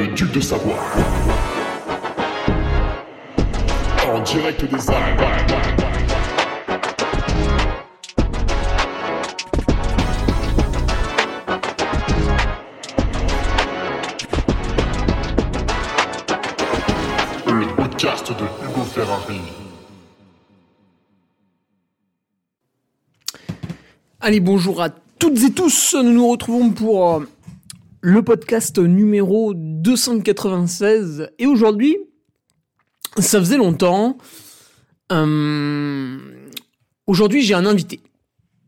le 0.00 0.06
duc 0.14 0.32
de 0.32 0.40
Savoie. 0.40 0.78
En 4.08 4.20
direct 4.22 4.64
des 4.64 4.90
Alpes. 4.90 5.20
Le 17.46 17.76
podcast 17.76 18.28
de 18.32 18.44
Hugo 18.64 18.84
Ferrari. 18.84 19.40
Allez, 24.22 24.40
bonjour 24.40 24.80
à 24.80 24.88
toutes 25.18 25.42
et 25.42 25.52
tous. 25.52 25.94
Nous 25.94 26.12
nous 26.12 26.28
retrouvons 26.28 26.70
pour 26.70 27.16
euh, 27.16 27.26
le 28.00 28.22
podcast 28.22 28.78
numéro 28.78 29.52
296. 29.54 31.30
Et 31.38 31.46
aujourd'hui, 31.46 31.96
ça 33.18 33.38
faisait 33.38 33.56
longtemps. 33.56 34.18
Euh, 35.12 36.18
aujourd'hui, 37.06 37.42
j'ai 37.42 37.54
un 37.54 37.66
invité. 37.66 38.00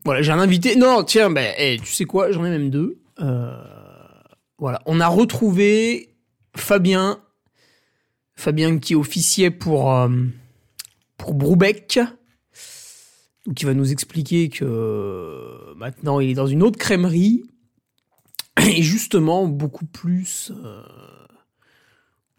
Voilà, 0.04 0.22
j'ai 0.22 0.32
un 0.32 0.38
invité. 0.38 0.76
Non, 0.76 1.04
tiens, 1.04 1.30
ben, 1.30 1.54
eh, 1.58 1.78
tu 1.78 1.92
sais 1.92 2.04
quoi, 2.04 2.32
j'en 2.32 2.44
ai 2.44 2.50
même 2.50 2.70
deux. 2.70 2.98
Euh, 3.20 3.56
voilà, 4.58 4.82
on 4.86 5.00
a 5.00 5.08
retrouvé 5.08 6.14
Fabien. 6.56 7.20
Fabien 8.34 8.78
qui 8.78 8.94
officiait 8.94 9.50
pour, 9.50 9.92
euh, 9.92 10.08
pour 11.16 11.34
Broubec. 11.34 12.00
Donc 13.46 13.62
va 13.64 13.74
nous 13.74 13.90
expliquer 13.90 14.48
que 14.48 14.64
euh, 14.64 15.74
maintenant 15.76 16.20
il 16.20 16.30
est 16.30 16.34
dans 16.34 16.46
une 16.46 16.62
autre 16.62 16.78
crèmerie 16.78 17.42
et 18.66 18.82
justement 18.82 19.46
beaucoup 19.46 19.86
plus 19.86 20.52
euh, 20.64 20.82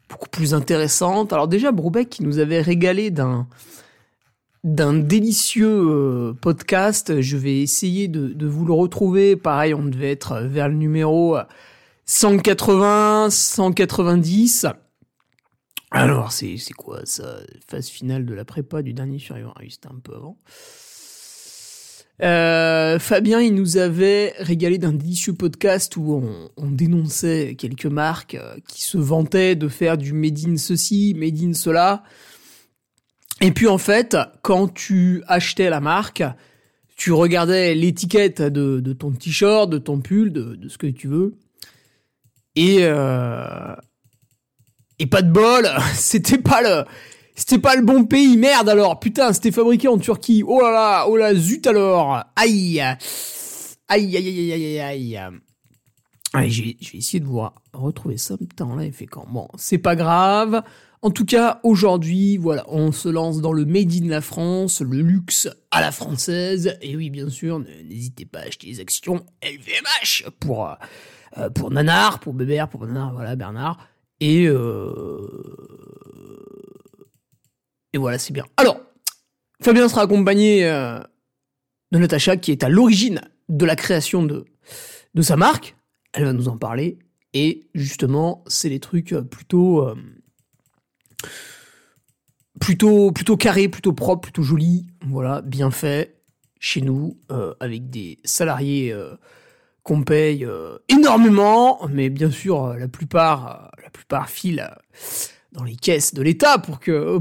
beaucoup 0.10 0.30
plus 0.30 0.54
intéressante. 0.54 1.34
Alors 1.34 1.48
déjà 1.48 1.72
Broubec 1.72 2.10
qui 2.10 2.24
nous 2.24 2.40
avait 2.40 2.62
régalé 2.62 3.12
d'un 3.12 3.48
d'un 4.64 4.94
délicieux 4.94 5.68
euh, 5.68 6.34
podcast. 6.34 7.20
Je 7.20 7.36
vais 7.36 7.62
essayer 7.62 8.08
de, 8.08 8.48
vous 8.48 8.66
le 8.66 8.74
retrouver. 8.74 9.36
Pareil, 9.36 9.74
on 9.74 9.84
devait 9.84 10.12
être 10.12 10.40
vers 10.40 10.70
le 10.70 10.76
numéro 10.76 11.38
180, 12.06 13.30
190. 13.30 14.68
Alors, 15.92 16.32
c'est 16.32 16.58
quoi 16.76 17.02
ça 17.06 17.38
Phase 17.68 17.88
finale 17.88 18.26
de 18.26 18.34
la 18.34 18.46
prépa 18.46 18.82
du 18.82 18.94
dernier 18.94 19.20
Furion. 19.20 19.52
Ah 19.56 19.60
oui, 19.62 19.70
c'était 19.70 19.90
un 19.90 20.00
peu 20.04 20.16
avant. 20.16 20.38
Euh, 22.22 23.00
Fabien, 23.00 23.42
il 23.42 23.56
nous 23.56 23.78
avait 23.78 24.34
régalé 24.38 24.78
d'un 24.78 24.94
délicieux 24.94 25.34
podcast 25.34 25.98
où 25.98 26.14
on, 26.14 26.50
on 26.58 26.70
dénonçait 26.70 27.56
quelques 27.58 27.88
marques 27.88 28.36
euh, 28.36 28.56
qui 28.68 28.84
se 28.84 28.98
vantaient 28.98 29.56
de 29.56 29.68
faire 29.68 29.98
du 29.98 30.14
made 30.14 30.40
in 30.48 30.58
ceci, 30.58 31.16
made 31.18 31.42
in 31.42 31.54
cela. 31.54 32.04
Et 33.42 33.52
puis 33.52 33.68
en 33.68 33.80
fait, 33.80 34.16
quand 34.42 34.74
tu 34.74 35.24
achetais 35.28 35.70
la 35.70 35.82
marque, 35.82 36.24
tu 36.96 37.12
regardais 37.12 37.74
l'étiquette 37.74 38.42
de, 38.42 38.94
ton 38.94 39.12
t-shirt, 39.12 39.70
de 39.70 39.80
ton 39.80 40.00
pull, 40.00 40.32
de, 40.32 40.56
de 40.56 40.70
ce 40.70 40.78
que 40.78 40.88
tu 40.88 41.08
veux. 41.08 41.36
Et, 42.56 42.80
euh, 42.82 43.76
et 45.00 45.08
pas 45.08 45.24
de 45.24 45.32
bol, 45.32 45.68
c'était 45.96 46.38
pas 46.38 46.62
le, 46.62 46.86
c'était 47.36 47.60
pas 47.60 47.76
le 47.76 47.84
bon 47.84 48.06
pays, 48.06 48.38
merde 48.38 48.70
alors, 48.70 49.00
putain, 49.00 49.34
c'était 49.34 49.52
fabriqué 49.52 49.88
en 49.88 49.98
Turquie. 49.98 50.44
Oh 50.46 50.62
là 50.62 50.72
là, 50.72 51.06
oh 51.08 51.18
là, 51.18 51.34
zut 51.34 51.66
alors. 51.68 52.24
Aïe. 52.36 52.80
Aïe, 53.88 54.18
aïe, 54.18 54.18
aïe, 54.18 54.52
aïe, 54.52 54.80
aïe, 54.80 55.18
aïe. 55.18 55.20
Allez, 56.34 56.50
je 56.50 56.64
vais, 56.64 56.78
je 56.82 56.98
essayer 56.98 57.20
de 57.20 57.26
vous 57.26 57.44
retrouver 57.74 58.18
ça. 58.18 58.38
Putain, 58.38 58.76
là, 58.76 58.86
il 58.86 58.94
fait 58.94 59.06
quand? 59.06 59.28
Bon, 59.30 59.48
c'est 59.56 59.78
pas 59.78 59.96
grave. 59.96 60.64
En 61.04 61.12
tout 61.12 61.26
cas, 61.26 61.60
aujourd'hui, 61.64 62.38
voilà, 62.38 62.66
on 62.70 62.92
se 62.92 63.10
lance 63.10 63.42
dans 63.42 63.52
le 63.52 63.66
Made 63.66 63.92
in 63.92 64.08
la 64.08 64.22
France, 64.22 64.82
le 64.82 65.02
luxe 65.02 65.50
à 65.70 65.82
la 65.82 65.92
française. 65.92 66.78
Et 66.82 66.96
oui, 66.96 67.10
bien 67.10 67.30
sûr, 67.30 67.60
n'hésitez 67.60 68.26
pas 68.26 68.40
à 68.40 68.44
acheter 68.44 68.68
les 68.68 68.80
actions 68.80 69.26
LVMH 69.44 70.30
pour, 70.40 70.70
euh, 71.38 71.50
pour 71.50 71.72
Nanar, 71.72 72.20
pour 72.20 72.34
Bébert, 72.34 72.70
pour 72.70 72.88
Nanar, 72.88 73.14
voilà, 73.14 73.36
Bernard. 73.36 73.78
Et, 74.22 74.48
euh, 74.48 75.28
et 77.94 77.98
voilà, 77.98 78.18
c'est 78.18 78.34
bien. 78.34 78.46
Alors, 78.58 78.80
Fabien 79.62 79.88
sera 79.88 80.02
accompagné 80.02 80.66
euh, 80.66 81.00
de 81.92 82.00
Natacha, 82.00 82.38
qui 82.38 82.52
est 82.52 82.64
à 82.64 82.70
l'origine 82.70 83.22
de 83.50 83.66
la 83.66 83.76
création 83.76 84.24
de, 84.24 84.46
de 85.14 85.22
sa 85.22 85.36
marque. 85.36 85.76
Elle 86.14 86.26
va 86.26 86.34
nous 86.34 86.50
en 86.50 86.58
parler. 86.58 87.00
Et 87.34 87.68
justement, 87.74 88.44
c'est 88.48 88.70
des 88.70 88.80
trucs 88.80 89.16
plutôt, 89.30 89.88
euh, 89.88 89.96
plutôt, 92.60 93.12
plutôt 93.12 93.38
carrés, 93.38 93.70
plutôt 93.70 93.94
propres, 93.94 94.22
plutôt 94.22 94.44
jolis. 94.44 94.88
Voilà, 95.06 95.42
bien 95.42 95.72
fait 95.72 96.22
chez 96.60 96.82
nous, 96.82 97.18
euh, 97.32 97.54
avec 97.60 97.90
des 97.90 98.20
salariés 98.24 98.94
euh, 98.94 99.16
qu'on 99.84 100.04
paye 100.04 100.46
euh, 100.46 100.78
énormément, 100.88 101.86
mais 101.90 102.10
bien 102.10 102.32
sûr, 102.32 102.64
euh, 102.64 102.78
la 102.78 102.88
plupart, 102.88 103.70
euh, 103.76 103.82
la 103.84 103.90
plupart 103.90 104.30
filent 104.30 104.62
euh, 104.62 104.76
dans 105.52 105.64
les 105.64 105.76
caisses 105.76 106.14
de 106.14 106.22
l'État 106.22 106.58
pour 106.58 106.80
que, 106.80 107.20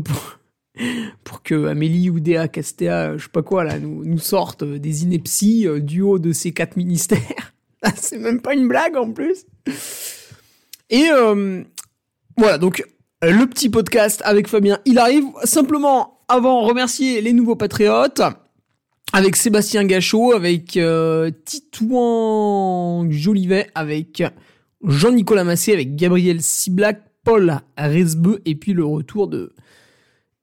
pour 1.25 1.43
que 1.43 1.66
Amélie 1.66 2.10
ou 2.10 2.21
Déa 2.21 2.49
Castea, 2.49 3.16
je 3.16 3.25
sais 3.25 3.31
pas 3.31 3.43
quoi, 3.43 3.65
là, 3.65 3.78
nous, 3.78 4.19
sortent 4.19 4.65
des 4.65 5.03
inepties 5.05 5.66
euh, 5.66 5.81
du 5.81 6.03
haut 6.03 6.19
de 6.19 6.33
ces 6.33 6.53
quatre 6.53 6.77
ministères. 6.77 7.53
C'est 7.97 8.19
même 8.19 8.41
pas 8.41 8.55
une 8.55 8.69
blague 8.69 8.97
en 8.97 9.12
plus. 9.12 9.44
Et 10.91 11.09
euh, 11.11 11.62
voilà, 12.37 12.59
donc 12.59 12.84
euh, 13.25 13.32
le 13.32 13.47
petit 13.47 13.71
podcast 13.71 14.21
avec 14.25 14.47
Fabien, 14.49 14.78
il 14.84 14.99
arrive. 14.99 15.25
Simplement, 15.44 16.21
avant, 16.28 16.62
remercier 16.62 17.21
les 17.21 17.32
nouveaux 17.32 17.56
patriotes. 17.56 18.22
Avec 19.15 19.37
Sébastien 19.37 19.84
Gachot, 19.84 20.32
avec 20.32 20.77
euh, 20.78 21.31
Titouan 21.44 23.11
Jolivet, 23.11 23.69
avec 23.75 24.22
Jean-Nicolas 24.82 25.44
Massé, 25.44 25.75
avec 25.75 25.97
Gabriel 25.97 26.41
Ciblac, 26.41 27.03
Paul 27.22 27.61
Resbeu, 27.77 28.41
et 28.47 28.55
puis 28.55 28.72
le 28.72 28.87
retour 28.87 29.28
de, 29.28 29.53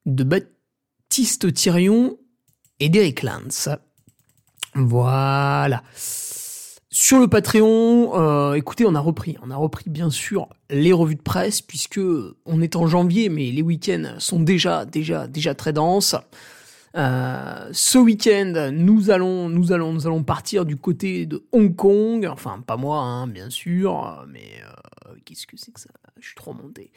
de 0.06 0.24
Baptiste 0.24 1.52
Thirion 1.52 2.18
et 2.78 2.88
d'Eric 2.88 3.22
Lantz. 3.22 3.68
Voilà. 4.74 5.82
Sur 6.92 7.20
le 7.20 7.28
Patreon, 7.28 8.18
euh, 8.18 8.54
écoutez, 8.54 8.84
on 8.84 8.94
a 8.96 9.00
repris, 9.00 9.36
on 9.42 9.50
a 9.50 9.56
repris 9.56 9.88
bien 9.88 10.10
sûr 10.10 10.48
les 10.70 10.92
revues 10.92 11.14
de 11.14 11.22
presse 11.22 11.62
puisque 11.62 12.00
on 12.46 12.60
est 12.60 12.74
en 12.74 12.88
janvier, 12.88 13.28
mais 13.28 13.52
les 13.52 13.62
week-ends 13.62 14.16
sont 14.18 14.40
déjà, 14.40 14.84
déjà, 14.84 15.28
déjà 15.28 15.54
très 15.54 15.72
denses. 15.72 16.16
Euh, 16.96 17.68
ce 17.72 17.98
week-end, 17.98 18.70
nous 18.72 19.10
allons, 19.10 19.48
nous 19.48 19.70
allons, 19.70 19.92
nous 19.92 20.06
allons 20.06 20.24
partir 20.24 20.64
du 20.64 20.76
côté 20.76 21.26
de 21.26 21.44
Hong 21.52 21.76
Kong. 21.76 22.26
Enfin, 22.26 22.60
pas 22.66 22.76
moi, 22.76 22.98
hein, 22.98 23.28
bien 23.28 23.50
sûr, 23.50 24.24
mais 24.28 24.60
euh, 24.64 25.14
qu'est-ce 25.24 25.46
que 25.46 25.56
c'est 25.56 25.72
que 25.72 25.80
ça? 25.80 25.90
Je 26.18 26.26
suis 26.26 26.34
trop 26.34 26.52
monté. 26.52 26.90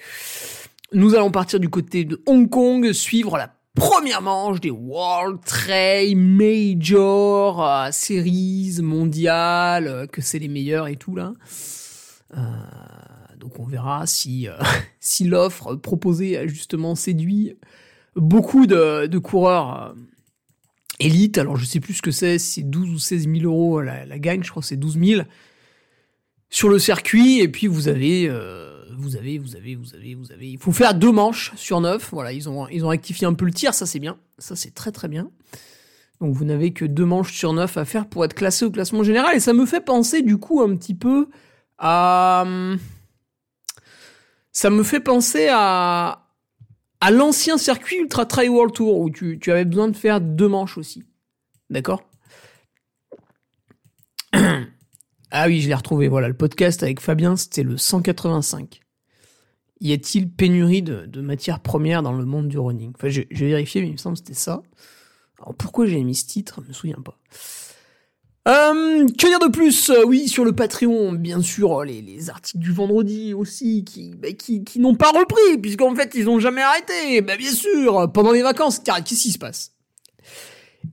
Nous 0.93 1.15
allons 1.15 1.31
partir 1.31 1.59
du 1.59 1.69
côté 1.69 2.05
de 2.05 2.21
Hong 2.27 2.47
Kong, 2.47 2.91
suivre 2.93 3.35
la 3.35 3.55
première 3.73 4.21
manche 4.21 4.61
des 4.61 4.69
World 4.69 5.39
Trade 5.43 6.15
Major 6.15 7.65
euh, 7.65 7.89
Series 7.91 8.77
mondiales, 8.79 9.87
euh, 9.87 10.05
que 10.05 10.21
c'est 10.21 10.37
les 10.37 10.47
meilleurs 10.47 10.87
et 10.87 10.95
tout 10.95 11.15
là. 11.15 11.33
Euh, 12.37 12.41
donc 13.39 13.59
on 13.59 13.65
verra 13.65 14.05
si, 14.05 14.47
si 14.99 15.23
l'offre 15.23 15.73
proposée 15.73 16.37
a 16.37 16.45
justement 16.45 16.93
séduit 16.93 17.57
beaucoup 18.15 18.67
de, 18.67 19.17
coureurs 19.17 19.95
élites. 20.99 21.39
Alors 21.39 21.57
je 21.57 21.65
sais 21.65 21.79
plus 21.79 21.95
ce 21.95 22.01
que 22.03 22.11
c'est, 22.11 22.37
c'est 22.37 22.61
12 22.61 22.89
ou 22.91 22.99
16 22.99 23.27
000 23.27 23.45
euros 23.45 23.81
la, 23.81 24.05
la 24.05 24.19
gagne, 24.19 24.43
je 24.43 24.51
crois 24.51 24.61
c'est 24.61 24.77
12 24.77 24.99
000 25.03 25.21
sur 26.51 26.69
le 26.69 26.77
circuit. 26.77 27.39
Et 27.39 27.47
puis 27.47 27.65
vous 27.65 27.87
avez, 27.87 28.29
vous 28.97 29.15
avez, 29.15 29.37
vous 29.37 29.55
avez, 29.55 29.75
vous 29.75 29.93
avez, 29.93 30.15
vous 30.15 30.31
avez. 30.31 30.49
Il 30.49 30.57
faut 30.57 30.71
faire 30.71 30.93
deux 30.93 31.11
manches 31.11 31.51
sur 31.55 31.81
neuf. 31.81 32.09
Voilà, 32.11 32.31
ils 32.33 32.49
ont, 32.49 32.67
ils 32.67 32.85
un 32.85 33.33
peu 33.33 33.45
le 33.45 33.51
tir, 33.53 33.73
ça 33.73 33.85
c'est 33.85 33.99
bien, 33.99 34.17
ça 34.37 34.55
c'est 34.55 34.73
très 34.73 34.91
très 34.91 35.07
bien. 35.07 35.29
Donc 36.21 36.35
vous 36.35 36.45
n'avez 36.45 36.71
que 36.73 36.85
deux 36.85 37.05
manches 37.05 37.33
sur 37.33 37.53
neuf 37.53 37.77
à 37.77 37.85
faire 37.85 38.07
pour 38.07 38.23
être 38.23 38.33
classé 38.33 38.65
au 38.65 38.71
classement 38.71 39.03
général. 39.03 39.35
Et 39.35 39.39
ça 39.39 39.53
me 39.53 39.65
fait 39.65 39.81
penser 39.81 40.21
du 40.21 40.37
coup 40.37 40.61
un 40.61 40.75
petit 40.75 40.95
peu 40.95 41.27
à... 41.77 42.43
hum, 42.45 42.77
Ça 44.51 44.69
me 44.69 44.83
fait 44.83 44.99
penser 45.01 45.49
à, 45.51 46.27
à 47.01 47.11
l'ancien 47.11 47.57
circuit 47.57 47.97
Ultra 47.97 48.25
Trail 48.25 48.47
World 48.49 48.73
Tour 48.73 48.99
où 48.99 49.09
tu, 49.09 49.39
tu 49.39 49.51
avais 49.51 49.65
besoin 49.65 49.89
de 49.89 49.97
faire 49.97 50.21
deux 50.21 50.47
manches 50.47 50.77
aussi. 50.77 51.03
D'accord? 51.69 52.03
Ah 55.35 55.47
oui, 55.47 55.61
je 55.61 55.67
l'ai 55.67 55.73
retrouvé. 55.73 56.07
Voilà, 56.09 56.27
le 56.27 56.35
podcast 56.35 56.83
avec 56.83 56.99
Fabien, 56.99 57.35
c'était 57.35 57.63
le 57.63 57.75
185. 57.75 58.82
Y 59.83 59.91
a-t-il 59.91 60.29
pénurie 60.29 60.81
de, 60.81 61.21
matières 61.21 61.59
premières 61.59 62.03
dans 62.03 62.13
le 62.13 62.23
monde 62.23 62.47
du 62.47 62.57
running? 62.57 62.93
Enfin, 62.95 63.09
j'ai 63.09 63.27
vérifié, 63.29 63.81
mais 63.81 63.87
il 63.87 63.93
me 63.93 63.97
semble 63.97 64.15
que 64.15 64.19
c'était 64.19 64.33
ça. 64.33 64.63
Alors 65.39 65.53
pourquoi 65.55 65.85
j'ai 65.85 66.01
mis 66.01 66.15
ce 66.15 66.25
titre? 66.25 66.61
Je 66.63 66.69
me 66.69 66.73
souviens 66.73 67.03
pas. 67.03 67.19
Euh, 68.47 69.05
que 69.07 69.27
dire 69.27 69.39
de 69.39 69.51
plus? 69.51 69.89
Euh, 69.89 70.05
Oui, 70.05 70.29
sur 70.29 70.45
le 70.45 70.53
Patreon, 70.53 71.11
bien 71.11 71.41
sûr, 71.41 71.83
les, 71.83 72.01
les 72.01 72.29
articles 72.29 72.59
du 72.59 72.71
vendredi 72.71 73.33
aussi, 73.33 73.83
qui, 73.83 74.15
bah, 74.15 74.31
qui, 74.31 74.63
qui 74.63 74.79
n'ont 74.79 74.95
pas 74.95 75.11
repris, 75.11 75.57
puisqu'en 75.61 75.93
fait, 75.93 76.11
ils 76.15 76.29
ont 76.29 76.39
jamais 76.39 76.61
arrêté. 76.61 77.19
Bah, 77.19 77.35
bien 77.35 77.51
sûr, 77.51 78.09
pendant 78.13 78.31
les 78.31 78.41
vacances, 78.41 78.79
qu'est-ce 78.79 79.21
qui 79.21 79.31
se 79.31 79.37
passe? 79.37 79.72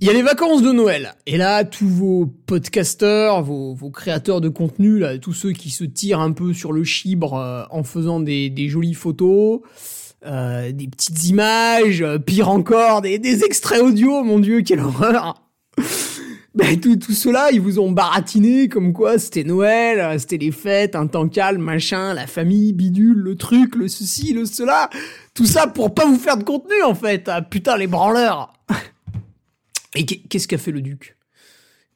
Il 0.02 0.06
y 0.06 0.11
a 0.11 0.14
les 0.14 0.23
vacances 0.23 0.62
de 0.62 0.73
Noël, 0.73 1.14
et 1.26 1.37
là, 1.37 1.62
tous 1.62 1.87
vos 1.87 2.25
podcasteurs, 2.25 3.43
vos, 3.43 3.75
vos 3.75 3.91
créateurs 3.91 4.41
de 4.41 4.49
contenu, 4.49 4.99
là, 4.99 5.19
tous 5.19 5.35
ceux 5.35 5.52
qui 5.52 5.69
se 5.69 5.85
tirent 5.85 6.20
un 6.20 6.32
peu 6.32 6.55
sur 6.55 6.73
le 6.73 6.85
chibre 6.85 7.35
euh, 7.35 7.64
en 7.70 7.82
faisant 7.82 8.19
des, 8.19 8.50
jolies 8.70 8.94
photos, 8.94 9.61
euh, 10.25 10.73
des 10.73 10.88
petites 10.88 11.26
images, 11.26 12.00
euh, 12.00 12.19
pire 12.19 12.49
encore, 12.49 13.02
des, 13.02 13.44
extraits 13.44 13.82
audio, 13.82 14.25
mon 14.25 14.38
dieu, 14.38 14.62
quelle 14.62 14.81
horreur 14.81 15.35
ben, 16.55 16.81
tout, 16.81 16.96
tout 16.96 17.12
cela, 17.12 17.50
ils 17.53 17.61
vous 17.61 17.79
ont 17.79 17.93
baratiné 17.93 18.70
comme 18.70 18.94
quoi 18.94 19.19
c'était 19.19 19.44
Noël, 19.44 20.19
c'était 20.19 20.38
les 20.38 20.50
fêtes, 20.50 20.96
un 20.96 21.08
temps 21.08 21.29
calme, 21.29 21.61
machin, 21.61 22.14
la 22.14 22.26
famille, 22.26 22.73
bidule, 22.73 23.19
le 23.19 23.37
truc, 23.37 23.75
le 23.75 23.87
ceci, 23.87 24.32
le 24.32 24.46
cela. 24.46 24.88
Tout 25.35 25.44
ça 25.44 25.67
pour 25.67 25.93
pas 25.93 26.06
vous 26.06 26.19
faire 26.19 26.38
de 26.38 26.44
contenu, 26.44 26.82
en 26.85 26.94
fait. 26.94 27.29
Ah, 27.29 27.43
putain, 27.43 27.76
les 27.76 27.87
branleurs. 27.87 28.55
Et 29.95 30.05
qu'est- 30.07 30.23
qu'est-ce 30.29 30.49
qu'a 30.49 30.59
fait 30.59 30.71
le 30.73 30.81
duc? 30.83 31.17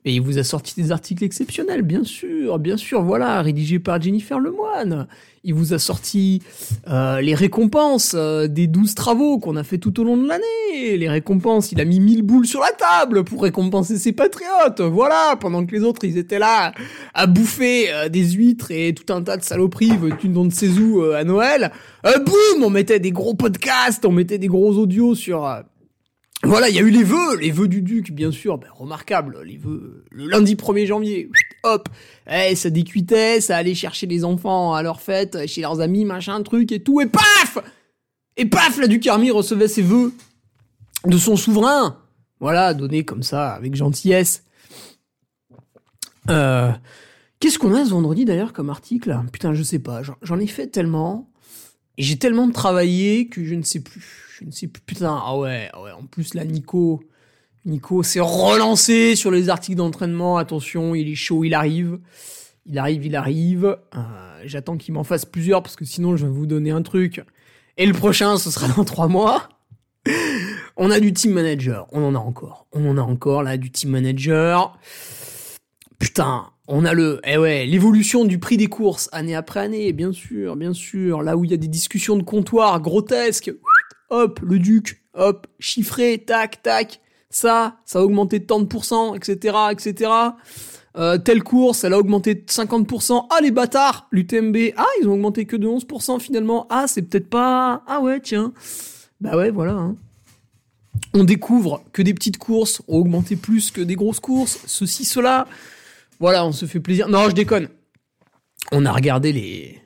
Et 0.06 0.12
il 0.16 0.20
vous 0.20 0.36
a 0.36 0.44
sorti 0.44 0.74
des 0.78 0.92
articles 0.92 1.24
exceptionnels, 1.24 1.80
bien 1.80 2.04
sûr, 2.04 2.58
bien 2.58 2.76
sûr, 2.76 3.02
voilà, 3.02 3.40
rédigés 3.40 3.78
par 3.78 4.02
Jennifer 4.02 4.38
Lemoine. 4.38 5.06
Il 5.44 5.54
vous 5.54 5.72
a 5.72 5.78
sorti 5.78 6.42
euh, 6.88 7.22
les 7.22 7.34
récompenses 7.34 8.12
euh, 8.14 8.46
des 8.46 8.66
12 8.66 8.94
travaux 8.94 9.38
qu'on 9.38 9.56
a 9.56 9.64
fait 9.64 9.78
tout 9.78 9.98
au 9.98 10.04
long 10.04 10.18
de 10.18 10.28
l'année. 10.28 10.98
Les 10.98 11.08
récompenses, 11.08 11.72
il 11.72 11.80
a 11.80 11.86
mis 11.86 12.00
1000 12.00 12.20
boules 12.20 12.46
sur 12.46 12.60
la 12.60 12.72
table 12.72 13.24
pour 13.24 13.42
récompenser 13.44 13.96
ses 13.96 14.12
patriotes. 14.12 14.82
Voilà, 14.82 15.36
pendant 15.40 15.64
que 15.64 15.74
les 15.74 15.82
autres, 15.82 16.04
ils 16.04 16.18
étaient 16.18 16.38
là 16.38 16.74
à 17.14 17.26
bouffer 17.26 17.90
euh, 17.90 18.10
des 18.10 18.24
huîtres 18.32 18.72
et 18.72 18.92
tout 18.94 19.10
un 19.10 19.22
tas 19.22 19.38
de 19.38 19.42
saloperies, 19.42 19.92
tu 20.20 20.28
ne 20.28 20.50
sais 20.50 20.68
où 20.68 21.00
à 21.02 21.24
Noël. 21.24 21.72
Boum, 22.04 22.62
on 22.62 22.68
mettait 22.68 23.00
des 23.00 23.10
gros 23.12 23.32
podcasts, 23.32 24.04
on 24.04 24.12
mettait 24.12 24.36
des 24.38 24.48
gros 24.48 24.76
audios 24.76 25.14
sur... 25.14 25.46
voilà, 26.44 26.68
il 26.68 26.74
y 26.74 26.78
a 26.78 26.82
eu 26.82 26.90
les 26.90 27.02
vœux, 27.02 27.36
les 27.40 27.50
vœux 27.50 27.68
du 27.68 27.82
duc, 27.82 28.12
bien 28.12 28.30
sûr, 28.30 28.58
ben, 28.58 28.68
remarquable, 28.74 29.38
les 29.44 29.56
vœux, 29.56 30.04
le 30.10 30.26
lundi 30.26 30.54
1er 30.54 30.86
janvier, 30.86 31.30
hop, 31.62 31.88
eh, 32.30 32.54
ça 32.54 32.70
décuitait, 32.70 33.40
ça 33.40 33.56
allait 33.56 33.74
chercher 33.74 34.06
les 34.06 34.24
enfants 34.24 34.74
à 34.74 34.82
leur 34.82 35.00
fête, 35.00 35.46
chez 35.46 35.62
leurs 35.62 35.80
amis, 35.80 36.04
machin, 36.04 36.42
truc 36.42 36.72
et 36.72 36.80
tout, 36.80 37.00
et 37.00 37.06
paf! 37.06 37.58
Et 38.36 38.46
paf, 38.46 38.78
la 38.78 38.86
duc 38.86 39.06
Army 39.06 39.30
recevait 39.30 39.68
ses 39.68 39.82
vœux 39.82 40.12
de 41.06 41.18
son 41.18 41.36
souverain, 41.36 41.98
voilà, 42.40 42.74
donnés 42.74 43.04
comme 43.04 43.22
ça, 43.22 43.50
avec 43.52 43.74
gentillesse. 43.74 44.44
Euh, 46.30 46.72
Qu'est-ce 47.44 47.58
qu'on 47.58 47.74
a 47.74 47.84
ce 47.84 47.90
vendredi 47.90 48.24
d'ailleurs 48.24 48.54
comme 48.54 48.70
article? 48.70 49.14
Putain, 49.30 49.52
je 49.52 49.62
sais 49.62 49.78
pas, 49.78 50.00
j'en 50.22 50.38
ai 50.38 50.46
fait 50.46 50.66
tellement, 50.66 51.28
et 51.96 52.02
j'ai 52.02 52.16
tellement 52.16 52.50
travaillé 52.50 53.28
que 53.28 53.44
je 53.44 53.54
ne 53.54 53.62
sais 53.62 53.80
plus. 53.80 54.28
Je 54.38 54.44
ne 54.44 54.50
sais 54.50 54.66
plus. 54.66 54.82
Putain, 54.82 55.20
ah 55.24 55.36
ouais, 55.36 55.70
ah 55.72 55.82
ouais. 55.82 55.92
En 55.92 56.04
plus, 56.04 56.34
là, 56.34 56.44
Nico, 56.44 57.04
Nico 57.64 58.02
s'est 58.02 58.20
relancé 58.20 59.14
sur 59.14 59.30
les 59.30 59.48
articles 59.48 59.76
d'entraînement. 59.78 60.36
Attention, 60.36 60.94
il 60.94 61.08
est 61.08 61.14
chaud, 61.14 61.44
il 61.44 61.54
arrive. 61.54 62.00
Il 62.66 62.78
arrive, 62.78 63.06
il 63.06 63.14
arrive. 63.14 63.78
Euh, 63.94 64.42
J'attends 64.44 64.76
qu'il 64.76 64.94
m'en 64.94 65.04
fasse 65.04 65.24
plusieurs 65.24 65.62
parce 65.62 65.76
que 65.76 65.84
sinon, 65.84 66.16
je 66.16 66.26
vais 66.26 66.32
vous 66.32 66.46
donner 66.46 66.70
un 66.70 66.82
truc. 66.82 67.22
Et 67.76 67.86
le 67.86 67.92
prochain, 67.92 68.38
ce 68.38 68.50
sera 68.50 68.68
dans 68.68 68.84
trois 68.84 69.08
mois. 69.08 69.48
On 70.76 70.90
a 70.90 70.98
du 70.98 71.12
team 71.12 71.32
manager. 71.32 71.86
On 71.92 72.02
en 72.04 72.14
a 72.14 72.18
encore. 72.18 72.66
On 72.72 72.88
en 72.88 72.98
a 72.98 73.02
encore, 73.02 73.42
là, 73.42 73.56
du 73.56 73.70
team 73.70 73.90
manager. 73.90 74.76
Putain, 75.98 76.50
on 76.66 76.84
a 76.84 76.94
le, 76.94 77.20
eh 77.26 77.36
ouais, 77.36 77.66
l'évolution 77.66 78.24
du 78.24 78.38
prix 78.38 78.56
des 78.56 78.68
courses 78.68 79.08
année 79.12 79.34
après 79.34 79.60
année, 79.60 79.92
bien 79.92 80.12
sûr, 80.12 80.56
bien 80.56 80.72
sûr. 80.72 81.22
Là 81.22 81.36
où 81.36 81.44
il 81.44 81.50
y 81.50 81.54
a 81.54 81.58
des 81.58 81.68
discussions 81.68 82.16
de 82.16 82.22
comptoir 82.22 82.80
grotesques, 82.80 83.52
hop, 84.10 84.40
le 84.42 84.58
duc, 84.58 85.02
hop, 85.14 85.46
chiffré, 85.58 86.18
tac, 86.18 86.62
tac. 86.62 87.00
Ça, 87.28 87.76
ça 87.84 87.98
a 87.98 88.02
augmenté 88.02 88.38
de 88.38 88.44
tant 88.44 88.60
de 88.60 88.66
pourcents, 88.66 89.14
etc., 89.14 89.56
etc. 89.72 90.10
Euh, 90.96 91.18
telle 91.18 91.42
course, 91.42 91.82
elle 91.84 91.92
a 91.92 91.98
augmenté 91.98 92.36
de 92.36 92.44
50%. 92.46 93.26
Ah, 93.28 93.40
les 93.42 93.50
bâtards, 93.50 94.06
l'UTMB. 94.12 94.56
Ah, 94.76 94.86
ils 95.00 95.08
ont 95.08 95.14
augmenté 95.14 95.44
que 95.44 95.56
de 95.56 95.66
11% 95.66 96.20
finalement. 96.20 96.66
Ah, 96.70 96.86
c'est 96.86 97.02
peut-être 97.02 97.28
pas, 97.28 97.82
ah 97.86 98.00
ouais, 98.00 98.20
tiens. 98.20 98.52
Bah 99.20 99.36
ouais, 99.36 99.50
voilà, 99.50 99.72
hein. 99.72 99.96
On 101.12 101.24
découvre 101.24 101.82
que 101.92 102.02
des 102.02 102.14
petites 102.14 102.38
courses 102.38 102.82
ont 102.88 102.98
augmenté 102.98 103.36
plus 103.36 103.70
que 103.70 103.80
des 103.80 103.96
grosses 103.96 104.20
courses. 104.20 104.60
Ceci, 104.66 105.04
cela. 105.04 105.46
Voilà, 106.20 106.46
on 106.46 106.52
se 106.52 106.66
fait 106.66 106.80
plaisir. 106.80 107.08
Non, 107.08 107.28
je 107.28 107.34
déconne. 107.34 107.68
On 108.72 108.86
a 108.86 108.92
regardé 108.92 109.32
les 109.32 109.80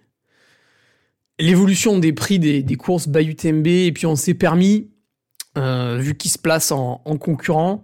l'évolution 1.39 1.99
des 1.99 2.13
prix 2.13 2.39
des, 2.39 2.77
courses 2.77 3.09
by 3.09 3.25
UTMB 3.25 3.67
et 3.67 3.93
puis 3.93 4.07
on 4.07 4.17
s'est 4.17 4.35
permis, 4.35 4.91
euh, 5.57 5.99
vu 6.01 6.17
qu'ils 6.17 6.31
se 6.31 6.39
placent 6.39 6.73
en, 6.73 7.01
en 7.05 7.17
concurrent, 7.17 7.83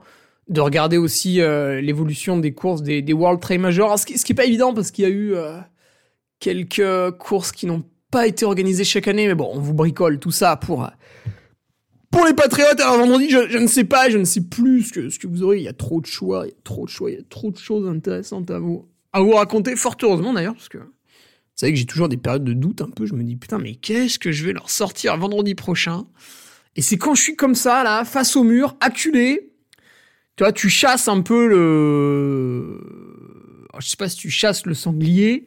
de 0.49 0.61
regarder 0.61 0.99
aussi 0.99 1.41
euh, 1.41 1.81
l'évolution 1.81 2.37
des 2.37 2.52
courses 2.52 2.82
des, 2.82 3.12
World 3.12 3.41
Trail 3.41 3.58
Majors. 3.58 3.87
Alors, 3.87 3.99
ce, 3.99 4.06
qui, 4.06 4.19
ce 4.19 4.25
qui 4.25 4.32
est 4.32 4.35
pas 4.35 4.44
évident 4.44 4.75
parce 4.75 4.90
qu'il 4.90 5.05
y 5.05 5.06
a 5.06 5.11
eu 5.11 5.35
euh, 5.35 5.58
quelques 6.40 7.12
courses 7.19 7.52
qui 7.52 7.67
n'ont 7.67 7.85
pas 8.11 8.26
été 8.26 8.44
organisées 8.44 8.85
chaque 8.85 9.08
année, 9.08 9.26
mais 9.26 9.35
bon, 9.35 9.50
on 9.52 9.61
vous 9.61 9.75
bricole 9.75 10.19
tout 10.19 10.31
ça 10.31 10.56
pour 10.56 10.88
pour 12.14 12.26
les 12.26 12.34
patriotes. 12.34 12.81
Alors 12.81 12.99
vendredi, 12.99 13.28
je, 13.28 13.58
ne 13.58 13.66
sais 13.66 13.84
pas, 13.84 14.08
je 14.08 14.19
ne 14.19 14.25
sais 14.25 14.40
plus 14.40 14.84
ce 14.84 14.93
que, 14.93 15.11
ce 15.11 15.19
que 15.19 15.26
vous 15.26 15.43
aurez. 15.43 15.58
Il 15.58 15.64
y 15.64 15.69
a 15.69 15.72
trop 15.72 16.00
de 16.00 16.06
choix, 16.06 16.46
il 16.46 16.50
y 16.50 16.52
a 16.52 16.56
trop 16.62 16.84
de 16.84 16.90
choix, 16.90 17.11
il 17.11 17.16
y 17.16 17.20
a 17.20 17.25
trop 17.28 17.50
de 17.50 17.58
choses 17.58 17.88
intéressantes 17.88 18.50
à 18.50 18.58
vous 18.58 18.87
à 19.12 19.20
vous 19.20 19.32
raconter. 19.32 19.76
Fort 19.76 19.96
heureusement 20.02 20.32
d'ailleurs, 20.32 20.55
parce 20.55 20.69
que 20.69 20.78
vous 20.78 20.84
savez 21.56 21.72
que 21.72 21.78
j'ai 21.78 21.87
toujours 21.87 22.08
des 22.08 22.16
périodes 22.16 22.44
de 22.44 22.52
doute 22.52 22.81
un 22.82 22.90
peu. 22.90 23.06
Je 23.06 23.14
me 23.14 23.22
dis 23.22 23.37
putain, 23.37 23.58
mais 23.58 23.75
qu'est-ce 23.75 24.19
que 24.19 24.32
je 24.32 24.44
vais 24.44 24.52
leur 24.52 24.70
sortir 24.70 25.16
vendredi 25.16 25.55
prochain? 25.55 26.06
Et 26.76 26.82
c'est 26.82 26.96
quand 26.96 27.14
je 27.14 27.22
suis 27.22 27.37
comme 27.37 27.55
ça 27.55 27.82
là, 27.82 28.05
face 28.05 28.37
au 28.37 28.44
mur, 28.44 28.76
acculé. 28.81 29.50
Tu 30.37 30.43
vois, 30.43 30.52
tu 30.52 30.69
chasses 30.69 31.08
un 31.08 31.20
peu 31.20 31.46
le. 31.46 32.81
Alors, 33.70 33.81
je 33.81 33.88
sais 33.88 33.96
pas 33.96 34.08
si 34.08 34.16
tu 34.16 34.31
chasses 34.31 34.66
le 34.66 34.75
sanglier, 34.75 35.46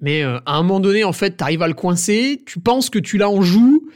mais 0.00 0.22
euh, 0.22 0.38
à 0.46 0.56
un 0.56 0.62
moment 0.62 0.80
donné, 0.80 1.04
en 1.04 1.12
fait, 1.12 1.32
t'arrives 1.32 1.62
à 1.62 1.68
le 1.68 1.74
coincer. 1.74 2.42
Tu 2.46 2.58
penses 2.58 2.88
que 2.88 2.98
tu 2.98 3.18
l'as 3.18 3.30
en 3.30 3.42
joue. 3.42 3.86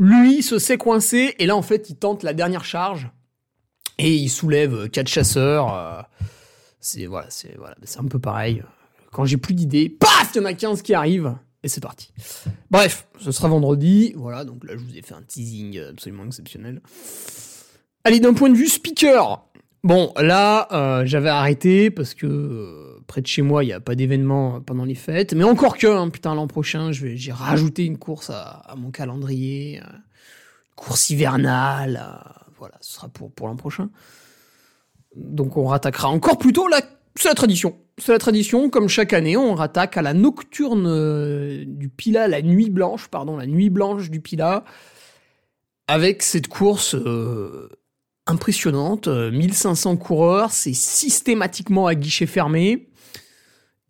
Lui 0.00 0.42
se 0.42 0.58
sait 0.58 0.78
coincé 0.78 1.34
et 1.38 1.44
là 1.46 1.54
en 1.54 1.62
fait 1.62 1.90
il 1.90 1.96
tente 1.96 2.22
la 2.22 2.32
dernière 2.32 2.64
charge 2.64 3.10
et 3.98 4.14
il 4.14 4.30
soulève 4.30 4.88
quatre 4.88 5.08
chasseurs. 5.08 5.74
euh, 5.74 6.00
c'est 6.80 7.04
voilà, 7.04 7.26
c'est 7.28 7.54
voilà, 7.58 7.76
c'est 7.84 8.00
un 8.00 8.06
peu 8.06 8.18
pareil. 8.18 8.62
Quand 9.12 9.26
j'ai 9.26 9.36
plus 9.36 9.52
d'idées, 9.52 9.90
paf, 9.90 10.30
il 10.34 10.38
y 10.38 10.40
en 10.40 10.46
a 10.46 10.54
15 10.54 10.80
qui 10.80 10.94
arrivent 10.94 11.36
et 11.62 11.68
c'est 11.68 11.82
parti. 11.82 12.12
Bref, 12.70 13.06
ce 13.20 13.30
sera 13.30 13.48
vendredi. 13.48 14.14
Voilà, 14.16 14.44
donc 14.46 14.64
là 14.64 14.72
je 14.74 14.82
vous 14.82 14.96
ai 14.96 15.02
fait 15.02 15.12
un 15.14 15.22
teasing 15.22 15.78
absolument 15.90 16.24
exceptionnel. 16.24 16.80
Allez, 18.04 18.20
d'un 18.20 18.32
point 18.32 18.48
de 18.48 18.56
vue 18.56 18.68
speaker. 18.68 19.44
Bon, 19.84 20.12
là, 20.16 20.68
euh, 20.72 21.06
j'avais 21.06 21.28
arrêté 21.28 21.90
parce 21.90 22.14
que 22.14 22.26
euh, 22.26 22.89
près 23.10 23.20
de 23.22 23.26
chez 23.26 23.42
moi, 23.42 23.64
il 23.64 23.66
n'y 23.66 23.72
a 23.72 23.80
pas 23.80 23.96
d'événement 23.96 24.60
pendant 24.60 24.84
les 24.84 24.94
fêtes. 24.94 25.34
Mais 25.34 25.42
encore 25.42 25.76
que, 25.76 25.88
hein, 25.88 26.10
putain, 26.10 26.32
l'an 26.36 26.46
prochain, 26.46 26.92
j'ai 26.92 27.32
rajouté 27.32 27.84
une 27.84 27.98
course 27.98 28.30
à, 28.30 28.72
mon 28.76 28.92
calendrier. 28.92 29.80
euh, 29.80 29.86
course 30.76 31.10
hivernale. 31.10 32.00
euh, 32.00 32.50
voilà, 32.56 32.76
ce 32.80 32.94
sera 32.94 33.08
pour, 33.08 33.32
pour 33.32 33.48
l'an 33.48 33.56
prochain. 33.56 33.90
Donc 35.16 35.56
on 35.56 35.66
rattaquera 35.66 36.08
encore 36.08 36.38
plus 36.38 36.52
tôt. 36.52 36.68
Là, 36.68 36.82
c'est 37.16 37.28
la 37.28 37.34
tradition. 37.34 37.76
C'est 37.98 38.12
la 38.12 38.18
tradition. 38.18 38.70
Comme 38.70 38.88
chaque 38.88 39.12
année, 39.12 39.36
on 39.36 39.54
rattaque 39.54 39.96
à 39.96 40.02
la 40.02 40.14
nocturne 40.14 40.86
euh, 40.86 41.64
du 41.66 41.88
Pila, 41.88 42.28
la 42.28 42.42
nuit 42.42 42.70
blanche, 42.70 43.08
pardon, 43.08 43.36
la 43.36 43.46
nuit 43.46 43.70
blanche 43.70 44.08
du 44.08 44.20
Pila. 44.20 44.64
Avec 45.88 46.22
cette 46.22 46.46
course 46.46 46.94
impressionnante, 48.30 49.08
euh, 49.08 49.30
1500 49.30 49.96
coureurs, 49.96 50.52
c'est 50.52 50.72
systématiquement 50.72 51.86
à 51.86 51.94
guichet 51.94 52.26
fermé. 52.26 52.89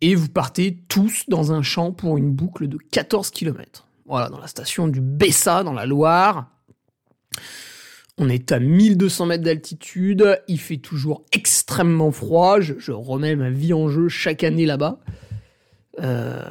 Et 0.01 0.15
vous 0.15 0.29
partez 0.29 0.83
tous 0.87 1.25
dans 1.27 1.51
un 1.53 1.61
champ 1.61 1.91
pour 1.91 2.17
une 2.17 2.31
boucle 2.31 2.67
de 2.67 2.77
14 2.77 3.29
km. 3.29 3.87
Voilà, 4.05 4.29
dans 4.29 4.39
la 4.39 4.47
station 4.47 4.87
du 4.87 4.99
Bessa, 4.99 5.63
dans 5.63 5.73
la 5.73 5.85
Loire. 5.85 6.49
On 8.17 8.29
est 8.29 8.51
à 8.51 8.59
1200 8.59 9.25
mètres 9.27 9.43
d'altitude, 9.43 10.39
il 10.47 10.59
fait 10.59 10.77
toujours 10.77 11.23
extrêmement 11.31 12.11
froid, 12.11 12.59
je, 12.59 12.91
remets 12.91 13.35
ma 13.35 13.49
vie 13.49 13.73
en 13.73 13.89
jeu 13.89 14.09
chaque 14.09 14.43
année 14.43 14.65
là-bas. 14.65 14.99
Euh, 15.99 16.41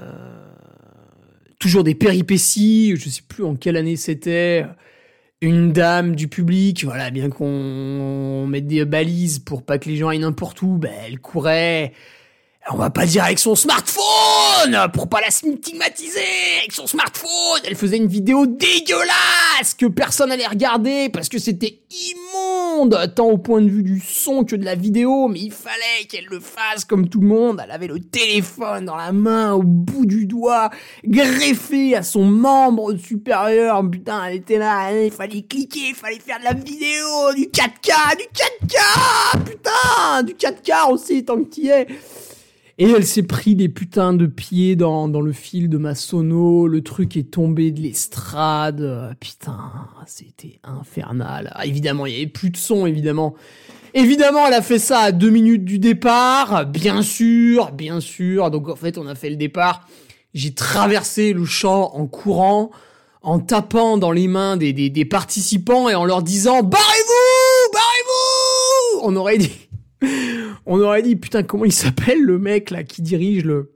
toujours 1.58 1.84
des 1.84 1.94
péripéties, 1.94 2.96
je 2.96 3.08
sais 3.08 3.22
plus 3.26 3.44
en 3.44 3.54
quelle 3.54 3.76
année 3.76 3.96
c'était. 3.96 4.66
Une 5.42 5.72
dame 5.72 6.16
du 6.16 6.28
public, 6.28 6.84
voilà, 6.84 7.10
bien 7.10 7.30
qu'on 7.30 8.46
mette 8.46 8.66
des 8.66 8.84
balises 8.84 9.38
pour 9.38 9.62
pas 9.62 9.78
que 9.78 9.88
les 9.88 9.96
gens 9.96 10.08
aillent 10.08 10.18
n'importe 10.18 10.60
où, 10.60 10.76
ben, 10.76 10.92
elle 11.06 11.18
courait. 11.18 11.94
On 12.68 12.76
va 12.76 12.90
pas 12.90 13.06
dire 13.06 13.24
avec 13.24 13.38
son 13.38 13.54
smartphone 13.54 14.90
pour 14.92 15.08
pas 15.08 15.20
la 15.20 15.30
stigmatiser 15.30 16.20
avec 16.58 16.72
son 16.72 16.86
smartphone. 16.86 17.60
Elle 17.64 17.74
faisait 17.74 17.96
une 17.96 18.06
vidéo 18.06 18.46
dégueulasse 18.46 19.74
que 19.76 19.86
personne 19.86 20.30
allait 20.30 20.46
regarder 20.46 21.08
parce 21.08 21.28
que 21.28 21.38
c'était 21.38 21.80
immonde 21.90 22.60
monde, 22.80 23.12
tant 23.14 23.28
au 23.28 23.38
point 23.38 23.60
de 23.60 23.68
vue 23.68 23.82
du 23.82 24.00
son 24.00 24.44
que 24.44 24.56
de 24.56 24.64
la 24.64 24.74
vidéo, 24.74 25.28
mais 25.28 25.40
il 25.40 25.52
fallait 25.52 26.06
qu'elle 26.08 26.26
le 26.26 26.40
fasse 26.40 26.84
comme 26.84 27.08
tout 27.08 27.20
le 27.20 27.26
monde. 27.26 27.60
Elle 27.62 27.70
avait 27.70 27.86
le 27.86 28.00
téléphone 28.00 28.86
dans 28.86 28.96
la 28.96 29.12
main, 29.12 29.52
au 29.52 29.62
bout 29.62 30.06
du 30.06 30.26
doigt, 30.26 30.70
greffé 31.04 31.96
à 31.96 32.02
son 32.02 32.24
membre 32.24 32.96
supérieur. 32.96 33.82
Putain, 33.90 34.24
elle 34.24 34.36
était 34.36 34.58
là, 34.58 34.92
il 34.92 35.10
fallait 35.10 35.42
cliquer, 35.42 35.88
il 35.90 35.94
fallait 35.94 36.18
faire 36.18 36.38
de 36.38 36.44
la 36.44 36.54
vidéo, 36.54 37.32
du 37.36 37.46
4K, 37.46 38.16
du 38.16 38.24
4K, 38.34 39.44
putain, 39.44 40.22
du 40.22 40.34
4K 40.34 40.92
aussi, 40.92 41.24
tant 41.24 41.36
que 41.36 41.48
t'y 41.48 41.68
es. 41.68 41.86
Et 42.82 42.88
elle 42.88 43.04
s'est 43.04 43.24
pris 43.24 43.56
des 43.56 43.68
putains 43.68 44.14
de 44.14 44.24
pieds 44.24 44.74
dans, 44.74 45.06
dans 45.06 45.20
le 45.20 45.32
fil 45.32 45.68
de 45.68 45.76
ma 45.76 45.94
sono, 45.94 46.66
le 46.66 46.80
truc 46.80 47.14
est 47.14 47.30
tombé 47.30 47.72
de 47.72 47.80
l'estrade, 47.82 48.80
euh, 48.80 49.12
putain, 49.20 49.70
c'était 50.06 50.60
infernal. 50.64 51.52
Ah, 51.54 51.66
évidemment, 51.66 52.06
il 52.06 52.14
y 52.14 52.16
avait 52.16 52.26
plus 52.26 52.48
de 52.48 52.56
son, 52.56 52.86
évidemment. 52.86 53.34
Évidemment, 53.92 54.46
elle 54.46 54.54
a 54.54 54.62
fait 54.62 54.78
ça 54.78 55.00
à 55.00 55.12
deux 55.12 55.28
minutes 55.28 55.66
du 55.66 55.78
départ, 55.78 56.64
bien 56.64 57.02
sûr, 57.02 57.70
bien 57.72 58.00
sûr. 58.00 58.50
Donc 58.50 58.70
en 58.70 58.76
fait, 58.76 58.96
on 58.96 59.06
a 59.06 59.14
fait 59.14 59.28
le 59.28 59.36
départ. 59.36 59.86
J'ai 60.32 60.54
traversé 60.54 61.34
le 61.34 61.44
champ 61.44 61.90
en 61.94 62.06
courant, 62.06 62.70
en 63.20 63.40
tapant 63.40 63.98
dans 63.98 64.12
les 64.12 64.26
mains 64.26 64.56
des, 64.56 64.72
des, 64.72 64.88
des 64.88 65.04
participants 65.04 65.90
et 65.90 65.94
en 65.94 66.06
leur 66.06 66.22
disant 66.22 66.62
Barrez-vous 66.62 67.72
Barrez-vous 67.74 69.00
On 69.02 69.16
aurait 69.16 69.36
dit 69.36 69.68
on 70.70 70.80
aurait 70.80 71.02
dit 71.02 71.16
putain 71.16 71.42
comment 71.42 71.64
il 71.64 71.72
s'appelle 71.72 72.22
le 72.22 72.38
mec 72.38 72.70
là 72.70 72.84
qui 72.84 73.02
dirige 73.02 73.44
le 73.44 73.72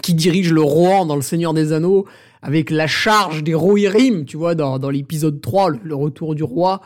qui 0.00 0.14
dirige 0.14 0.52
le 0.52 0.62
Rohan 0.62 1.06
dans 1.06 1.16
le 1.16 1.22
Seigneur 1.22 1.54
des 1.54 1.72
Anneaux 1.72 2.06
avec 2.40 2.70
la 2.70 2.86
charge 2.86 3.42
des 3.42 3.54
Rohirrim, 3.54 4.24
tu 4.24 4.36
vois 4.36 4.54
dans, 4.54 4.78
dans 4.78 4.90
l'épisode 4.90 5.40
3 5.40 5.70
le, 5.82 5.94
retour 5.94 6.34
du 6.36 6.44
roi 6.44 6.82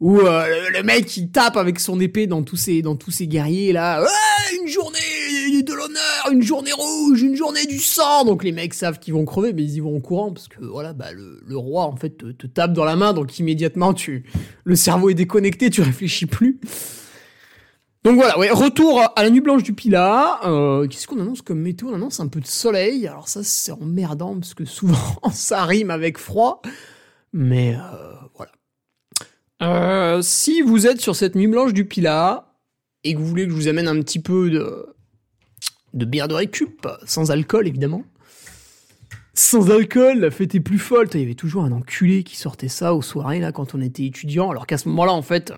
où 0.00 0.18
euh, 0.18 0.70
le, 0.70 0.82
mec 0.82 1.14
il 1.16 1.30
tape 1.30 1.58
avec 1.58 1.78
son 1.78 2.00
épée 2.00 2.26
dans 2.26 2.42
tous 2.42 2.56
ces 2.56 2.82
guerriers 3.26 3.72
là 3.74 4.02
une 4.62 4.68
journée 4.68 5.62
de 5.62 5.72
l'honneur, 5.72 6.30
une 6.32 6.42
journée 6.42 6.72
rouge, 6.72 7.22
une 7.22 7.36
journée 7.36 7.66
du 7.66 7.78
sang. 7.78 8.24
Donc 8.24 8.44
les 8.44 8.52
mecs 8.52 8.74
savent 8.74 8.98
qu'ils 8.98 9.12
vont 9.12 9.26
crever 9.26 9.52
mais 9.52 9.62
ils 9.62 9.76
y 9.76 9.80
vont 9.80 9.96
en 9.96 10.00
courant 10.00 10.32
parce 10.32 10.48
que 10.48 10.64
voilà 10.64 10.94
bah 10.94 11.12
le, 11.12 11.56
roi 11.56 11.84
en 11.84 11.96
fait 11.96 12.16
te, 12.16 12.26
te 12.32 12.46
tape 12.46 12.72
dans 12.72 12.84
la 12.84 12.96
main 12.96 13.12
donc 13.12 13.38
immédiatement 13.38 13.92
tu 13.92 14.24
le 14.64 14.74
cerveau 14.74 15.10
est 15.10 15.14
déconnecté, 15.14 15.68
tu 15.68 15.82
réfléchis 15.82 16.26
plus. 16.26 16.60
Donc 18.04 18.16
voilà, 18.16 18.38
ouais, 18.38 18.50
retour 18.50 19.00
à 19.16 19.22
la 19.22 19.30
nuit 19.30 19.40
blanche 19.40 19.62
du 19.62 19.72
Pilat. 19.72 20.40
Euh, 20.44 20.86
Qu'est-ce 20.86 21.06
qu'on 21.06 21.20
annonce 21.20 21.40
comme 21.40 21.60
météo? 21.60 21.88
On 21.88 21.94
annonce 21.94 22.20
un 22.20 22.28
peu 22.28 22.38
de 22.38 22.46
soleil. 22.46 23.06
Alors 23.08 23.28
ça, 23.28 23.42
c'est 23.42 23.72
emmerdant 23.72 24.34
parce 24.34 24.52
que 24.52 24.66
souvent 24.66 25.18
ça 25.32 25.64
rime 25.64 25.90
avec 25.90 26.18
froid. 26.18 26.60
Mais 27.32 27.74
euh, 27.74 28.12
voilà. 28.36 28.52
Euh, 29.62 30.20
si 30.20 30.60
vous 30.60 30.86
êtes 30.86 31.00
sur 31.00 31.16
cette 31.16 31.34
nuit 31.34 31.46
blanche 31.46 31.72
du 31.72 31.86
Pilat 31.86 32.52
et 33.04 33.14
que 33.14 33.18
vous 33.18 33.26
voulez 33.26 33.44
que 33.44 33.50
je 33.50 33.56
vous 33.56 33.68
amène 33.68 33.88
un 33.88 33.98
petit 34.02 34.20
peu 34.20 34.50
de, 34.50 34.86
de 35.94 36.04
bière 36.04 36.28
de 36.28 36.34
récup, 36.34 36.86
sans 37.06 37.30
alcool 37.30 37.66
évidemment. 37.66 38.04
Sans 39.32 39.70
alcool, 39.70 40.18
la 40.18 40.30
fête 40.30 40.54
est 40.54 40.60
plus 40.60 40.78
folle. 40.78 41.08
Il 41.14 41.20
y 41.20 41.24
avait 41.24 41.34
toujours 41.34 41.64
un 41.64 41.72
enculé 41.72 42.22
qui 42.22 42.36
sortait 42.36 42.68
ça 42.68 42.94
aux 42.94 43.02
soirées 43.02 43.40
là 43.40 43.50
quand 43.50 43.74
on 43.74 43.80
était 43.80 44.04
étudiant. 44.04 44.50
Alors 44.50 44.66
qu'à 44.66 44.76
ce 44.76 44.88
moment-là, 44.90 45.12
en 45.12 45.22
fait, 45.22 45.54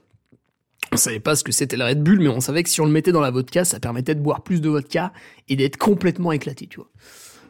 on 0.92 0.96
savait 0.96 1.20
pas 1.20 1.36
ce 1.36 1.44
que 1.44 1.52
c'était 1.52 1.76
le 1.76 1.84
Red 1.84 2.02
Bull, 2.02 2.20
mais 2.20 2.28
on 2.28 2.40
savait 2.40 2.62
que 2.62 2.68
si 2.68 2.80
on 2.80 2.86
le 2.86 2.92
mettait 2.92 3.12
dans 3.12 3.20
la 3.20 3.30
vodka, 3.30 3.64
ça 3.64 3.80
permettait 3.80 4.14
de 4.14 4.20
boire 4.20 4.42
plus 4.42 4.60
de 4.60 4.68
vodka 4.68 5.12
et 5.48 5.56
d'être 5.56 5.76
complètement 5.76 6.32
éclaté, 6.32 6.66
tu 6.66 6.76
vois. 6.76 6.90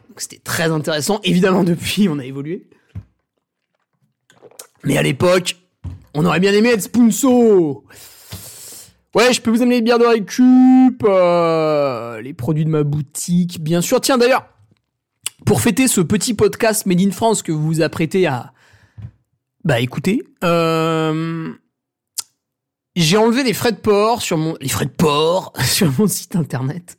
Donc 0.09 0.21
c'était 0.21 0.39
très 0.39 0.71
intéressant. 0.71 1.19
Évidemment, 1.23 1.63
depuis, 1.63 2.09
on 2.09 2.19
a 2.19 2.25
évolué. 2.25 2.67
Mais 4.83 4.97
à 4.97 5.03
l'époque, 5.03 5.57
on 6.13 6.25
aurait 6.25 6.39
bien 6.39 6.53
aimé 6.53 6.69
être 6.69 6.83
Spoonso. 6.83 7.85
Ouais, 9.15 9.33
je 9.33 9.41
peux 9.41 9.49
vous 9.51 9.61
amener 9.61 9.77
des 9.77 9.81
bières 9.81 9.99
de 9.99 10.05
récup, 10.05 11.03
euh, 11.03 12.21
les 12.21 12.33
produits 12.33 12.65
de 12.65 12.69
ma 12.69 12.83
boutique, 12.83 13.61
bien 13.61 13.81
sûr. 13.81 13.99
Tiens, 14.01 14.17
d'ailleurs, 14.17 14.47
pour 15.45 15.61
fêter 15.61 15.87
ce 15.87 16.01
petit 16.01 16.33
podcast 16.33 16.85
Made 16.85 17.01
in 17.01 17.11
France 17.11 17.41
que 17.41 17.51
vous 17.51 17.65
vous 17.65 17.81
apprêtez 17.81 18.27
à, 18.27 18.53
bah, 19.63 19.79
écoutez, 19.79 20.23
euh, 20.43 21.51
j'ai 23.03 23.17
enlevé 23.17 23.43
les 23.43 23.53
frais 23.53 23.71
de 23.71 23.77
port 23.77 24.21
sur 24.21 24.37
mon 24.37 24.57
les 24.59 24.69
frais 24.69 24.85
de 24.85 24.91
port 24.91 25.53
sur 25.63 25.91
mon 25.99 26.07
site 26.07 26.35
internet 26.35 26.97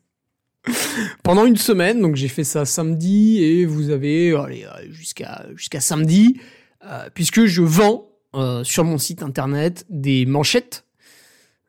pendant 1.22 1.44
une 1.44 1.56
semaine. 1.56 2.00
Donc 2.00 2.16
j'ai 2.16 2.28
fait 2.28 2.44
ça 2.44 2.64
samedi 2.64 3.42
et 3.42 3.66
vous 3.66 3.90
avez 3.90 4.34
allez, 4.34 4.66
jusqu'à 4.90 5.46
jusqu'à 5.56 5.80
samedi 5.80 6.40
euh, 6.84 7.08
puisque 7.12 7.46
je 7.46 7.62
vends 7.62 8.08
euh, 8.34 8.62
sur 8.62 8.84
mon 8.84 8.98
site 8.98 9.22
internet 9.22 9.86
des 9.90 10.24
manchettes 10.24 10.84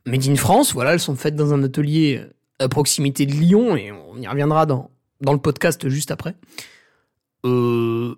made 0.05 0.27
in 0.27 0.35
France. 0.35 0.73
Voilà, 0.73 0.93
elles 0.93 0.99
sont 0.99 1.15
faites 1.15 1.35
dans 1.35 1.53
un 1.53 1.63
atelier 1.63 2.23
à 2.59 2.69
proximité 2.69 3.25
de 3.25 3.33
Lyon 3.33 3.75
et 3.75 3.91
on 3.91 4.17
y 4.17 4.27
reviendra 4.27 4.65
dans 4.65 4.91
dans 5.21 5.33
le 5.33 5.39
podcast 5.39 5.89
juste 5.89 6.11
après. 6.11 6.35
Euh, 7.45 8.15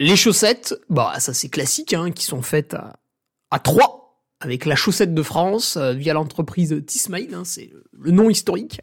les 0.00 0.16
chaussettes, 0.16 0.74
bah 0.90 1.14
ça 1.18 1.32
c'est 1.32 1.48
classique, 1.48 1.94
hein, 1.94 2.10
qui 2.10 2.24
sont 2.24 2.42
faites 2.42 2.74
à, 2.74 2.96
à 3.50 3.58
3 3.58 4.05
avec 4.40 4.64
la 4.66 4.76
chaussette 4.76 5.14
de 5.14 5.22
France 5.22 5.76
euh, 5.76 5.92
via 5.92 6.12
l'entreprise 6.12 6.82
Tismail, 6.86 7.30
hein, 7.34 7.42
c'est 7.44 7.70
le 7.98 8.10
nom 8.10 8.28
historique. 8.28 8.80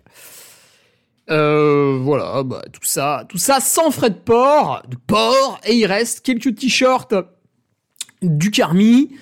Euh, 1.29 1.99
voilà, 2.01 2.43
bah, 2.43 2.63
tout 2.71 2.83
ça, 2.83 3.25
tout 3.29 3.37
ça 3.37 3.59
sans 3.59 3.91
frais 3.91 4.09
de 4.09 4.15
port, 4.15 4.83
de 4.89 4.97
port, 4.97 5.59
et 5.65 5.75
il 5.75 5.85
reste 5.85 6.21
quelques 6.21 6.55
t-shirts 6.55 7.13
du 8.21 8.51
Carmi, 8.51 9.15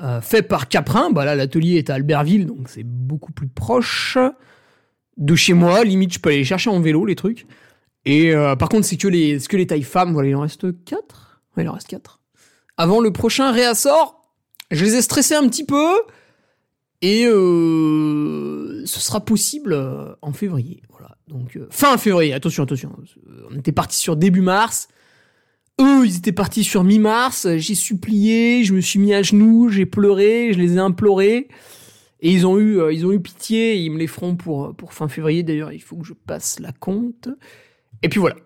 euh, 0.00 0.20
fait 0.20 0.42
par 0.42 0.68
Caprin. 0.68 1.10
Bah 1.10 1.24
là, 1.24 1.34
l'atelier 1.34 1.76
est 1.76 1.90
à 1.90 1.94
Albertville, 1.94 2.46
donc 2.46 2.68
c'est 2.68 2.84
beaucoup 2.84 3.32
plus 3.32 3.48
proche 3.48 4.18
de 5.16 5.34
chez 5.36 5.52
moi. 5.52 5.84
Limite, 5.84 6.14
je 6.14 6.18
peux 6.18 6.30
aller 6.30 6.44
chercher 6.44 6.70
en 6.70 6.80
vélo, 6.80 7.04
les 7.04 7.14
trucs. 7.14 7.46
Et 8.06 8.34
par 8.58 8.68
contre, 8.68 8.84
c'est 8.84 8.98
que 8.98 9.08
les, 9.08 9.38
que 9.38 9.56
les 9.56 9.66
tailles 9.66 9.82
femmes. 9.82 10.12
Voilà, 10.12 10.28
il 10.28 10.36
en 10.36 10.40
reste 10.40 10.84
4 10.84 11.40
Ouais, 11.56 11.62
il 11.62 11.68
en 11.68 11.72
reste 11.72 11.88
4 11.88 12.20
Avant 12.76 13.00
le 13.00 13.12
prochain 13.12 13.50
réassort, 13.50 14.23
je 14.70 14.84
les 14.84 14.96
ai 14.96 15.02
stressés 15.02 15.34
un 15.34 15.48
petit 15.48 15.64
peu. 15.64 15.94
Et 17.04 17.26
euh, 17.26 18.82
ce 18.86 18.98
sera 18.98 19.22
possible 19.22 19.74
euh, 19.74 20.14
en 20.22 20.32
février. 20.32 20.82
Voilà. 20.88 21.18
Donc 21.28 21.56
euh, 21.56 21.66
fin 21.70 21.98
février. 21.98 22.32
Attention, 22.32 22.62
attention. 22.62 22.96
On 23.50 23.58
était 23.58 23.72
parti 23.72 23.98
sur 23.98 24.16
début 24.16 24.40
mars. 24.40 24.88
Eux, 25.80 26.06
ils 26.06 26.16
étaient 26.16 26.32
partis 26.32 26.64
sur 26.64 26.82
mi-mars. 26.82 27.46
J'ai 27.56 27.74
supplié, 27.74 28.64
je 28.64 28.72
me 28.72 28.80
suis 28.80 28.98
mis 28.98 29.12
à 29.12 29.22
genoux, 29.22 29.68
j'ai 29.68 29.84
pleuré, 29.84 30.52
je 30.54 30.58
les 30.58 30.76
ai 30.76 30.78
implorés. 30.78 31.48
Et 32.20 32.30
ils 32.30 32.46
ont 32.46 32.58
eu, 32.58 32.80
ils 32.90 33.04
ont 33.04 33.12
eu 33.12 33.20
pitié. 33.20 33.76
ils 33.76 33.90
me 33.90 33.98
les 33.98 34.06
feront 34.06 34.34
pour 34.34 34.74
pour 34.74 34.94
fin 34.94 35.08
février. 35.08 35.42
D'ailleurs, 35.42 35.72
il 35.72 35.82
faut 35.82 35.96
que 35.96 36.06
je 36.06 36.14
passe 36.14 36.58
la 36.58 36.72
compte. 36.72 37.28
Et 38.02 38.08
puis 38.08 38.18
voilà. 38.18 38.36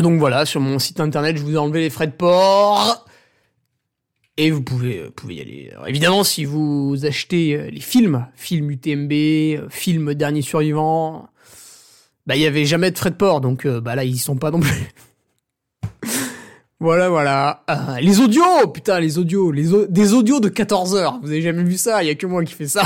donc 0.00 0.18
voilà, 0.18 0.46
sur 0.46 0.60
mon 0.60 0.78
site 0.78 0.98
internet, 0.98 1.36
je 1.36 1.42
vous 1.42 1.54
ai 1.54 1.58
enlevé 1.58 1.80
les 1.80 1.90
frais 1.90 2.06
de 2.06 2.12
port. 2.12 3.04
Et 4.36 4.50
vous 4.50 4.62
pouvez, 4.62 4.98
euh, 4.98 5.10
pouvez 5.14 5.36
y 5.36 5.40
aller. 5.40 5.70
évidemment, 5.86 6.24
si 6.24 6.44
vous 6.44 6.96
achetez 7.04 7.54
euh, 7.54 7.70
les 7.70 7.80
films, 7.80 8.26
films 8.34 8.70
UTMB, 8.70 9.12
euh, 9.12 9.68
films 9.70 10.14
Dernier 10.14 10.42
Survivant, 10.42 11.28
bah 12.26 12.34
il 12.34 12.42
y 12.42 12.46
avait 12.46 12.64
jamais 12.64 12.90
de 12.90 12.98
frais 12.98 13.10
de 13.10 13.16
port, 13.16 13.40
donc 13.40 13.66
bah 13.66 13.94
là 13.94 14.02
ils 14.04 14.14
y 14.14 14.18
sont 14.18 14.36
pas 14.36 14.50
non 14.50 14.60
plus. 14.60 14.90
voilà, 16.80 17.10
voilà. 17.10 17.62
les 18.00 18.18
audios, 18.18 18.66
putain, 18.72 18.98
les 18.98 19.18
audios, 19.18 19.52
les 19.52 19.86
des 19.88 20.14
audios 20.14 20.40
de 20.40 20.48
14 20.48 20.96
heures. 20.96 21.20
Vous 21.22 21.28
avez 21.28 21.42
jamais 21.42 21.62
vu 21.62 21.76
ça? 21.76 22.02
Il 22.02 22.06
y 22.06 22.10
a 22.10 22.14
que 22.14 22.26
moi 22.26 22.42
qui 22.44 22.54
fais 22.54 22.66
ça. 22.66 22.84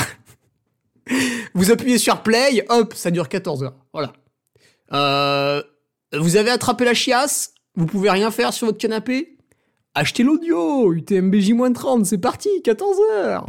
vous 1.54 1.70
appuyez 1.70 1.98
sur 1.98 2.22
play, 2.22 2.66
hop, 2.68 2.94
ça 2.94 3.12
dure 3.12 3.28
14 3.28 3.62
heures. 3.62 3.76
Voilà. 3.92 4.12
vous 6.12 6.36
avez 6.36 6.50
attrapé 6.50 6.84
la 6.84 6.94
chiasse, 6.94 7.54
vous 7.76 7.86
pouvez 7.86 8.10
rien 8.10 8.32
faire 8.32 8.52
sur 8.52 8.66
votre 8.66 8.78
canapé? 8.78 9.37
Achetez 9.98 10.22
l'audio, 10.22 10.94
UTMBJ-30, 10.94 12.04
c'est 12.04 12.18
parti, 12.18 12.48
14h 12.64 13.46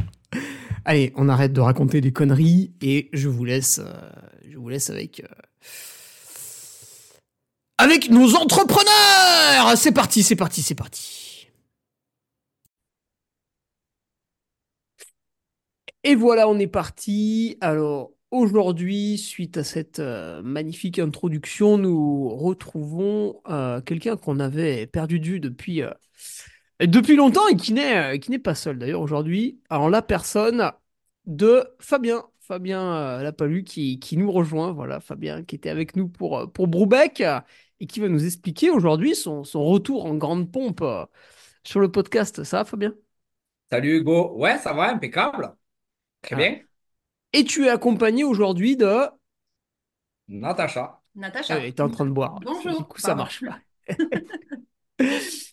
Allez, 0.83 1.13
on 1.15 1.29
arrête 1.29 1.53
de 1.53 1.61
raconter 1.61 2.01
des 2.01 2.11
conneries 2.11 2.73
et 2.81 3.09
je 3.13 3.29
vous 3.29 3.45
laisse, 3.45 3.79
euh, 3.83 4.09
je 4.49 4.57
vous 4.57 4.67
laisse 4.67 4.89
avec, 4.89 5.19
euh, 5.19 5.27
avec 7.77 8.09
nos 8.09 8.35
entrepreneurs. 8.35 9.77
C'est 9.77 9.91
parti, 9.91 10.23
c'est 10.23 10.35
parti, 10.35 10.63
c'est 10.63 10.73
parti. 10.73 11.47
Et 16.03 16.15
voilà, 16.15 16.49
on 16.49 16.57
est 16.57 16.67
parti. 16.67 17.57
Alors, 17.61 18.11
Aujourd'hui, 18.31 19.17
suite 19.17 19.57
à 19.57 19.63
cette 19.63 19.97
euh, 19.97 20.43
magnifique 20.43 20.99
introduction, 20.99 21.79
nous 21.79 22.29
retrouvons 22.29 23.41
quelqu'un 23.87 24.17
qu'on 24.17 24.39
avait 24.39 24.85
perdu 24.85 25.19
de 25.19 25.25
vue 25.25 25.39
depuis, 25.39 25.81
depuis 26.87 27.15
longtemps 27.15 27.47
et 27.47 27.55
qui 27.55 27.73
n'est 27.73 28.19
qui 28.19 28.31
n'est 28.31 28.39
pas 28.39 28.55
seul 28.55 28.77
d'ailleurs 28.79 29.01
aujourd'hui, 29.01 29.61
en 29.69 29.87
la 29.89 30.01
personne 30.01 30.71
de 31.25 31.63
Fabien. 31.79 32.23
Fabien 32.41 33.21
Lapalu 33.21 33.63
qui, 33.63 33.99
qui 33.99 34.17
nous 34.17 34.31
rejoint. 34.31 34.71
Voilà, 34.71 34.99
Fabien 34.99 35.43
qui 35.43 35.55
était 35.55 35.69
avec 35.69 35.95
nous 35.95 36.07
pour, 36.09 36.51
pour 36.51 36.67
Broubec 36.67 37.23
et 37.79 37.85
qui 37.87 37.99
va 37.99 38.07
nous 38.09 38.25
expliquer 38.25 38.71
aujourd'hui 38.71 39.15
son, 39.15 39.43
son 39.43 39.63
retour 39.63 40.05
en 40.05 40.15
grande 40.15 40.51
pompe 40.51 40.83
sur 41.63 41.79
le 41.79 41.91
podcast. 41.91 42.43
Ça 42.43 42.57
va, 42.59 42.65
Fabien? 42.65 42.95
Salut 43.71 43.97
Hugo. 43.99 44.33
Ouais, 44.37 44.57
ça 44.57 44.73
va, 44.73 44.89
impeccable. 44.91 45.55
Très 46.21 46.35
Ah. 46.35 46.37
bien. 46.37 46.59
Et 47.33 47.43
tu 47.43 47.65
es 47.65 47.69
accompagné 47.69 48.23
aujourd'hui 48.23 48.77
de... 48.77 49.09
Natacha. 50.27 51.01
Euh, 51.15 51.19
Natacha. 51.21 51.65
et 51.65 51.73
t'es 51.73 51.81
en 51.81 51.89
train 51.89 52.05
de 52.05 52.11
boire. 52.11 52.39
Du 52.39 52.45
Bonjour. 52.45 52.87
coup, 52.87 52.99
ça 52.99 53.15
marche 53.15 53.43
pas. 53.45 53.59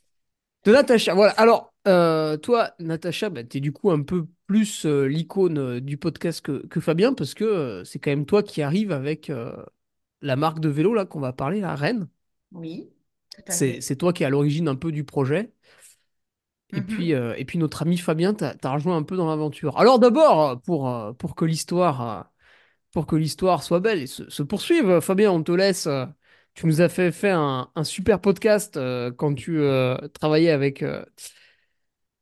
De 0.67 0.73
Natacha, 0.73 1.15
voilà. 1.15 1.33
Alors, 1.35 1.73
euh, 1.87 2.37
toi, 2.37 2.73
Natacha, 2.81 3.31
bah, 3.31 3.45
t'es 3.45 3.61
du 3.61 3.73
coup 3.73 3.93
un 3.93 4.03
peu 4.03 4.27
plus 4.49 4.85
euh, 4.85 5.07
l'icône 5.07 5.59
euh, 5.59 5.81
du 5.81 5.97
podcast 5.97 6.41
que, 6.41 6.67
que 6.67 6.81
Fabien, 6.81 7.15
parce 7.15 7.35
que 7.35 7.45
euh, 7.45 7.85
c'est 7.85 8.01
quand 8.01 8.11
même 8.11 8.27
toi 8.27 8.43
qui 8.43 8.63
arrive 8.63 8.91
avec 8.91 9.31
la 10.23 10.35
marque 10.37 10.59
de 10.59 10.69
vélo 10.69 10.93
là 10.93 11.07
qu'on 11.07 11.21
va 11.21 11.33
parler, 11.33 11.61
la 11.61 11.77
Rennes. 11.77 12.09
Oui, 12.51 12.91
C'est, 13.49 13.97
toi 13.97 14.13
qui 14.13 14.25
es 14.25 14.27
à 14.27 14.31
l'origine 14.31 14.67
un 14.67 14.75
peu 14.75 14.91
du 14.91 15.05
projet. 15.05 15.53
Et 16.73 16.81
Mhm. 16.81 16.83
puis, 16.83 17.11
et 17.13 17.45
puis 17.45 17.59
notre 17.59 17.83
ami 17.83 17.97
Fabien 17.97 18.35
t'a, 18.35 18.57
rejoint 18.73 18.97
un 18.97 19.05
peu 19.05 19.17
dans 19.17 19.29
l'aventure. 19.29 19.79
Alors 19.79 20.01
d'abord, 20.01 20.61
pour, 20.63 21.15
pour 21.17 21.37
que 21.37 21.45
l'histoire, 21.45 22.33
pour 22.91 23.07
que 23.07 23.15
l'histoire 23.15 23.63
soit 23.63 23.79
belle 23.79 24.03
et 24.03 24.09
se, 24.09 24.29
se 24.29 24.43
poursuive, 24.43 24.99
Fabien, 24.99 25.31
on 25.31 25.45
te 25.45 25.53
laisse. 25.53 25.89
Tu 26.57 26.67
nous 26.67 26.81
as 26.81 26.89
fait, 26.89 27.13
fait 27.13 27.31
un, 27.31 27.71
un 27.75 27.85
super 27.85 28.21
podcast 28.21 28.77
euh, 28.77 29.13
quand 29.13 29.35
tu 29.35 29.61
euh, 29.61 29.97
travaillais 30.09 30.51
avec, 30.51 30.83
euh, 30.83 31.05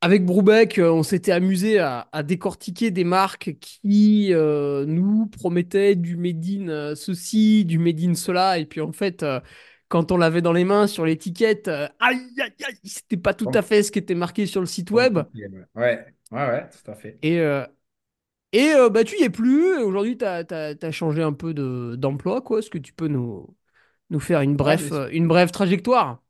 avec 0.01 0.25
Broubeck. 0.25 0.79
on 0.83 1.03
s'était 1.03 1.31
amusé 1.31 1.79
à, 1.79 2.09
à 2.11 2.21
décortiquer 2.21 2.91
des 2.91 3.05
marques 3.05 3.55
qui 3.59 4.31
nous 4.33 5.27
promettaient 5.27 5.95
du 5.95 6.17
made 6.17 6.45
in 6.45 6.95
ceci, 6.95 7.65
du 7.65 7.79
made 7.79 8.01
in 8.01 8.13
cela. 8.13 8.59
Et 8.59 8.65
puis 8.65 8.81
en 8.81 8.91
fait, 8.91 9.25
quand 9.87 10.11
on 10.11 10.17
l'avait 10.17 10.41
dans 10.41 10.53
les 10.53 10.65
mains 10.65 10.87
sur 10.87 11.05
l'étiquette, 11.05 11.69
aïe, 11.69 11.89
aïe, 11.99 12.53
aïe, 12.67 12.75
c'était 12.83 13.17
pas 13.17 13.33
tout 13.33 13.49
à 13.53 13.61
fait 13.61 13.83
ce 13.83 13.91
qui 13.91 13.99
était 13.99 14.15
marqué 14.15 14.45
sur 14.45 14.59
le 14.59 14.67
site 14.67 14.91
web. 14.91 15.19
Ouais, 15.33 15.59
ouais, 15.75 16.05
ouais, 16.31 16.69
tout 16.69 16.91
à 16.91 16.93
fait. 16.93 17.17
Et, 17.23 17.41
et 18.55 18.73
euh, 18.73 18.89
bah, 18.89 19.03
tu 19.03 19.19
y 19.19 19.23
es 19.23 19.29
plus. 19.29 19.77
Aujourd'hui, 19.79 20.17
tu 20.17 20.25
as, 20.25 20.91
changé 20.91 21.21
un 21.21 21.33
peu 21.33 21.53
de, 21.53 21.95
d'emploi. 21.97 22.41
quoi. 22.41 22.59
Est-ce 22.59 22.69
que 22.69 22.77
tu 22.77 22.93
peux 22.93 23.07
nous, 23.09 23.53
nous 24.09 24.19
faire 24.19 24.41
une 24.41 24.55
brève, 24.55 24.91
bien 24.91 25.07
une 25.11 25.27
brève 25.27 25.51
trajectoire? 25.51 26.21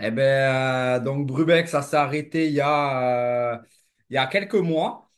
Eh 0.00 0.10
ben, 0.10 0.98
euh, 0.98 1.00
donc 1.00 1.26
Brubeck, 1.26 1.68
ça 1.68 1.80
s'est 1.82 1.96
arrêté 1.96 2.46
il 2.48 2.52
y 2.54 2.60
a, 2.60 3.54
euh, 3.54 3.58
il 4.10 4.14
y 4.14 4.18
a 4.18 4.26
quelques 4.26 4.54
mois. 4.54 5.10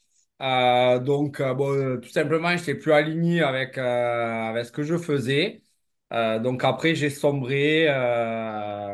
Euh, 0.43 0.99
donc, 0.99 1.41
euh, 1.41 1.55
bon, 1.55 1.99
tout 2.01 2.11
simplement, 2.11 2.51
je 2.51 2.57
n'étais 2.61 2.75
plus 2.75 2.93
aligné 2.93 3.43
avec, 3.43 3.79
euh, 3.79 4.51
avec 4.51 4.67
ce 4.67 4.73
que 4.73 4.83
je 4.83 4.97
faisais. 4.99 5.63
Donc, 6.11 6.63
après, 6.65 6.95
j'ai 6.95 7.11
sombré. 7.11 7.87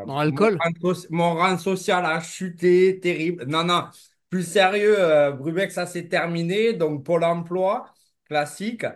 mon 0.06 0.94
mon 1.10 1.34
rang 1.34 1.58
social 1.58 2.04
a 2.06 2.20
chuté, 2.20 2.98
terrible. 3.00 3.44
Non, 3.46 3.64
non, 3.64 3.84
plus 4.30 4.42
sérieux, 4.44 4.96
Brubeck, 5.38 5.70
ça 5.72 5.86
s'est 5.86 6.08
terminé. 6.08 6.72
Donc, 6.72 7.04
Pôle 7.04 7.24
emploi, 7.24 7.86
classique. 8.32 8.86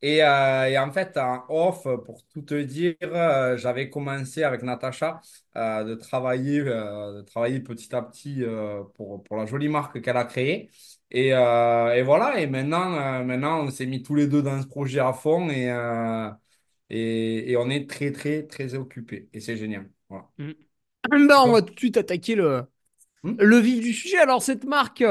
Et, 0.00 0.22
euh, 0.22 0.66
et 0.68 0.78
en 0.78 0.92
fait, 0.92 1.16
en 1.16 1.44
off, 1.48 1.82
pour 2.04 2.24
tout 2.28 2.42
te 2.42 2.54
dire, 2.62 2.94
euh, 3.02 3.56
j'avais 3.56 3.90
commencé 3.90 4.42
avec 4.44 4.62
Natacha 4.62 5.20
euh, 5.56 5.84
de 5.84 5.94
travailler, 5.94 6.62
de 6.62 7.22
travailler 7.22 7.60
petit 7.60 7.94
à 7.94 8.02
petit 8.02 8.42
pour, 8.94 9.22
pour 9.24 9.36
la 9.36 9.46
jolie 9.46 9.68
marque 9.68 10.00
qu'elle 10.00 10.16
a 10.16 10.24
créée. 10.24 10.70
Et, 11.10 11.28
et 11.28 12.02
voilà, 12.02 12.40
et 12.40 12.46
maintenant, 12.46 13.24
maintenant 13.24 13.64
on 13.64 13.70
s'est 13.70 13.86
mis 13.86 14.02
tous 14.02 14.14
les 14.14 14.26
deux 14.26 14.42
dans 14.42 14.60
ce 14.62 14.66
projet 14.66 15.00
à 15.00 15.12
fond 15.12 15.48
et, 15.50 15.68
et, 16.90 17.50
et 17.50 17.56
on 17.56 17.70
est 17.70 17.88
très, 17.88 18.12
très, 18.12 18.46
très 18.46 18.74
occupés. 18.74 19.28
Et 19.32 19.40
c'est 19.40 19.56
génial. 19.56 19.90
Voilà. 20.08 20.28
Ben, 21.10 21.38
on 21.44 21.52
va 21.52 21.62
tout 21.62 21.74
de 21.74 21.78
suite 21.78 21.96
attaquer 21.96 22.34
le, 22.34 22.64
Hmm 23.22 23.36
le 23.38 23.58
vif 23.58 23.80
du 23.80 23.92
sujet. 23.92 24.18
Alors, 24.18 24.42
cette 24.42 24.64
marque 24.64 25.04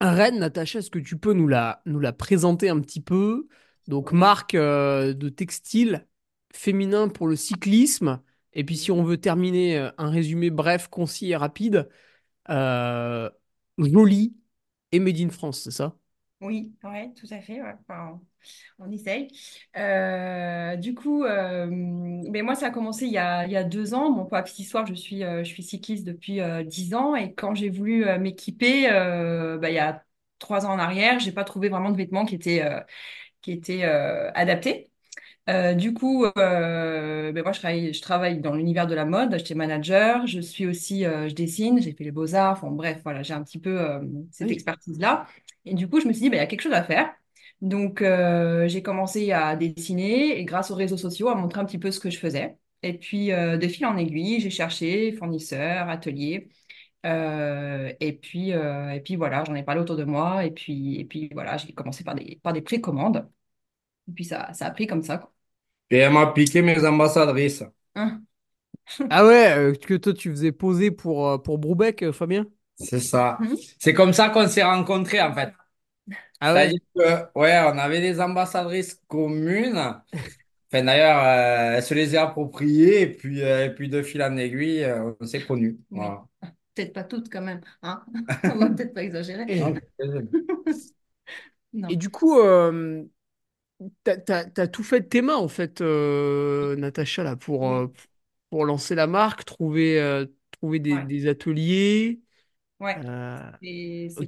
Rennes, 0.00 0.38
Natacha, 0.40 0.80
est-ce 0.80 0.90
que 0.90 0.98
tu 0.98 1.18
peux 1.18 1.32
nous 1.32 1.48
la, 1.48 1.82
nous 1.86 1.98
la 2.00 2.12
présenter 2.12 2.68
un 2.68 2.80
petit 2.80 3.00
peu? 3.00 3.48
Donc, 3.88 4.12
marque 4.12 4.54
euh, 4.54 5.14
de 5.14 5.28
textile 5.28 6.06
féminin 6.52 7.08
pour 7.08 7.28
le 7.28 7.36
cyclisme. 7.36 8.20
Et 8.52 8.64
puis, 8.64 8.76
si 8.76 8.90
on 8.90 9.02
veut 9.04 9.18
terminer 9.18 9.78
euh, 9.78 9.90
un 9.98 10.10
résumé 10.10 10.50
bref, 10.50 10.88
concis 10.88 11.30
et 11.30 11.36
rapide, 11.36 11.88
euh, 12.50 13.30
joli 13.78 14.36
et 14.92 15.00
made 15.00 15.20
in 15.20 15.30
France, 15.30 15.62
c'est 15.62 15.70
ça? 15.72 15.96
Oui, 16.40 16.74
ouais, 16.84 17.12
tout 17.14 17.26
à 17.30 17.40
fait. 17.40 17.60
On 18.78 18.90
essaye. 18.90 19.28
Euh, 19.76 20.76
du 20.76 20.94
coup, 20.94 21.24
euh, 21.24 21.66
mais 21.68 22.42
moi, 22.42 22.54
ça 22.54 22.66
a 22.66 22.70
commencé 22.70 23.06
il 23.06 23.12
y 23.12 23.18
a, 23.18 23.44
il 23.46 23.52
y 23.52 23.56
a 23.56 23.64
deux 23.64 23.94
ans. 23.94 24.10
Bon, 24.10 24.24
pour 24.26 24.36
la 24.36 24.42
petite 24.42 24.58
histoire, 24.60 24.86
je 24.86 24.94
suis, 24.94 25.24
euh, 25.24 25.44
je 25.44 25.48
suis 25.52 25.62
cycliste 25.62 26.04
depuis 26.06 26.40
dix 26.66 26.94
ans. 26.94 27.14
Et 27.16 27.34
quand 27.34 27.54
j'ai 27.54 27.70
voulu 27.70 28.04
m'équiper, 28.18 28.88
bah, 29.60 29.70
il 29.70 29.74
y 29.74 29.78
a 29.78 30.04
trois 30.38 30.66
ans 30.66 30.72
en 30.72 30.78
arrière, 30.78 31.18
j'ai 31.18 31.32
pas 31.32 31.44
trouvé 31.44 31.68
vraiment 31.68 31.90
de 31.90 31.96
vêtements 31.96 32.24
qui 32.26 32.34
étaient, 32.34 32.64
qui 33.42 33.52
étaient 33.52 33.84
adaptés. 33.84 34.90
Euh, 35.48 35.74
du 35.74 35.94
coup, 35.94 36.24
euh, 36.26 37.32
ben 37.32 37.42
moi, 37.44 37.52
je 37.52 37.60
travaille, 37.60 37.94
je 37.94 38.02
travaille 38.02 38.40
dans 38.40 38.54
l'univers 38.54 38.86
de 38.86 38.94
la 38.94 39.04
mode. 39.04 39.36
J'étais 39.38 39.54
manager. 39.54 40.26
Je 40.26 40.40
suis 40.40 40.66
aussi, 40.66 41.04
euh, 41.04 41.28
je 41.28 41.34
dessine. 41.34 41.80
J'ai 41.80 41.92
fait 41.92 42.04
les 42.04 42.10
beaux-arts. 42.10 42.52
Enfin, 42.54 42.70
bref, 42.70 43.00
voilà, 43.04 43.22
j'ai 43.22 43.34
un 43.34 43.42
petit 43.44 43.58
peu 43.60 43.78
cette 44.32 44.48
Oui. 44.48 44.52
expertise-là. 44.52 45.26
Et 45.64 45.74
du 45.74 45.88
coup, 45.88 46.00
je 46.00 46.06
me 46.08 46.12
suis 46.12 46.22
dit, 46.22 46.30
ben, 46.30 46.36
il 46.38 46.40
y 46.40 46.42
a 46.42 46.46
quelque 46.46 46.62
chose 46.62 46.72
à 46.72 46.82
faire. 46.84 47.12
Donc, 47.62 48.02
euh, 48.02 48.68
j'ai 48.68 48.82
commencé 48.82 49.32
à 49.32 49.56
dessiner 49.56 50.38
et 50.38 50.44
grâce 50.44 50.70
aux 50.70 50.74
réseaux 50.74 50.96
sociaux, 50.98 51.28
à 51.28 51.34
montrer 51.34 51.60
un 51.60 51.64
petit 51.64 51.78
peu 51.78 51.90
ce 51.90 52.00
que 52.00 52.10
je 52.10 52.18
faisais. 52.18 52.58
Et 52.82 52.98
puis, 52.98 53.32
euh, 53.32 53.56
de 53.56 53.66
fil 53.68 53.86
en 53.86 53.96
aiguille, 53.96 54.40
j'ai 54.40 54.50
cherché 54.50 55.12
fournisseurs, 55.12 55.88
ateliers. 55.88 56.48
Euh, 57.06 57.92
et 58.00 58.12
puis, 58.14 58.52
euh, 58.52 58.90
et 58.92 59.00
puis 59.00 59.16
voilà, 59.16 59.44
j'en 59.44 59.54
ai 59.54 59.62
parlé 59.64 59.80
autour 59.82 59.96
de 59.96 60.04
moi. 60.04 60.44
Et 60.44 60.50
puis, 60.52 61.00
et 61.00 61.04
puis 61.04 61.30
voilà, 61.32 61.56
j'ai 61.58 61.72
commencé 61.74 62.04
par 62.04 62.14
des, 62.14 62.40
par 62.42 62.52
des 62.52 62.62
précommandes. 62.62 63.28
Et 64.08 64.12
puis, 64.12 64.24
ça, 64.24 64.52
ça 64.54 64.66
a 64.66 64.70
pris 64.72 64.86
comme 64.86 65.02
ça, 65.02 65.18
quoi. 65.18 65.32
Et 65.90 65.96
elle 65.98 66.12
m'a 66.12 66.28
piqué 66.28 66.62
mes 66.62 66.84
ambassadrices. 66.86 67.64
Hein. 67.94 68.22
Ah 69.10 69.24
ouais, 69.26 69.52
euh, 69.56 69.74
que 69.74 69.94
toi, 69.94 70.12
tu 70.14 70.30
faisais 70.30 70.52
poser 70.52 70.90
pour, 70.90 71.42
pour 71.42 71.58
Broubeck, 71.58 72.10
Fabien? 72.12 72.46
C'est 72.76 73.00
ça. 73.00 73.38
Mhm. 73.40 73.56
C'est 73.78 73.94
comme 73.94 74.12
ça 74.12 74.30
qu'on 74.30 74.48
s'est 74.48 74.62
rencontrés, 74.64 75.20
en 75.22 75.32
fait. 75.34 75.52
Ah 76.40 76.54
ouais? 76.54 76.60
C'est-à-dire 76.60 76.80
que, 76.94 77.38
ouais, 77.38 77.58
on 77.66 77.78
avait 77.78 78.00
des 78.00 78.20
ambassadrices 78.20 79.00
communes. 79.08 79.76
Enfin, 80.72 80.84
d'ailleurs, 80.84 81.24
euh, 81.24 81.76
elle 81.78 81.82
se 81.82 81.94
les 81.94 82.16
a 82.16 82.24
appropriées 82.24 83.02
et 83.02 83.06
puis, 83.12 83.42
euh, 83.42 83.66
et 83.66 83.70
puis 83.74 83.88
de 83.88 84.02
fil 84.02 84.22
en 84.22 84.36
aiguille, 84.36 84.84
euh, 84.84 85.12
on 85.20 85.26
s'est 85.26 85.42
connus. 85.44 85.78
Oui. 85.90 85.98
Voilà. 85.98 86.26
Peut-être 86.74 86.92
pas 86.92 87.04
toutes 87.04 87.30
quand 87.30 87.40
même, 87.42 87.62
hein? 87.82 88.04
On 88.44 88.58
va 88.58 88.68
peut-être 88.70 88.92
pas 88.94 89.02
exagérer. 89.02 89.44
Et, 89.48 89.60
Non. 89.60 89.74
Non. 91.72 91.88
du 91.96 92.10
coup, 92.10 92.38
euh, 92.38 93.04
t'as, 94.04 94.16
t'as- 94.18 94.44
t'as 94.46 94.66
tout 94.68 94.82
fait 94.84 95.00
de 95.00 95.06
tes 95.06 95.22
mains, 95.22 95.36
en 95.36 95.48
fait, 95.48 95.80
euh, 95.80 96.76
Natacha, 96.76 97.22
là, 97.22 97.36
pour, 97.36 97.70
euh, 97.72 97.88
pour 98.50 98.64
lancer 98.66 98.94
la 98.94 99.06
marque, 99.06 99.44
trouver, 99.44 100.00
euh, 100.00 100.26
trouver 100.52 100.78
des, 100.80 100.94
Ouais. 100.94 101.04
des 101.06 101.28
ateliers? 101.28 102.20
Ouais. 102.78 102.94
Euh, 103.06 103.38
c'est 103.62 104.26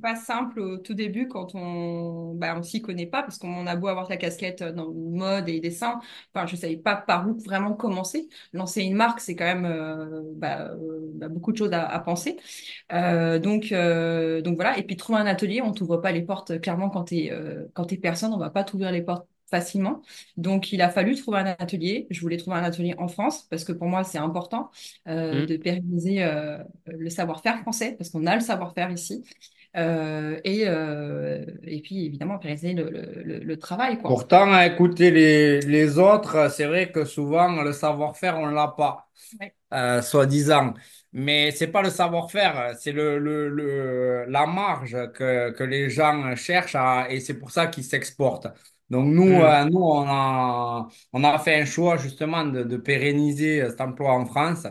pas, 0.00 0.14
simple 0.14 0.60
au 0.60 0.78
tout 0.78 0.94
début 0.94 1.26
quand 1.26 1.56
on, 1.56 2.32
bah, 2.34 2.54
on 2.56 2.62
s'y 2.62 2.80
connaît 2.80 3.06
pas 3.06 3.22
parce 3.24 3.38
qu'on 3.38 3.66
a 3.66 3.74
beau 3.74 3.88
avoir 3.88 4.08
la 4.08 4.16
casquette 4.16 4.62
dans 4.62 4.86
le 4.86 4.94
mode 4.94 5.48
et 5.48 5.54
les 5.54 5.60
dessins. 5.60 6.00
Enfin, 6.32 6.46
je 6.46 6.54
savais 6.54 6.76
pas 6.76 6.94
par 6.94 7.28
où 7.28 7.36
vraiment 7.40 7.74
commencer. 7.74 8.28
Lancer 8.52 8.82
une 8.82 8.94
marque, 8.94 9.18
c'est 9.18 9.34
quand 9.34 9.44
même 9.46 9.64
euh, 9.66 10.22
bah, 10.36 10.68
euh, 10.70 11.10
bah, 11.14 11.28
beaucoup 11.28 11.50
de 11.50 11.56
choses 11.56 11.72
à, 11.72 11.86
à 11.88 11.98
penser. 11.98 12.36
Euh, 12.92 13.38
donc, 13.40 13.72
euh, 13.72 14.42
donc 14.42 14.56
voilà. 14.56 14.78
Et 14.78 14.84
puis 14.84 14.96
trouver 14.96 15.18
un 15.20 15.26
atelier, 15.26 15.62
on 15.62 15.72
t'ouvre 15.72 15.96
pas 15.98 16.12
les 16.12 16.22
portes. 16.22 16.60
Clairement, 16.60 16.90
quand 16.90 17.04
t'es 17.04 17.30
euh, 17.32 17.66
quand 17.74 17.86
t'es 17.86 17.96
personne, 17.96 18.32
on 18.32 18.38
va 18.38 18.50
pas 18.50 18.64
t'ouvrir 18.64 18.92
les 18.92 19.02
portes 19.02 19.28
facilement. 19.50 20.02
Donc, 20.36 20.72
il 20.72 20.82
a 20.82 20.90
fallu 20.90 21.14
trouver 21.16 21.38
un 21.38 21.46
atelier. 21.46 22.06
Je 22.10 22.20
voulais 22.20 22.36
trouver 22.36 22.56
un 22.58 22.64
atelier 22.64 22.94
en 22.98 23.08
France 23.08 23.42
parce 23.50 23.64
que 23.64 23.72
pour 23.72 23.88
moi, 23.88 24.04
c'est 24.04 24.18
important 24.18 24.70
euh, 25.08 25.42
Mm. 25.42 25.46
de 25.46 25.56
pérenniser 25.56 26.22
euh, 26.22 26.58
le 26.86 27.10
savoir-faire 27.10 27.60
français 27.60 27.94
parce 27.98 28.10
qu'on 28.10 28.26
a 28.26 28.34
le 28.34 28.40
savoir-faire 28.42 28.90
ici. 28.90 29.24
Euh, 29.76 30.40
et, 30.44 30.62
et 31.62 31.80
puis, 31.82 32.06
évidemment, 32.06 32.38
pérenniser 32.38 32.72
le, 32.74 32.90
le, 32.90 33.56
travail, 33.58 33.98
quoi. 33.98 34.10
Pourtant, 34.14 34.52
à 34.52 34.66
écouter 34.66 35.10
les, 35.10 35.60
les 35.60 35.98
autres, 35.98 36.50
c'est 36.50 36.64
vrai 36.66 36.90
que 36.90 37.04
souvent, 37.04 37.62
le 37.62 37.72
savoir-faire, 37.72 38.38
on 38.38 38.46
ne 38.48 38.54
l'a 38.54 38.68
pas, 38.68 39.08
Ouais. 39.40 39.54
soi-disant. 40.02 40.74
Mais 41.12 41.50
c'est 41.52 41.68
pas 41.68 41.82
le 41.82 41.90
savoir-faire, 41.90 42.76
c'est 42.78 42.92
le, 42.92 43.18
le, 43.18 43.48
le- 43.48 44.24
la 44.28 44.46
marge 44.46 44.96
que, 45.14 45.50
que 45.52 45.64
les 45.64 45.90
gens 45.90 46.34
cherchent 46.36 46.74
à- 46.76 47.06
et 47.10 47.20
c'est 47.20 47.34
pour 47.38 47.50
ça 47.50 47.66
qu'ils 47.68 47.84
s'exportent. 47.84 48.48
Donc 48.90 49.06
nous, 49.14 49.24
Mm. 49.24 49.42
euh, 49.42 49.64
nous 49.66 49.78
on 49.80 50.04
a, 50.08 50.88
on 51.12 51.24
a 51.24 51.38
fait 51.38 51.60
un 51.60 51.64
choix 51.66 51.96
justement 51.98 52.44
de, 52.46 52.62
de 52.62 52.76
pérenniser 52.76 53.68
cet 53.68 53.80
emploi 53.80 54.12
en 54.14 54.24
France 54.26 54.66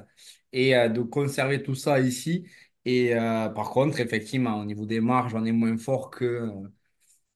et 0.54 0.76
euh, 0.76 0.90
de 0.90 1.02
conserver 1.02 1.62
tout 1.64 1.76
ça 1.76 2.00
ici. 2.00 2.48
Et 2.86 3.14
euh, 3.16 3.50
par 3.50 3.70
contre, 3.72 4.00
effectivement, 4.00 4.60
au 4.60 4.66
niveau 4.66 4.86
des 4.86 5.02
marges, 5.02 5.36
on 5.36 5.46
est 5.46 5.52
moins 5.52 5.78
fort 5.78 6.10
que, 6.10 6.50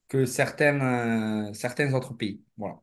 que 0.08 0.26
certains, 0.26 1.50
euh, 1.50 1.54
certains 1.54 1.94
autres 1.94 2.13
pays. 2.13 2.44
Voilà. 2.58 2.82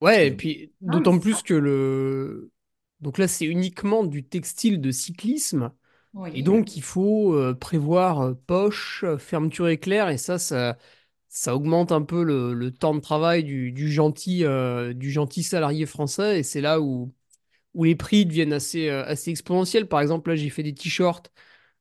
Ouais, 0.00 0.26
et 0.28 0.32
puis 0.36 0.72
d'autant 0.80 1.18
plus 1.18 1.42
que 1.42 1.54
le... 1.54 2.50
Donc 3.00 3.18
là, 3.18 3.28
c'est 3.28 3.46
uniquement 3.46 4.04
du 4.04 4.24
textile 4.24 4.80
de 4.80 4.90
cyclisme. 4.90 5.72
Et 6.32 6.42
donc, 6.42 6.76
il 6.76 6.82
faut 6.82 7.34
euh, 7.34 7.54
prévoir 7.54 8.20
euh, 8.22 8.34
poche, 8.34 9.04
euh, 9.04 9.18
fermeture 9.18 9.68
éclair, 9.68 10.08
et 10.10 10.18
ça, 10.18 10.38
ça, 10.38 10.78
ça 11.36 11.56
augmente 11.56 11.92
un 11.92 12.02
peu 12.02 12.22
le, 12.24 12.54
le 12.54 12.72
temps 12.72 12.94
de 12.94 13.00
travail 13.00 13.44
du, 13.44 13.72
du 13.72 13.90
gentil, 13.92 14.44
euh, 14.44 14.94
du 14.94 15.10
gentil 15.10 15.42
salarié 15.42 15.86
français, 15.86 16.40
et 16.40 16.42
c'est 16.44 16.60
là 16.60 16.80
où, 16.80 17.12
où 17.74 17.84
les 17.84 17.96
prix 17.96 18.26
deviennent 18.26 18.52
assez, 18.54 18.88
euh, 18.90 19.04
assez 19.06 19.30
exponentiels. 19.30 19.88
Par 19.88 20.00
exemple, 20.00 20.30
là, 20.30 20.36
j'ai 20.36 20.50
fait 20.50 20.62
des 20.64 20.74
t-shirts 20.74 21.32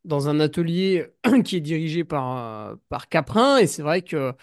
dans 0.05 0.29
un 0.29 0.39
atelier 0.41 1.07
qui 1.45 1.57
est 1.57 1.61
dirigé 1.61 2.03
par, 2.05 2.37
euh, 2.71 2.75
par 2.89 3.09
Caprin, 3.09 3.57
et 3.59 3.67
c'est 3.67 3.83
vrai 3.83 4.01
que 4.03 4.33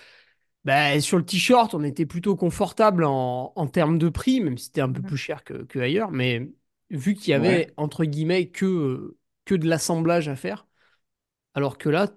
bah, 0.64 1.00
sur 1.00 1.18
le 1.18 1.24
t-shirt, 1.24 1.74
on 1.74 1.82
était 1.84 2.06
plutôt 2.06 2.36
confortable 2.36 3.04
en, 3.04 3.52
en 3.56 3.66
termes 3.66 3.98
de 3.98 4.08
prix, 4.10 4.40
même 4.40 4.58
si 4.58 4.66
c'était 4.66 4.80
un 4.82 4.90
peu 4.92 5.02
Mhm. 5.02 5.04
plus 5.04 5.16
cher 5.16 5.44
que, 5.44 5.54
que 5.64 5.78
ailleurs, 5.78 6.10
mais 6.10 6.50
vu 6.90 7.14
qu'il 7.14 7.30
y 7.30 7.34
Ouais. 7.34 7.34
avait, 7.34 7.72
entre 7.76 8.04
guillemets, 8.04 8.48
que, 8.50 9.16
que 9.46 9.54
de 9.54 9.68
l'assemblage 9.68 10.28
à 10.28 10.36
faire, 10.36 10.66
alors 11.54 11.78
que 11.78 11.88
là, 11.88 12.08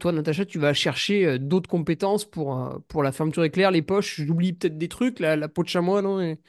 toi, 0.00 0.12
Natacha, 0.12 0.44
tu 0.44 0.58
vas 0.58 0.74
chercher 0.74 1.26
euh, 1.26 1.38
d'autres 1.38 1.68
compétences 1.70 2.24
pour, 2.24 2.58
euh, 2.58 2.78
pour 2.88 3.02
la 3.02 3.12
fermeture 3.12 3.44
éclair, 3.44 3.70
les 3.70 3.82
poches, 3.82 4.20
j'oublie 4.20 4.52
peut-être 4.52 4.78
des 4.78 4.88
trucs, 4.88 5.20
la, 5.20 5.36
la 5.36 5.48
peau 5.48 5.62
de 5.62 5.68
chamois, 5.68 6.02
non? 6.02 6.20
Et- 6.20 6.40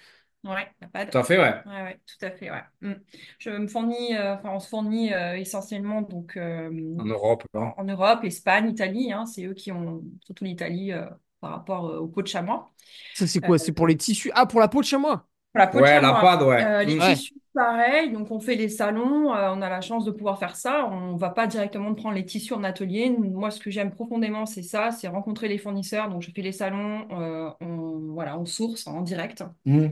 Ouais, 0.43 0.67
pas 0.93 1.05
de- 1.05 1.11
Tout 1.11 1.17
à 1.17 1.23
fait, 1.23 1.37
ouais. 1.39 1.61
Ouais, 1.65 1.81
ouais, 1.83 2.01
tout 2.05 2.25
à 2.25 2.31
fait, 2.31 2.49
ouais. 2.49 2.63
Mm. 2.81 2.93
Je 3.39 3.49
me 3.49 3.67
fournis, 3.67 4.15
euh, 4.15 4.35
enfin, 4.35 4.51
on 4.51 4.59
se 4.59 4.69
fournit 4.69 5.13
euh, 5.13 5.35
essentiellement 5.37 6.01
donc 6.01 6.37
euh, 6.37 6.71
En 6.97 7.05
Europe, 7.05 7.47
en, 7.57 7.65
hein. 7.65 7.73
en 7.77 7.83
Europe, 7.83 8.23
Espagne, 8.23 8.69
Italie, 8.69 9.11
hein, 9.11 9.25
c'est 9.25 9.45
eux 9.45 9.53
qui 9.53 9.71
ont 9.73 10.03
surtout 10.25 10.45
l'Italie 10.45 10.93
euh, 10.93 11.05
par 11.41 11.51
rapport 11.51 11.87
euh, 11.87 11.99
aux 11.99 12.07
peaux 12.07 12.21
de 12.21 12.27
chamois. 12.27 12.73
Ça, 13.13 13.27
c'est 13.27 13.41
Euh, 13.45 13.51
quoi? 13.51 13.57
C'est 13.59 13.71
pour 13.71 13.87
les 13.87 13.97
tissus? 13.97 14.31
Ah, 14.35 14.45
pour 14.45 14.59
la 14.59 14.67
peau 14.67 14.81
de 14.81 14.85
chamois! 14.87 15.27
Pour 15.53 15.59
la 15.59 15.67
peau 15.67 15.81
de 15.81 15.83
Ouais, 15.83 16.01
la 16.01 16.13
pâte, 16.13 16.41
ouais. 16.43 16.63
Euh, 16.63 16.83
les 16.83 16.95
Mm. 16.95 16.99
Ouais. 16.99 17.13
tissus, 17.15 17.33
pareil. 17.53 18.11
Donc, 18.11 18.29
on 18.31 18.39
fait 18.39 18.55
les 18.55 18.69
salons, 18.69 19.33
euh, 19.35 19.49
on 19.53 19.61
a 19.61 19.69
la 19.69 19.81
chance 19.81 20.05
de 20.05 20.11
pouvoir 20.11 20.37
faire 20.39 20.55
ça. 20.55 20.85
On 20.91 21.15
va 21.15 21.29
pas 21.29 21.47
directement 21.47 21.93
prendre 21.95 22.15
les 22.15 22.25
tissus 22.25 22.53
en 22.53 22.63
atelier. 22.63 23.09
Moi, 23.09 23.49
ce 23.51 23.59
que 23.59 23.71
j'aime 23.71 23.91
profondément, 23.91 24.45
c'est 24.45 24.61
ça, 24.63 24.91
c'est 24.91 25.07
rencontrer 25.07 25.47
les 25.47 25.57
fournisseurs. 25.57 26.09
Donc, 26.09 26.21
je 26.21 26.31
fais 26.31 26.41
les 26.41 26.51
salons, 26.51 27.07
euh, 27.11 27.49
on, 27.61 28.11
voilà, 28.13 28.37
on 28.39 28.45
source 28.45 28.85
en 28.87 29.01
direct. 29.01 29.43
Mm. 29.65 29.87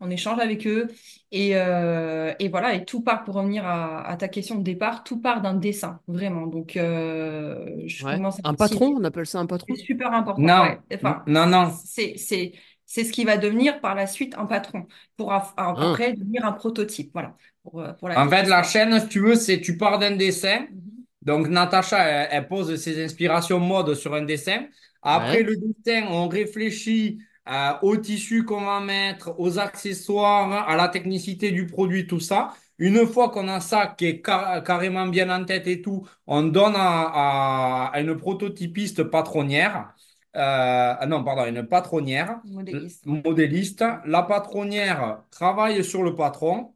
on 0.00 0.10
échange 0.10 0.38
avec 0.38 0.66
eux 0.66 0.86
et, 1.32 1.56
euh, 1.56 2.32
et 2.38 2.48
voilà 2.48 2.74
et 2.74 2.84
tout 2.84 3.00
part 3.02 3.24
pour 3.24 3.34
revenir 3.34 3.66
à, 3.66 4.06
à 4.08 4.16
ta 4.16 4.28
question 4.28 4.54
de 4.56 4.62
départ 4.62 5.02
tout 5.02 5.20
part 5.20 5.42
d'un 5.42 5.54
dessin 5.54 6.00
vraiment 6.06 6.46
donc 6.46 6.76
euh, 6.76 7.66
je 7.86 8.04
Ouais. 8.04 8.14
commence 8.14 8.38
à 8.38 8.42
Un 8.44 8.54
patron, 8.54 8.94
on 8.96 9.02
appelle 9.04 9.26
ça 9.26 9.40
un 9.40 9.42
c'est 9.42 9.48
patron? 9.48 9.74
super 9.74 10.12
important 10.12 10.42
Non, 10.42 10.62
ouais. 10.62 10.78
enfin 10.94 11.22
non, 11.26 11.46
non. 11.46 11.70
c'est 11.84 12.52
c'est 12.88 13.04
ce 13.04 13.12
qui 13.12 13.24
va 13.24 13.38
devenir 13.38 13.80
par 13.80 13.94
la 13.94 14.08
suite 14.08 14.34
un 14.38 14.46
patron 14.46 14.88
pour 15.16 15.32
af- 15.32 15.54
a- 15.58 15.70
après 15.90 16.14
devenir 16.14 16.44
un 16.46 16.52
prototype 16.52 17.12
voilà 17.14 17.36
pour, 17.62 17.80
euh, 17.82 17.92
pour 17.94 18.08
la 18.10 18.16
En 18.16 18.28
fait, 18.28 18.44
la 18.44 18.62
chaîne, 18.62 18.98
si 19.00 19.08
tu 19.08 19.20
veux, 19.20 19.34
c'est 19.36 19.60
tu 19.60 19.76
pars 19.76 19.98
d'un 19.98 20.16
dessin. 20.16 20.66
Mhm. 20.70 21.04
Donc, 21.22 21.48
Natacha, 21.48 21.98
elle, 22.04 22.28
elle 22.32 22.48
pose 22.48 22.76
ses 22.76 23.02
inspirations 23.04 23.60
mode 23.60 23.94
sur 23.94 24.14
un 24.14 24.22
dessin. 24.22 24.66
Après 25.02 25.42
Ouais. 25.42 25.42
le 25.42 25.56
dessin, 25.56 26.06
on 26.10 26.28
réfléchit 26.28 27.20
euh, 27.48 27.72
au 27.82 27.96
tissu 27.96 28.44
qu'on 28.44 28.62
va 28.64 28.80
mettre, 28.80 29.34
aux 29.40 29.58
accessoires, 29.58 30.68
à 30.68 30.76
la 30.76 30.88
technicité 30.88 31.50
du 31.50 31.66
produit, 31.66 32.06
tout 32.06 32.20
ça. 32.20 32.54
Une 32.78 33.06
fois 33.06 33.30
qu'on 33.30 33.48
a 33.48 33.60
ça 33.60 33.86
qui 33.86 34.04
est 34.06 34.20
car- 34.22 34.62
carrément 34.64 35.06
bien 35.06 35.30
en 35.30 35.44
tête 35.44 35.66
et 35.66 35.80
tout, 35.82 36.06
on 36.26 36.42
donne 36.42 36.74
à, 36.76 37.86
à- 37.88 37.90
à 37.94 38.00
une 38.00 38.16
prototypiste 38.16 39.04
patronnière. 39.04 39.94
Euh, 40.38 40.94
ah 40.98 41.06
non, 41.06 41.24
pardon, 41.24 41.46
une 41.46 41.66
patronnière, 41.66 42.40
modéliste 42.44 43.04
modéliste. 43.06 43.84
La 44.04 44.22
patronnière 44.22 45.24
travaille 45.30 45.84
sur 45.84 46.02
le 46.02 46.14
patron 46.14 46.74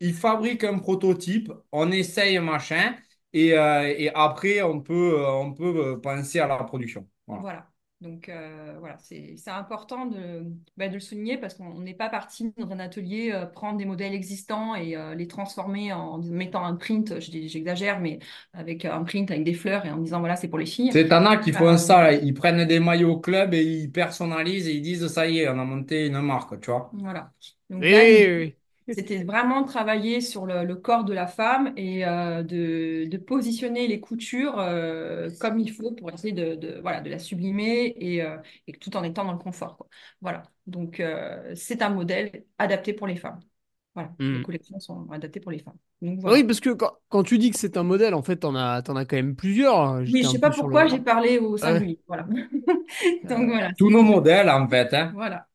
il 0.00 0.14
fabrique 0.14 0.64
un 0.64 0.78
prototype, 0.78 1.52
on 1.72 1.90
essaye 1.90 2.38
machin, 2.38 2.94
et, 3.32 3.54
euh, 3.54 3.82
et 3.96 4.10
après, 4.14 4.62
on 4.62 4.80
peut, 4.80 5.14
euh, 5.18 5.30
on 5.32 5.52
peut 5.54 6.00
penser 6.00 6.40
à 6.40 6.46
la 6.46 6.56
production. 6.64 7.08
Voilà. 7.26 7.42
Voilà. 7.42 7.73
Donc 8.04 8.28
euh, 8.28 8.76
voilà, 8.80 8.98
c'est 8.98 9.34
c'est 9.38 9.50
important 9.50 10.04
de, 10.06 10.44
bah, 10.76 10.88
de 10.88 10.94
le 10.94 11.00
souligner 11.00 11.38
parce 11.38 11.54
qu'on 11.54 11.80
n'est 11.80 11.94
pas 11.94 12.10
parti 12.10 12.52
dans 12.58 12.70
un 12.70 12.78
atelier 12.78 13.32
euh, 13.32 13.46
prendre 13.46 13.78
des 13.78 13.86
modèles 13.86 14.12
existants 14.12 14.74
et 14.74 14.94
euh, 14.94 15.14
les 15.14 15.26
transformer 15.26 15.90
en 15.94 16.18
mettant 16.18 16.64
un 16.66 16.76
print, 16.76 17.18
j'exagère, 17.18 18.00
mais 18.00 18.18
avec 18.52 18.84
un 18.84 19.02
print 19.04 19.30
avec 19.30 19.44
des 19.44 19.54
fleurs 19.54 19.86
et 19.86 19.90
en 19.90 19.96
disant 19.98 20.20
voilà, 20.20 20.36
c'est 20.36 20.48
pour 20.48 20.58
les 20.58 20.66
filles. 20.66 20.92
C'est 20.92 21.12
as 21.12 21.36
qui 21.38 21.52
font 21.52 21.76
ça, 21.76 22.02
là. 22.04 22.12
ils 22.14 22.32
prennent 22.34 22.64
des 22.66 22.80
maillots 22.80 23.12
au 23.12 23.20
club 23.20 23.52
et 23.54 23.62
ils 23.62 23.90
personnalisent 23.92 24.68
et 24.68 24.74
ils 24.74 24.82
disent 24.82 25.06
ça 25.08 25.26
y 25.28 25.40
est, 25.40 25.48
on 25.48 25.58
a 25.58 25.64
monté 25.64 26.06
une 26.06 26.20
marque, 26.22 26.60
tu 26.60 26.70
vois. 26.70 26.90
Voilà. 26.92 27.32
Donc 27.70 27.82
Oui, 27.82 27.90
là, 27.90 28.04
oui, 28.04 28.26
l'idée, 28.26 28.32
oui. 28.38 28.56
C'était 28.92 29.24
vraiment 29.24 29.64
travailler 29.64 30.20
sur 30.20 30.46
le, 30.46 30.64
le 30.64 30.76
corps 30.76 31.04
de 31.04 31.12
la 31.14 31.26
femme 31.26 31.72
et 31.76 32.06
euh, 32.06 32.42
de, 32.42 33.06
de 33.08 33.16
positionner 33.16 33.86
les 33.88 34.00
coutures 34.00 34.58
euh, 34.58 35.30
comme 35.40 35.58
il 35.58 35.70
faut 35.72 35.92
pour 35.92 36.10
essayer 36.12 36.32
de, 36.32 36.54
de, 36.54 36.80
voilà, 36.80 37.00
de 37.00 37.10
la 37.10 37.18
sublimer 37.18 37.94
et, 37.98 38.22
euh, 38.22 38.36
et 38.66 38.72
tout 38.72 38.96
en 38.96 39.02
étant 39.04 39.24
dans 39.24 39.32
le 39.32 39.38
confort, 39.38 39.76
quoi. 39.76 39.88
Voilà. 40.20 40.42
Donc, 40.66 41.00
euh, 41.00 41.54
c'est 41.56 41.82
un 41.82 41.90
modèle 41.90 42.44
adapté 42.58 42.92
pour 42.92 43.06
les 43.06 43.16
femmes. 43.16 43.40
Voilà. 43.94 44.14
Les 44.32 44.40
Hmm. 44.40 44.42
collections 44.42 44.78
sont 44.80 45.10
adaptées 45.10 45.40
pour 45.40 45.52
les 45.52 45.58
femmes. 45.60 45.78
Donc, 46.02 46.20
Oui, 46.26 46.42
parce 46.44 46.60
que 46.60 46.70
quand, 46.70 46.92
quand 47.10 47.22
tu 47.22 47.36
dis 47.38 47.50
que 47.50 47.58
c'est 47.58 47.76
un 47.76 47.82
modèle, 47.82 48.14
en 48.14 48.22
fait, 48.22 48.36
t'en 48.38 48.54
as, 48.54 48.80
t'en 48.82 48.96
as 48.96 49.04
quand 49.04 49.16
même 49.16 49.36
plusieurs. 49.36 50.00
Oui, 50.06 50.22
je 50.22 50.28
un 50.28 50.32
sais 50.32 50.38
pas 50.38 50.50
pourquoi 50.50 50.86
le. 50.86 50.88
j'ai 50.88 51.00
parlé 51.00 51.38
au 51.38 51.56
Ouais. 51.62 51.82
singulier. 51.82 52.00
Voilà. 52.06 52.24
Donc, 53.24 53.48
voilà. 53.48 53.72
Tous 53.76 53.90
nos 53.90 54.02
modèles, 54.02 54.50
en 54.50 54.68
fait. 54.68 54.92
Hein. 54.94 55.14
Voilà. 55.14 55.48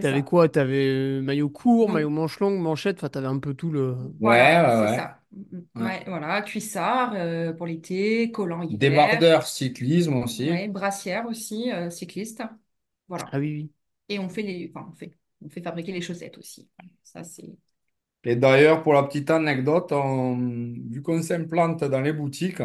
T'avais 0.00 0.22
quoi? 0.22 0.48
T'avais 0.48 0.86
euh, 0.88 1.22
maillot 1.22 1.48
court, 1.48 1.88
Donc, 1.88 1.94
maillot 1.94 2.10
manche 2.10 2.38
longue, 2.40 2.60
manchette, 2.60 2.98
enfin, 2.98 3.08
t'avais 3.08 3.26
un 3.26 3.38
peu 3.38 3.54
tout 3.54 3.70
le. 3.70 3.96
Voilà, 4.22 4.50
Ouais, 4.52 4.60
ouais, 4.60 4.70
c'est 4.70 4.88
ça. 4.88 5.20
Mm, 5.32 5.58
mm. 5.74 5.82
Ouais. 5.82 5.82
Ouais, 5.82 6.04
voilà, 6.06 6.42
cuissard 6.42 7.14
euh, 7.14 7.52
pour 7.52 7.66
l'été, 7.66 8.30
collant 8.30 8.62
hiver, 8.62 9.22
Débardeur 9.22 9.46
cyclisme 9.46 10.16
aussi. 10.16 10.50
ouais, 10.50 10.68
brassière 10.68 11.26
aussi, 11.26 11.70
euh, 11.72 11.90
cycliste. 11.90 12.42
Voilà. 13.08 13.32
Ah 13.32 13.38
oui, 13.38 13.52
oui. 13.54 13.72
Et 14.08 14.18
on 14.20 14.28
fait 14.28 14.42
les, 14.42 14.72
enfin, 14.74 14.88
on 14.92 14.94
fait, 14.96 15.12
on 15.42 15.48
fait 15.50 15.62
fabriquer 15.62 15.92
les 15.92 16.02
chaussettes 16.02 16.38
aussi. 16.38 16.70
Ça, 17.04 17.24
c'est. 17.24 17.56
Et 18.24 18.36
d'ailleurs, 18.36 18.82
pour 18.82 18.92
la 18.94 19.02
petite 19.04 19.30
anecdote, 19.30 19.92
on- 19.92 20.72
vu 20.90 21.02
qu'on 21.02 21.22
s'implante 21.22 21.84
dans 21.84 22.00
les 22.00 22.12
boutiques, 22.12 22.62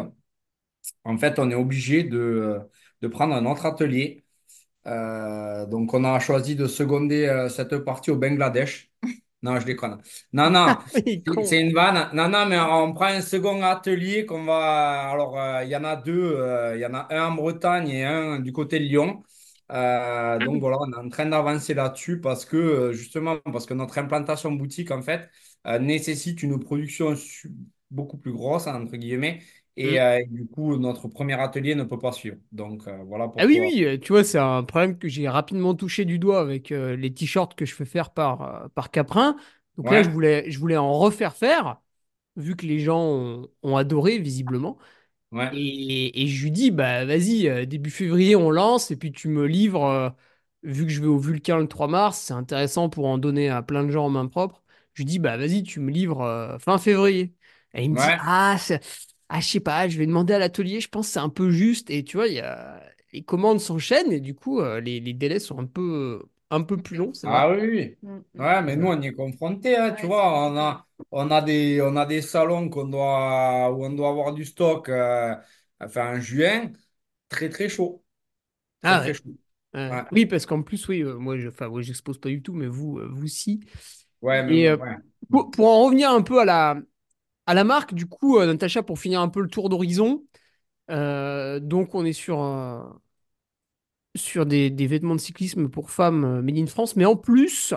en 1.04 1.18
fait, 1.18 1.38
on 1.38 1.50
est 1.50 1.54
obligé 1.54 2.04
de, 2.04 2.58
de 3.02 3.08
prendre 3.08 3.34
un 3.34 3.46
autre 3.46 3.66
atelier. 3.66 4.24
Euh, 4.86 5.66
donc, 5.66 5.92
on 5.94 6.04
a 6.04 6.18
choisi 6.20 6.56
de 6.56 6.66
seconder 6.66 7.26
euh, 7.26 7.48
cette 7.48 7.76
partie 7.78 8.10
au 8.10 8.16
Bangladesh. 8.16 8.90
Non, 9.42 9.58
je 9.58 9.64
déconne. 9.64 10.02
Non, 10.34 10.50
non, 10.50 10.76
Il 11.06 11.22
est 11.24 11.44
c'est 11.46 11.62
une 11.62 11.72
vanne. 11.72 12.10
Non, 12.12 12.28
non, 12.28 12.44
mais 12.44 12.60
on 12.60 12.92
prend 12.92 13.06
un 13.06 13.22
second 13.22 13.62
atelier 13.62 14.26
qu'on 14.26 14.44
va. 14.44 15.08
Alors, 15.10 15.40
euh, 15.40 15.64
il 15.64 15.70
y 15.70 15.76
en 15.76 15.84
a 15.84 15.96
deux. 15.96 16.38
Il 16.74 16.80
y 16.80 16.84
en 16.84 16.92
a 16.92 17.06
un 17.10 17.28
en 17.28 17.32
Bretagne 17.32 17.88
et 17.88 18.04
un 18.04 18.38
du 18.40 18.52
côté 18.52 18.78
de 18.78 18.84
Lyon. 18.84 19.22
Donc, 19.70 20.60
voilà, 20.60 20.76
on 20.80 20.92
est 20.92 20.96
en 20.96 21.08
train 21.08 21.24
d'avancer 21.24 21.72
là-dessus 21.72 22.20
parce 22.20 22.44
que, 22.44 22.92
justement, 22.92 23.38
parce 23.38 23.64
que 23.64 23.72
notre 23.72 23.96
implantation 23.96 24.52
boutique, 24.52 24.90
en 24.90 25.00
fait, 25.00 25.30
nécessite 25.80 26.42
une 26.42 26.60
production 26.60 27.14
beaucoup 27.90 28.18
plus 28.18 28.32
grosse, 28.32 28.66
entre 28.66 28.96
guillemets. 28.96 29.40
Et 29.82 30.00
euh, 30.00 30.22
du 30.28 30.46
coup, 30.46 30.76
notre 30.76 31.08
premier 31.08 31.34
atelier 31.40 31.74
ne 31.74 31.84
peut 31.84 31.98
pas 31.98 32.12
suivre. 32.12 32.38
Donc, 32.52 32.86
euh, 32.88 32.98
voilà 33.04 33.30
Ah 33.36 33.46
oui, 33.46 33.58
oui, 33.60 33.84
euh, 33.84 33.98
tu 33.98 34.12
vois, 34.12 34.22
c'est 34.22 34.38
un 34.38 34.62
problème 34.64 34.98
que 34.98 35.08
j'ai 35.08 35.26
rapidement 35.28 35.74
touché 35.74 36.04
du 36.04 36.18
doigt 36.18 36.40
avec 36.40 36.68
les 36.70 37.14
t-shirts 37.14 37.54
que 37.54 37.64
je 37.64 37.74
fais 37.74 37.86
faire 37.86 38.10
par, 38.12 38.68
par 38.74 38.90
Caprin. 38.90 39.36
Donc 39.78 39.88
là, 39.90 40.02
je 40.02 40.10
voulais, 40.10 40.50
je 40.50 40.58
voulais 40.58 40.76
en 40.76 40.92
refaire 40.98 41.34
faire, 41.34 41.80
vu 42.36 42.56
que 42.56 42.66
les 42.66 42.80
gens 42.80 43.00
ont, 43.02 43.48
ont 43.62 43.76
adoré, 43.76 44.18
visiblement. 44.18 44.78
ouais, 45.32 45.52
Et, 45.52 46.22
et 46.24 46.28
je 46.28 46.42
lui 46.44 46.50
dis, 46.52 46.70
bah 46.72 47.04
vas-y, 47.06 47.66
début 47.66 47.90
février, 47.90 48.36
on 48.36 48.50
lance, 48.50 48.90
et 48.90 48.96
puis 48.96 49.12
tu 49.12 49.28
me 49.28 49.46
livres, 49.46 49.84
euh, 49.84 50.10
vu 50.62 50.84
que 50.86 50.92
je 50.92 51.00
vais 51.00 51.06
au 51.08 51.18
Vulcain 51.18 51.58
le 51.58 51.68
3 51.68 51.88
mars, 51.88 52.18
c'est 52.20 52.34
intéressant 52.34 52.88
pour 52.90 53.06
en 53.06 53.18
donner 53.18 53.48
à 53.50 53.62
plein 53.62 53.84
de 53.84 53.90
gens 53.90 54.06
en 54.06 54.10
main 54.10 54.26
propre. 54.28 54.62
Je 54.94 55.02
lui 55.02 55.06
dis, 55.06 55.18
bah 55.18 55.36
vas-y, 55.36 55.62
tu 55.64 55.80
me 55.80 55.90
livres 55.90 56.22
euh, 56.22 56.58
fin 56.58 56.78
février. 56.78 57.34
Et 57.74 57.84
il 57.84 57.90
me 57.90 57.96
dit, 57.96 58.12
ah, 58.18 58.56
c'est- 58.58 58.80
ah, 59.30 59.40
je 59.40 59.48
sais 59.48 59.60
pas, 59.60 59.88
je 59.88 59.98
vais 59.98 60.06
demander 60.06 60.34
à 60.34 60.40
l'atelier, 60.40 60.80
je 60.80 60.88
pense 60.90 61.08
que 61.08 61.14
c'est 61.14 61.20
un 61.20 61.30
peu 61.30 61.50
juste. 61.50 61.90
Et 61.90 62.04
tu 62.04 62.18
vois, 62.18 62.28
il 62.28 62.34
y 62.34 62.40
a... 62.40 62.82
les 63.12 63.22
commandes 63.24 63.60
s'enchaînent, 63.60 64.12
et 64.12 64.20
du 64.20 64.34
coup, 64.36 64.60
euh, 64.60 64.80
les, 64.80 65.00
les 65.00 65.14
délais 65.14 65.40
sont 65.40 65.58
un 65.60 65.66
peu, 65.66 66.22
un 66.50 66.62
peu 66.62 66.78
plus 66.78 66.96
longs. 66.98 67.12
Ah 67.22 67.50
oui, 67.50 67.58
oui. 67.68 67.96
Mm, 68.02 68.18
mm. 68.34 68.40
Ouais, 68.42 68.62
mais 68.62 68.76
nous, 68.76 68.86
on 68.88 69.00
y 69.00 69.06
est 69.08 69.12
confrontés, 69.14 69.76
hein, 69.76 69.92
tu 69.92 70.06
vois. 70.06 70.50
On 70.50 70.56
a, 70.56 70.86
on 71.10 71.30
a 71.30 71.42
des, 71.42 71.80
on 71.82 71.96
a 71.96 72.06
des 72.06 72.22
salons 72.22 72.68
qu'on 72.70 72.86
doit, 72.88 73.70
où 73.72 73.84
on 73.84 73.90
doit 73.92 74.08
avoir 74.10 74.32
du 74.32 74.44
stock 74.44 74.88
euh, 74.88 75.34
enfin, 75.80 76.16
en 76.16 76.20
juin. 76.20 76.72
Très, 77.28 77.48
très 77.50 77.68
chaud. 77.68 78.04
Très, 78.82 78.96
Ah 78.96 79.00
très 79.00 79.14
ouais. 79.14 79.14
chaud. 79.14 79.36
Ouais, 79.74 80.04
Oui, 80.12 80.26
parce 80.26 80.46
qu'en 80.46 80.62
plus, 80.62 80.88
oui, 80.88 81.02
euh, 81.02 81.18
moi, 81.18 81.38
je, 81.38 81.50
j'expose 81.82 82.18
pas 82.20 82.28
du 82.30 82.42
tout, 82.42 82.54
mais 82.54 82.66
vous, 82.68 82.98
euh, 82.98 83.08
vous 83.12 83.28
si. 83.28 83.60
ouais, 84.22 84.42
Et 84.46 84.68
même, 84.68 84.70
euh, 84.70 84.78
ouais. 84.78 84.96
pour, 85.30 85.50
pour 85.52 85.68
en 85.68 85.84
revenir 85.86 86.10
un 86.12 86.22
peu 86.22 86.40
à 86.40 86.44
la, 86.44 86.76
à 87.50 87.54
la 87.54 87.64
marque, 87.64 87.94
du 87.94 88.06
coup, 88.06 88.38
euh, 88.38 88.46
Natacha, 88.46 88.82
pour 88.84 88.98
finir 89.00 89.20
un 89.20 89.28
peu 89.28 89.40
le 89.40 89.48
tour 89.48 89.68
d'horizon, 89.68 90.24
euh, 90.90 91.60
donc 91.60 91.94
on 91.96 92.04
est 92.04 92.12
sur, 92.12 92.42
euh, 92.42 92.80
sur 94.16 94.46
des, 94.46 94.70
vêtements 94.70 95.14
de 95.14 95.20
cyclisme 95.20 95.68
pour 95.68 95.90
femmes 95.90 96.24
euh, 96.24 96.42
made 96.42 96.58
in 96.58 96.66
France, 96.66 96.96
mais 96.96 97.04
en 97.04 97.16
plus, 97.16 97.74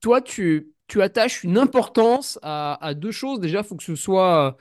toi, 0.00 0.20
tu, 0.20 0.72
tu 0.88 1.02
attaches 1.02 1.44
une 1.44 1.58
importance 1.58 2.38
à, 2.42 2.94
deux 2.94 3.12
choses. 3.12 3.40
Déjà, 3.40 3.60
il 3.60 3.64
faut 3.64 3.76
que 3.76 3.84
ce 3.84 3.94
soit 3.96 4.56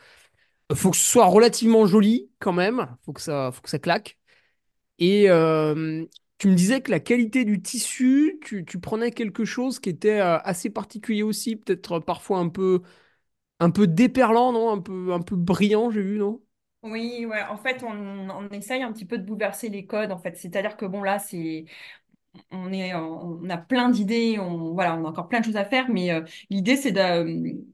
Faut 0.74 0.92
que 0.92 0.98
ce 0.98 1.06
soit 1.06 1.28
relativement 1.28 1.86
joli 1.88 2.30
quand 2.40 2.54
même. 2.54 2.98
Faut 3.06 3.14
que 3.14 3.22
ça, 3.22 3.52
faut 3.54 3.62
que 3.62 3.70
ça 3.70 3.80
claque. 3.80 4.18
Et 5.00 5.30
euh, 5.30 6.06
tu 6.38 6.48
me 6.50 6.56
disais 6.56 6.82
que 6.82 6.92
la 6.92 7.00
qualité 7.00 7.46
du 7.46 7.62
tissu, 7.62 8.40
tu, 8.44 8.66
tu 8.66 8.80
prenais 8.80 9.12
quelque 9.12 9.46
chose 9.46 9.80
qui 9.80 9.90
était 9.90 10.20
euh, 10.22 10.40
assez 10.40 10.70
particulier 10.70 11.24
aussi, 11.24 11.56
peut-être 11.58 12.00
parfois 12.00 12.40
un 12.40 12.50
peu, 12.50 12.82
un 13.60 13.70
peu 13.72 13.88
déperlant, 13.88 14.52
non? 14.52 14.72
Un 14.72 14.82
peu, 14.82 15.14
un 15.14 15.22
peu 15.22 15.36
brillant, 15.36 15.90
j'ai 15.92 16.02
vu, 16.02 16.18
non? 16.18 16.42
Oui, 16.84 17.26
ouais. 17.26 17.42
En 17.50 17.58
fait, 17.58 17.84
on, 17.84 18.50
essaye 18.52 18.84
un 18.84 18.92
petit 18.94 19.06
peu 19.06 19.18
de 19.18 19.24
bouleverser 19.24 19.70
les 19.70 19.86
codes. 19.88 20.12
En 20.12 20.20
fait, 20.20 20.38
c'est-à-dire 20.38 20.78
que 20.78 20.86
bon, 20.86 21.02
là, 21.02 21.18
c'est 21.20 21.66
on 22.52 22.72
est, 22.74 22.94
on 22.94 23.50
a 23.50 23.58
plein 23.58 23.90
d'idées, 23.90 24.40
on, 24.40 24.74
voilà, 24.74 24.96
on 24.96 25.06
a 25.06 25.10
encore 25.10 25.30
plein 25.30 25.40
de 25.40 25.46
choses 25.46 25.56
à 25.58 25.66
faire, 25.66 25.90
mais 25.90 26.12
euh, 26.12 26.22
l'idée, 26.50 26.76
c'est 26.76 26.92
de, 26.92 27.66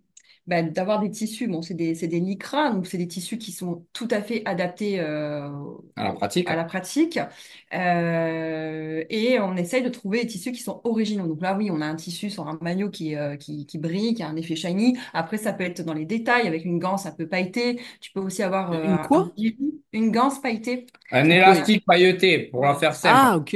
bah, 0.48 0.62
d'avoir 0.64 1.00
des 1.00 1.12
tissus. 1.12 1.48
Bon, 1.48 1.62
c'est 1.62 1.74
des, 1.74 1.96
c'est 1.96 2.08
des 2.08 2.20
lycras, 2.20 2.72
donc 2.72 2.88
c'est 2.88 2.98
des 2.98 3.08
tissus 3.08 3.38
qui 3.38 3.52
sont 3.52 3.86
tout 3.94 4.08
à 4.12 4.22
fait 4.22 4.44
adaptés 4.46 5.00
euh, 5.00 5.50
À 5.96 6.04
la 6.04 6.14
pratique. 6.14 6.50
à 6.50 6.56
la 6.56 6.64
pratique. 6.66 7.20
Euh, 7.74 9.04
et 9.10 9.40
on 9.40 9.56
essaye 9.56 9.84
de 9.84 9.90
trouver 9.90 10.22
des 10.22 10.28
tissus 10.28 10.52
qui 10.52 10.62
sont 10.62 10.82
originaux. 10.84 11.28
Donc 11.28 11.42
là, 11.42 11.56
oui, 11.58 11.70
on 11.72 11.82
a 11.82 11.86
un 11.86 11.96
tissu 11.96 12.30
sur 12.30 12.48
un 12.48 12.58
maillot 12.62 12.90
qui, 12.90 13.16
euh, 13.16 13.36
qui, 13.38 13.66
qui 13.66 13.78
brille, 13.78 14.14
qui 14.16 14.24
a 14.24 14.28
un 14.28 14.36
effet 14.36 14.56
shiny. 14.56 14.98
Après, 15.14 15.38
ça 15.38 15.54
peut 15.54 15.64
être 15.64 15.84
dans 15.84 15.94
les 15.94 16.06
détails, 16.06 16.48
avec 16.48 16.66
une 16.66 16.80
ganse 16.80 17.06
un 17.06 17.12
peu 17.12 17.28
pailletée. 17.28 17.80
Tu 18.02 18.12
peux 18.12 18.20
aussi 18.22 18.44
avoir 18.44 18.72
euh, 18.74 18.84
Une 18.84 19.00
un- 19.04 19.04
quoi? 19.04 19.34
un- 19.38 19.54
une 19.94 20.12
ganse 20.12 20.42
pailletée. 20.42 20.88
Un 21.10 21.30
élastique 21.30 21.86
pailleté, 21.86 22.48
pour 22.50 22.66
la 22.66 22.76
faire 22.76 22.96
simple. 22.96 23.26
Ah, 23.26 23.36
ok. 23.38 23.56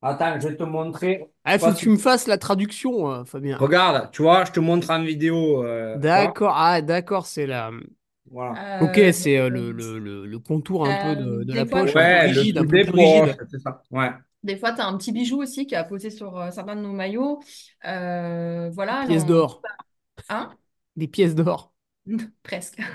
Attends, 0.00 0.38
je 0.40 0.48
vais 0.48 0.56
te 0.56 0.62
montrer. 0.62 1.26
Ah, 1.44 1.58
sais 1.58 1.66
faut 1.66 1.72
que 1.72 1.78
tu 1.78 1.88
me 1.90 1.96
fasses 1.96 2.26
la 2.26 2.38
traduction, 2.38 3.10
euh, 3.10 3.24
Fabien. 3.24 3.56
Regarde, 3.58 4.10
tu 4.12 4.22
vois, 4.22 4.44
je 4.44 4.52
te 4.52 4.60
montre 4.60 4.90
en 4.90 5.02
vidéo. 5.02 5.64
euh. 5.64 5.96
D'accord, 5.98 6.52
ah, 6.56 6.80
d'accord, 6.82 7.26
c'est 7.26 7.46
la. 7.46 7.70
Voilà. 8.30 8.52
Ok, 8.80 8.96
Euh, 8.98 9.12
c'est 9.12 9.38
euh, 9.38 9.48
le, 9.48 9.72
le, 9.72 9.98
le, 9.98 10.26
le 10.26 10.38
contour 10.38 10.84
un 10.86 10.94
peu 10.94 11.16
de, 11.16 11.44
de 11.44 11.52
des 11.52 11.54
la 11.54 11.64
poche, 11.66 11.94
Ouais, 11.94 12.28
le 12.28 12.40
rigide, 12.40 12.58
un 12.58 12.66
peu 12.66 12.76
des 12.76 12.84
plus 12.84 12.90
rigide. 12.92 13.36
c'est 13.50 13.58
ça. 13.58 13.82
Ouais. 13.90 14.10
Des 14.44 14.56
fois, 14.56 14.72
tu 14.72 14.80
as 14.80 14.86
un 14.86 14.96
petit 14.96 15.12
bijou 15.12 15.42
aussi 15.42 15.66
qui 15.66 15.74
a 15.74 15.84
posé 15.84 16.10
sur 16.10 16.38
euh, 16.38 16.50
certains 16.50 16.76
de 16.76 16.82
nos 16.82 16.92
maillots. 16.92 17.40
Euh, 17.86 18.70
voilà, 18.70 19.06
Pièces 19.06 19.24
on- 19.24 19.26
d'or. 19.26 19.60
Hein? 20.28 20.56
Des 20.96 21.08
pièces 21.08 21.34
d'or. 21.34 21.72
Presque. 22.42 22.78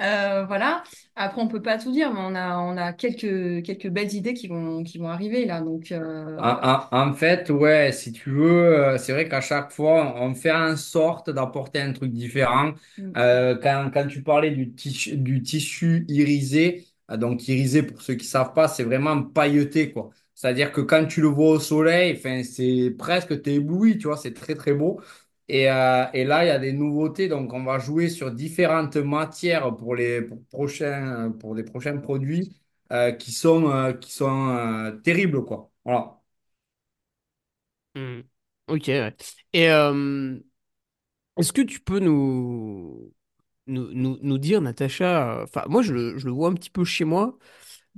Euh, 0.00 0.44
voilà. 0.46 0.82
Après, 1.16 1.40
on 1.42 1.48
peut 1.48 1.60
pas 1.62 1.78
tout 1.78 1.92
dire, 1.92 2.12
mais 2.12 2.20
on 2.22 2.34
a, 2.34 2.58
on 2.58 2.76
a 2.76 2.92
quelques, 2.92 3.64
quelques 3.64 3.88
belles 3.88 4.14
idées 4.14 4.34
qui 4.34 4.48
vont, 4.48 4.82
qui 4.84 4.98
vont 4.98 5.08
arriver 5.08 5.44
là. 5.46 5.60
Donc, 5.60 5.92
euh, 5.92 6.40
En, 6.42 6.52
en- 6.62 6.88
en 7.10 7.12
fait, 7.14 7.50
ouais, 7.50 7.92
si 7.92 8.12
tu 8.12 8.30
veux, 8.30 8.78
euh, 8.94 8.98
c'est 8.98 9.12
vrai 9.12 9.28
qu'à 9.28 9.40
chaque 9.42 9.70
fois, 9.72 10.14
on 10.16 10.34
fait 10.34 10.50
en 10.52 10.74
sorte 10.76 11.28
d'apporter 11.30 11.80
un 11.80 11.92
truc 11.92 12.12
différent. 12.12 12.72
mm, 12.96 13.16
Euh, 13.16 13.56
quand, 13.62 13.90
quand 13.92 14.06
tu 14.06 14.22
parlais 14.22 14.50
du 14.50 14.72
tissu, 14.74 15.16
du 15.18 15.42
tissu 15.42 16.06
irisé, 16.08 16.86
donc 17.18 17.46
irisé, 17.48 17.82
pour 17.82 18.00
ceux 18.00 18.14
qui 18.14 18.24
savent 18.26 18.54
pas, 18.54 18.68
c'est 18.68 18.84
vraiment 18.84 19.22
pailleté, 19.22 19.92
quoi. 19.92 20.10
C'est-à-dire 20.34 20.72
que 20.72 20.80
quand 20.80 21.04
tu 21.06 21.20
le 21.20 21.28
vois 21.28 21.50
au 21.50 21.60
soleil, 21.60 22.14
enfin, 22.16 22.42
c'est 22.44 22.90
presque, 22.98 23.42
t'es 23.42 23.56
ébloui, 23.56 23.98
tu 23.98 24.06
vois, 24.06 24.16
c'est 24.16 24.32
très, 24.32 24.54
très 24.54 24.72
beau. 24.72 25.00
Et, 25.52 25.68
euh, 25.70 26.06
et 26.14 26.24
là, 26.24 26.44
il 26.44 26.48
y 26.48 26.50
a 26.50 26.58
des 26.60 26.72
nouveautés, 26.72 27.28
donc 27.28 27.52
on 27.52 27.64
va 27.64 27.78
jouer 27.80 28.08
sur 28.08 28.30
différentes 28.30 28.96
matières 28.96 29.76
pour 29.76 29.96
les 29.96 30.22
pour 30.22 30.44
prochains, 30.46 31.32
pour 31.32 31.54
les 31.56 31.64
prochains 31.64 31.98
produits 31.98 32.60
euh, 32.92 33.12
qui 33.12 33.32
sont, 33.32 33.68
euh, 33.70 33.92
qui 33.92 34.12
sont 34.12 34.48
euh, 34.50 34.92
terribles, 34.98 35.44
quoi. 35.44 35.70
Voilà. 35.84 36.20
Hmm. 37.94 38.20
Ok, 38.68 38.84
ouais. 38.88 39.16
Et 39.52 39.68
euh, 39.70 40.38
est-ce 41.36 41.52
que 41.52 41.62
tu 41.62 41.80
peux 41.80 41.98
nous, 42.00 43.14
nous, 43.66 43.92
nous, 43.94 44.18
nous 44.22 44.38
dire, 44.38 44.60
Natacha, 44.62 45.42
enfin, 45.44 45.64
moi, 45.68 45.82
je 45.82 45.94
le, 45.94 46.18
je 46.18 46.26
le 46.26 46.32
vois 46.32 46.50
un 46.50 46.54
petit 46.54 46.70
peu 46.70 46.84
chez 46.84 47.04
moi. 47.04 47.38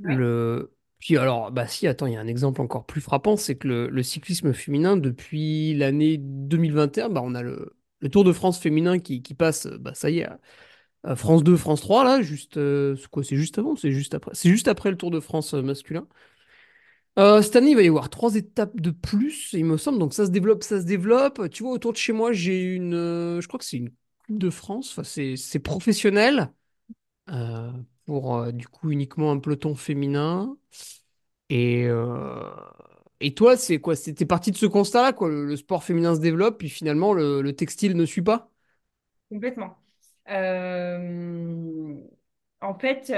ouais. 0.04 0.16
Le... 0.16 0.74
Puis 1.02 1.16
alors, 1.16 1.50
bah 1.50 1.66
si, 1.66 1.88
attends, 1.88 2.06
il 2.06 2.12
y 2.12 2.16
a 2.16 2.20
un 2.20 2.28
exemple 2.28 2.60
encore 2.60 2.86
plus 2.86 3.00
frappant, 3.00 3.36
c'est 3.36 3.56
que 3.56 3.66
le, 3.66 4.02
cyclisme 4.04 4.52
féminin, 4.52 4.96
depuis 4.96 5.74
l'année 5.74 6.16
2021, 6.16 7.08
bah, 7.08 7.22
on 7.24 7.34
a 7.34 7.42
le, 7.42 7.74
Tour 8.12 8.22
de 8.22 8.32
France 8.32 8.60
féminin 8.60 9.00
qui, 9.00 9.20
passe, 9.34 9.66
bah 9.66 9.94
ça 9.94 10.10
y 10.10 10.20
est, 10.20 10.28
à 11.02 11.16
France 11.16 11.42
2, 11.42 11.56
France 11.56 11.80
3, 11.80 12.04
là, 12.04 12.22
juste, 12.22 12.56
euh, 12.56 12.94
c'est 12.94 13.08
quoi, 13.08 13.24
c'est 13.24 13.36
juste 13.36 13.58
avant, 13.58 13.74
c'est 13.74 13.90
juste 13.90 14.14
après, 14.14 14.30
c'est 14.32 14.48
juste 14.48 14.68
après 14.68 14.92
le 14.92 14.96
Tour 14.96 15.10
de 15.10 15.18
France 15.18 15.54
euh, 15.54 15.62
masculin. 15.62 16.06
Euh, 17.18 17.42
cette 17.42 17.56
année, 17.56 17.70
il 17.70 17.76
va 17.76 17.82
y 17.82 17.88
avoir 17.88 18.08
trois 18.08 18.36
étapes 18.36 18.80
de 18.80 18.90
plus, 18.92 19.52
il 19.54 19.64
me 19.64 19.76
semble. 19.78 19.98
Donc 19.98 20.14
ça 20.14 20.24
se 20.26 20.30
développe, 20.30 20.62
ça 20.62 20.80
se 20.80 20.86
développe. 20.86 21.50
Tu 21.50 21.64
vois, 21.64 21.72
autour 21.72 21.92
de 21.92 21.98
chez 21.98 22.12
moi, 22.12 22.32
j'ai 22.32 22.62
une, 22.62 22.92
je 23.40 23.46
crois 23.48 23.58
que 23.58 23.64
c'est 23.64 23.76
une 23.78 23.90
Coupe 24.26 24.38
de 24.38 24.50
France. 24.50 25.00
C'est 25.02 25.58
professionnel 25.58 26.52
euh, 27.30 27.72
euh, 28.14 28.52
du 28.52 28.68
coup 28.68 28.90
uniquement 28.90 29.30
un 29.32 29.38
peloton 29.38 29.74
féminin. 29.74 30.56
Et 31.48 31.84
euh, 31.86 32.50
et 33.20 33.34
toi, 33.34 33.56
c'est 33.56 33.78
quoi? 33.78 33.94
C'était 33.94 34.26
parti 34.26 34.50
de 34.50 34.56
ce 34.56 34.66
constat-là, 34.66 35.12
quoi? 35.12 35.28
Le, 35.28 35.56
sport 35.56 35.84
féminin 35.84 36.14
se 36.14 36.20
développe, 36.20 36.58
puis 36.58 36.68
finalement 36.68 37.12
le, 37.12 37.42
le 37.42 37.52
textile 37.54 37.96
ne 37.96 38.04
suit 38.04 38.22
pas? 38.22 38.50
Complètement. 39.30 39.76
Euh, 40.28 41.94
en 42.60 42.74
fait, 42.78 43.12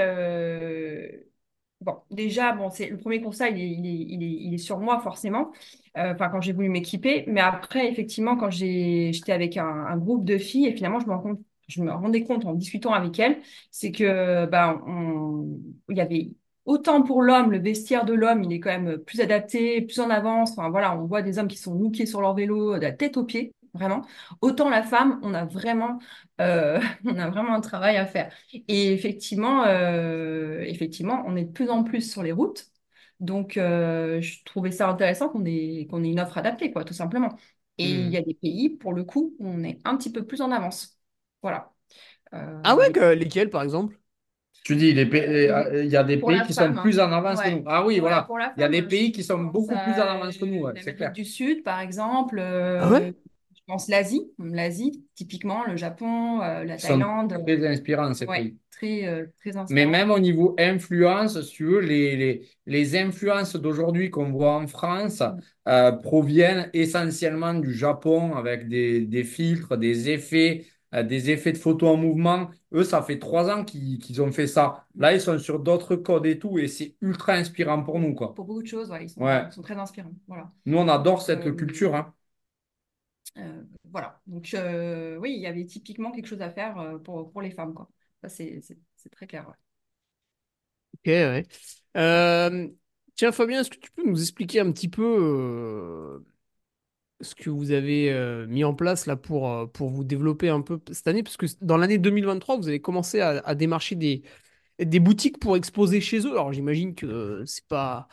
bon, 1.81 1.97
déjà, 2.11 2.51
bon, 2.53 2.69
c'est 2.69 2.89
le 2.89 2.97
premier 2.97 3.21
constat, 3.21 3.49
il 3.49 3.59
est, 3.59 3.67
il 3.69 3.85
est, 4.23 4.27
il 4.43 4.53
est, 4.53 4.57
sur 4.57 4.79
moi 4.79 4.99
forcément. 4.99 5.51
Enfin, 5.95 6.29
quand 6.29 6.41
j'ai 6.41 6.53
voulu 6.53 6.69
m'équiper, 6.69 7.25
mais 7.27 7.41
après, 7.41 7.89
effectivement, 7.91 8.37
quand 8.37 8.49
j'étais 8.49 9.31
avec 9.31 9.57
un, 9.57 9.65
un 9.65 9.97
groupe 9.97 10.25
de 10.25 10.37
filles, 10.37 10.67
et 10.67 10.75
finalement, 10.75 10.99
je 10.99 11.07
me 11.07 11.13
rends 11.13 11.21
compte, 11.21 11.39
je 11.67 11.81
me 11.81 11.91
rendais 11.91 12.23
compte 12.23 12.45
en 12.45 12.53
discutant 12.53 12.93
avec 12.93 13.17
elles, 13.19 13.41
c'est 13.71 13.91
que, 13.91 14.45
ben, 14.45 14.81
on, 14.87 15.59
il 15.89 15.97
y 15.97 16.01
avait 16.01 16.31
autant 16.65 17.01
pour 17.03 17.21
l'homme, 17.21 17.51
le 17.51 17.59
vestiaire 17.59 18.05
de 18.05 18.13
l'homme, 18.13 18.43
il 18.43 18.53
est 18.53 18.59
quand 18.59 18.69
même 18.71 18.97
plus 18.99 19.21
adapté, 19.21 19.81
plus 19.81 19.99
en 19.99 20.09
avance. 20.09 20.51
Enfin, 20.51 20.69
voilà, 20.69 20.97
on 20.97 21.05
voit 21.05 21.21
des 21.21 21.39
hommes 21.39 21.47
qui 21.47 21.57
sont 21.57 21.75
lookés 21.75 22.05
sur 22.05 22.21
leur 22.21 22.33
vélo, 22.35 22.75
de 22.77 22.81
la 22.81 22.91
tête 22.91 23.17
aux 23.17 23.23
pieds, 23.23 23.53
vraiment. 23.73 24.01
Autant 24.41 24.69
la 24.69 24.83
femme, 24.83 25.19
on 25.23 25.33
a 25.33 25.45
vraiment 25.45 25.99
euh, 26.41 26.79
on 27.05 27.17
a 27.17 27.29
vraiment 27.29 27.53
un 27.55 27.61
travail 27.61 27.97
à 27.97 28.05
faire. 28.05 28.31
Et 28.67 28.93
effectivement, 28.93 29.65
euh, 29.65 30.61
effectivement, 30.61 31.23
on 31.27 31.35
est 31.35 31.45
de 31.45 31.51
plus 31.51 31.69
en 31.69 31.83
plus 31.83 32.01
sur 32.11 32.23
les 32.23 32.31
routes. 32.31 32.67
Donc, 33.19 33.57
euh, 33.57 34.21
je 34.21 34.43
trouvais 34.43 34.71
ça 34.71 34.89
intéressant 34.89 35.29
qu'on 35.29 35.45
ait, 35.45 35.87
qu'on 35.89 36.03
ait 36.03 36.09
une 36.11 36.19
offre 36.19 36.37
adaptée, 36.37 36.71
quoi, 36.71 36.83
tout 36.83 36.93
simplement. 36.93 37.29
Et 37.77 37.99
il 38.01 38.09
y 38.09 38.17
Hmm. 38.17 38.17
a 38.17 38.21
des 38.21 38.33
pays, 38.33 38.69
pour 38.69 38.93
le 38.93 39.03
coup, 39.03 39.35
où 39.39 39.47
on 39.47 39.63
est 39.63 39.79
un 39.85 39.95
petit 39.97 40.11
peu 40.11 40.25
plus 40.25 40.41
en 40.41 40.51
avance. 40.51 40.94
Voilà. 41.45 41.73
Ah 42.63 42.75
Euh, 42.75 42.75
ouais, 42.75 42.83
les- 42.85 42.93
que- 42.93 43.13
lesquels 43.13 43.49
par 43.49 43.61
exemple? 43.63 43.97
Tu 44.63 44.75
dis, 44.75 44.93
les 44.93 45.05
pays- 45.05 45.21
euh, 45.21 45.83
il 45.83 45.91
y 45.91 45.95
a 45.97 46.03
des 46.03 46.17
pour 46.19 46.31
pays 46.31 46.41
qui 46.41 46.53
femme, 46.55 46.55
sont 46.55 46.75
hein. 46.77 46.81
plus 46.81 46.99
en 46.99 47.11
avance 47.11 47.41
que 47.41 47.49
nous. 47.49 47.63
Ah 47.67 47.85
oui, 47.85 47.99
voilà. 47.99 48.27
pour 48.27 48.37
la 48.39 48.55
Il 48.55 48.61
y 48.61 48.63
a 48.63 48.69
des 48.69 48.81
pays 48.81 49.11
qui 49.11 49.23
sont 49.23 49.39
beaucoup 49.43 49.77
plus 49.77 49.99
en 49.99 50.07
avance 50.07 50.37
que 50.37 50.45
nous, 50.45 50.61
ouais, 50.61 50.73
c'est 50.79 50.95
clair. 50.95 51.13
du 51.13 51.25
Sud, 51.25 51.63
par 51.63 51.79
exemple. 51.79 52.39
Ah 52.77 52.87
euh, 52.89 52.89
ouais? 52.89 53.15
je 53.55 53.61
pense 53.67 53.87
l'Asie, 53.87 54.31
l'Asie, 54.39 55.05
typiquement, 55.15 55.63
le 55.65 55.77
Japon, 55.77 56.41
euh, 56.41 56.63
la 56.63 56.77
Ils 56.77 56.81
sont 56.81 57.09
Thaïlande. 57.09 57.37
très 57.45 57.65
inspirants, 57.67 58.13
ces 58.13 58.27
Ouais, 58.27 58.31
pays. 58.31 58.57
très, 58.71 59.05
euh, 59.07 59.27
très 59.39 59.57
Mais 59.67 59.85
même 59.87 60.11
au 60.11 60.19
niveau 60.19 60.55
influence, 60.59 61.41
si 61.41 61.51
tu 61.53 61.65
veux, 61.65 61.79
les, 61.79 62.15
les, 62.15 62.47
les 62.67 62.95
influences 62.97 63.55
d'aujourd'hui 63.55 64.11
qu'on 64.11 64.31
voit 64.31 64.53
en 64.57 64.67
France 64.67 65.23
euh, 65.67 65.91
proviennent 65.91 66.69
essentiellement 66.73 67.55
du 67.55 67.73
Japon 67.73 68.35
avec 68.35 68.67
des, 68.67 69.01
des 69.01 69.23
filtres, 69.23 69.75
des 69.77 70.09
effets, 70.11 70.67
euh, 70.67 70.74
des 71.03 71.29
effets 71.31 71.51
de 71.51 71.57
photo 71.57 71.87
en 71.87 71.97
mouvement. 71.97 72.49
Eux, 72.73 72.83
ça 72.83 73.01
fait 73.01 73.19
trois 73.19 73.49
ans 73.49 73.63
qu'ils 73.65 73.99
qu'ils 73.99 74.21
ont 74.21 74.31
fait 74.31 74.47
ça. 74.47 74.87
Là, 74.95 75.13
ils 75.13 75.21
sont 75.21 75.37
sur 75.39 75.59
d'autres 75.59 75.95
codes 75.95 76.25
et 76.25 76.39
tout, 76.39 76.57
et 76.59 76.67
c'est 76.67 76.95
ultra 77.01 77.33
inspirant 77.33 77.83
pour 77.83 77.99
nous, 77.99 78.13
quoi. 78.13 78.33
Pour 78.35 78.45
beaucoup 78.45 78.61
de 78.61 78.67
choses, 78.67 78.89
ouais, 78.91 79.05
ils 79.05 79.09
sont, 79.09 79.21
Ouais. 79.23 79.45
ils 79.47 79.51
sont 79.53 79.61
très 79.61 79.75
inspirants. 79.77 80.13
Voilà. 80.27 80.51
Nous, 80.65 80.77
on 80.77 80.87
adore 80.87 81.21
cette 81.23 81.43
Euh, 81.45 81.55
culture, 81.55 81.95
hein. 81.95 82.13
Euh, 83.37 83.63
voilà. 83.85 84.21
Donc, 84.27 84.53
euh, 84.53 85.17
oui, 85.17 85.33
il 85.35 85.41
y 85.41 85.47
avait 85.47 85.65
typiquement 85.65 86.11
quelque 86.11 86.27
chose 86.27 86.41
à 86.41 86.49
faire 86.51 86.99
pour, 87.03 87.31
pour 87.31 87.41
les 87.41 87.51
femmes, 87.51 87.73
quoi. 87.73 87.89
Ça, 88.21 88.29
c'est 88.29 88.61
c'est- 88.61 88.79
c'est 88.95 89.09
très 89.09 89.27
clair, 89.27 89.47
ouais. 89.47 89.55
Ok, 90.93 91.01
ouais. 91.07 91.45
Euh, 91.97 92.67
tiens, 93.15 93.31
Fabien, 93.31 93.61
est-ce 93.61 93.69
que 93.69 93.77
tu 93.77 93.91
peux 93.91 94.03
nous 94.07 94.21
expliquer 94.21 94.59
un 94.61 94.71
petit 94.71 94.89
peu 94.89 95.03
euh, 95.03 96.25
ce 97.21 97.35
que 97.35 97.49
vous 97.49 97.71
avez 97.71 98.11
euh, 98.11 98.45
mis 98.47 98.63
en 98.63 98.73
place 98.75 99.05
là 99.05 99.15
pour, 99.15 99.49
euh, 99.51 99.65
pour 99.67 99.89
vous 99.89 100.03
développer 100.03 100.49
un 100.49 100.61
peu 100.61 100.79
cette 100.91 101.07
année? 101.07 101.23
Parce 101.23 101.37
que 101.37 101.45
dans 101.61 101.77
l'année 101.77 101.97
2023, 101.97 102.57
vous 102.57 102.67
avez 102.67 102.81
commencé 102.81 103.21
à, 103.21 103.29
à 103.45 103.55
démarcher 103.55 103.95
des, 103.95 104.23
des 104.79 104.99
boutiques 104.99 105.39
pour 105.39 105.57
exposer 105.57 106.01
chez 106.01 106.19
eux. 106.27 106.31
Alors, 106.31 106.53
j'imagine 106.53 106.95
que 106.95 107.05
euh, 107.07 107.45
c'est 107.45 107.67
pas, 107.67 108.07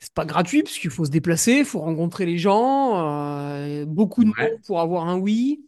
c'est 0.00 0.14
pas 0.14 0.24
gratuit 0.26 0.62
parce 0.64 0.78
qu'il 0.78 0.90
faut 0.90 1.04
se 1.06 1.10
déplacer, 1.10 1.54
il 1.60 1.64
faut 1.66 1.80
rencontrer 1.80 2.26
les 2.26 2.38
gens, 2.38 2.98
euh, 3.56 3.86
beaucoup 3.86 4.24
de 4.24 4.30
Ouais. 4.38 4.50
monde 4.50 4.60
pour 4.66 4.80
avoir 4.80 5.08
un 5.08 5.18
oui. 5.18 5.66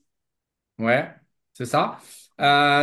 Ouais, 0.78 1.14
c'est 1.52 1.66
ça. 1.66 1.98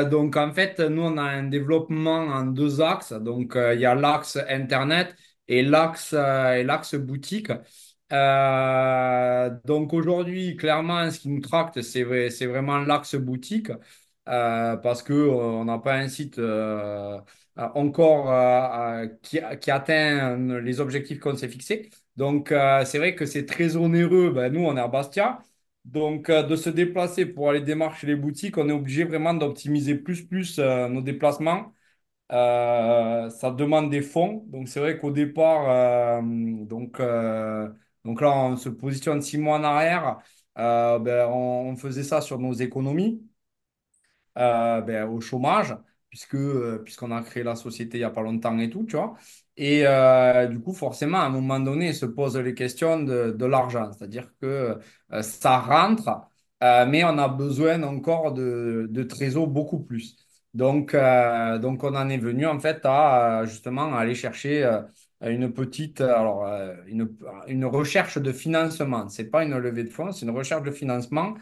Donc, 0.10 0.38
en 0.38 0.54
fait, 0.54 0.80
nous, 0.80 1.02
on 1.02 1.18
a 1.18 1.24
un 1.24 1.44
développement 1.44 2.20
en 2.28 2.46
deux 2.46 2.82
axes. 2.82 3.12
Donc, 3.14 3.54
il 3.56 3.80
y 3.80 3.86
a 3.86 3.96
l'axe 3.96 4.38
Internet 4.48 5.16
et 5.48 5.64
l'axe 5.64 6.14
et 6.14 6.64
l'axe 6.64 6.96
boutique. 6.96 7.52
Euh, 8.12 9.50
donc, 9.66 9.94
aujourd'hui, 9.94 10.56
clairement, 10.58 11.10
ce 11.12 11.20
qui 11.20 11.30
nous 11.30 11.42
tracte, 11.42 11.82
c'est 11.82 12.04
vrai- 12.04 12.30
vraiment 12.48 12.80
l'axe 12.80 13.16
boutique. 13.16 13.72
euh, 14.28 14.78
parce 14.78 15.02
que 15.04 15.14
euh, 15.14 15.64
n'a 15.66 15.80
pas 15.80 15.96
un 15.96 16.08
site 16.08 16.38
euh, 16.40 17.20
encore 17.58 18.28
qui, 19.24 19.40
qui 19.60 19.72
atteint 19.72 20.38
les 20.62 20.80
objectifs 20.80 21.20
qu'on 21.20 21.36
s'est 21.36 21.48
fixés. 21.50 21.90
Donc, 22.16 22.50
c'est 22.86 22.98
vrai 23.00 23.16
que 23.16 23.26
c'est 23.26 23.46
très 23.46 23.76
onéreux. 23.76 24.32
Ben, 24.32 24.52
nous, 24.54 24.62
on 24.62 24.76
est 24.78 24.80
à 24.82 24.88
Bastia. 24.88 25.40
Donc, 25.86 26.30
de 26.32 26.56
se 26.56 26.70
déplacer 26.70 27.26
pour 27.26 27.50
aller 27.50 27.62
démarcher 27.62 28.06
les 28.08 28.16
boutiques, 28.16 28.58
on 28.58 28.70
est 28.70 28.72
obligé 28.72 29.04
vraiment 29.06 29.34
d'optimiser 29.34 29.96
plus, 29.96 30.26
plus 30.28 30.60
nos 30.60 31.02
déplacements. 31.02 31.74
Ça 32.30 33.52
demande 33.58 33.90
des 33.92 34.02
fonds. 34.02 34.46
Donc, 34.48 34.68
c'est 34.70 34.80
vrai 34.80 34.98
qu'au 34.98 35.12
départ, 35.12 36.22
donc, 36.24 37.00
donc 38.06 38.22
là, 38.22 38.32
on 38.32 38.58
se 38.58 38.70
positionne 38.70 39.22
six 39.22 39.38
mois 39.38 39.58
en 39.58 39.64
arrière. 39.64 40.20
Euh, 40.58 41.00
ben, 41.00 41.28
on, 41.30 41.76
faisait 41.76 42.04
ça 42.04 42.22
sur 42.22 42.40
nos 42.40 42.54
économies 42.54 43.22
euh, 44.38 44.82
ben, 44.82 45.08
au 45.10 45.22
chômage, 45.22 45.76
euh, 46.34 46.78
puisqu'on 46.80 47.12
a 47.12 47.22
créé 47.22 47.44
la 47.44 47.56
société 47.56 47.98
il 47.98 48.02
n'y 48.02 48.06
a 48.06 48.10
pas 48.10 48.22
longtemps 48.22 48.58
et 48.60 48.70
tout, 48.70 48.86
tu 48.86 48.96
vois. 48.96 49.16
Et 49.58 49.84
du 50.50 50.60
coup, 50.62 50.74
forcément, 50.74 51.20
à 51.20 51.24
un 51.26 51.30
moment 51.30 51.60
donné, 51.60 51.94
se 51.94 52.06
posent 52.06 52.38
les 52.38 52.54
questions 52.54 53.02
de, 53.04 53.46
l'argent. 53.46 53.92
C'est-à-dire 53.92 54.32
que 54.42 54.80
ça 55.22 55.60
rentre, 55.60 56.10
mais 56.62 57.04
on 57.04 57.18
a 57.18 57.28
besoin 57.28 57.84
encore 57.84 58.34
de, 58.34 58.88
de 58.90 59.04
trésor 59.04 59.48
beaucoup 59.48 59.80
plus. 59.84 60.16
Donc, 60.54 60.96
donc, 61.62 61.84
on 61.84 61.96
en 61.96 62.10
est 62.10 62.18
venu 62.18 62.46
en 62.48 62.60
fait 62.60 62.80
à 62.86 63.44
justement 63.46 63.94
aller 63.96 64.16
chercher 64.16 64.64
une 65.22 65.52
petite, 65.54 66.02
alors, 66.02 66.46
une, 66.88 67.10
une 67.48 67.66
recherche 67.66 68.18
de 68.18 68.32
financement. 68.32 69.10
C'est 69.10 69.26
pas 69.30 69.44
une 69.44 69.58
levée 69.58 69.84
de 69.84 69.90
fonds, 69.90 70.12
c'est 70.12 70.26
une 70.26 70.32
recherche 70.32 70.64
de 70.64 70.72
financement 70.72 71.36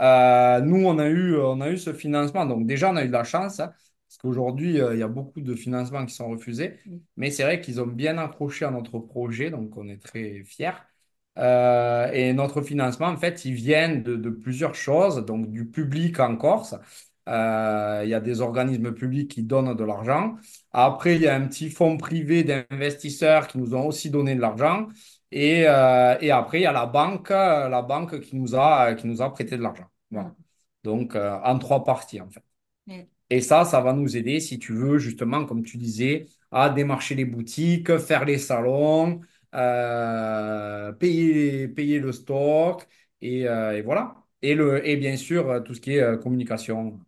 euh, 0.00 0.60
nous, 0.60 0.84
on 0.86 0.98
a 0.98 1.08
eu, 1.08 1.36
on 1.36 1.60
a 1.60 1.70
eu 1.70 1.78
ce 1.78 1.92
financement. 1.92 2.46
Donc, 2.46 2.66
déjà, 2.66 2.90
on 2.90 2.96
a 2.96 3.04
eu 3.04 3.08
de 3.08 3.12
la 3.12 3.24
chance, 3.24 3.60
hein, 3.60 3.72
parce 4.08 4.18
qu'aujourd'hui, 4.18 4.80
euh, 4.80 4.94
il 4.94 5.00
y 5.00 5.02
a 5.02 5.08
beaucoup 5.08 5.40
de 5.40 5.54
financements 5.54 6.04
qui 6.06 6.14
sont 6.14 6.28
refusés. 6.30 6.78
Mais 7.16 7.30
c'est 7.30 7.44
vrai 7.44 7.60
qu'ils 7.60 7.80
ont 7.80 7.86
bien 7.86 8.18
accroché 8.18 8.64
à 8.64 8.70
notre 8.70 8.98
projet, 8.98 9.50
donc 9.50 9.76
on 9.76 9.88
est 9.88 10.02
très 10.02 10.42
fiers. 10.44 10.72
Euh, 11.38 12.10
et 12.12 12.32
notre 12.32 12.62
financement, 12.62 13.06
en 13.08 13.16
fait, 13.16 13.44
il 13.44 13.54
vient 13.54 13.94
de, 13.96 14.16
de 14.16 14.30
plusieurs 14.30 14.74
choses. 14.74 15.24
Donc, 15.24 15.50
du 15.50 15.66
public 15.66 16.18
en 16.20 16.36
Corse. 16.36 16.74
Euh, 17.28 18.00
il 18.04 18.10
y 18.10 18.14
a 18.14 18.20
des 18.20 18.40
organismes 18.40 18.92
publics 18.92 19.30
qui 19.30 19.42
donnent 19.44 19.76
de 19.76 19.84
l'argent. 19.84 20.36
Après, 20.72 21.14
il 21.16 21.22
y 21.22 21.28
a 21.28 21.34
un 21.36 21.46
petit 21.46 21.70
fonds 21.70 21.96
privé 21.96 22.42
d'investisseurs 22.42 23.46
qui 23.46 23.58
nous 23.58 23.74
ont 23.74 23.86
aussi 23.86 24.10
donné 24.10 24.34
de 24.34 24.40
l'argent. 24.40 24.88
Et, 25.30 25.64
euh, 25.66 26.16
et 26.20 26.30
après, 26.30 26.60
il 26.60 26.62
y 26.62 26.66
a 26.66 26.72
la 26.72 26.86
banque, 26.86 27.30
la 27.30 27.82
banque 27.82 28.20
qui 28.20 28.36
nous 28.36 28.54
a, 28.56 28.94
qui 28.94 29.06
nous 29.06 29.22
a 29.22 29.32
prêté 29.32 29.56
de 29.56 29.62
l'argent. 29.62 29.86
Voilà. 30.10 30.34
Donc, 30.82 31.14
euh, 31.14 31.38
en 31.44 31.58
trois 31.58 31.84
parties, 31.84 32.20
en 32.20 32.28
fait. 32.28 32.42
Mm. 32.86 33.02
Et 33.30 33.40
ça, 33.40 33.64
ça 33.64 33.80
va 33.80 33.92
nous 33.92 34.16
aider, 34.16 34.40
si 34.40 34.58
tu 34.58 34.72
veux, 34.74 34.98
justement, 34.98 35.46
comme 35.46 35.62
tu 35.62 35.78
disais, 35.78 36.26
à 36.50 36.68
démarcher 36.70 37.14
les 37.14 37.24
boutiques, 37.24 37.96
faire 37.98 38.24
les 38.24 38.38
salons, 38.38 39.20
payer, 40.98 41.68
payer 41.68 41.98
le 42.00 42.12
stock, 42.12 42.86
et, 43.22 43.42
et 43.42 43.82
voilà. 43.82 44.16
Et, 44.42 44.54
le, 44.54 44.86
et 44.86 44.96
bien 44.96 45.16
sûr, 45.16 45.62
tout 45.64 45.72
ce 45.74 45.80
qui 45.80 45.92
est 45.94 46.20
communication. 46.20 47.00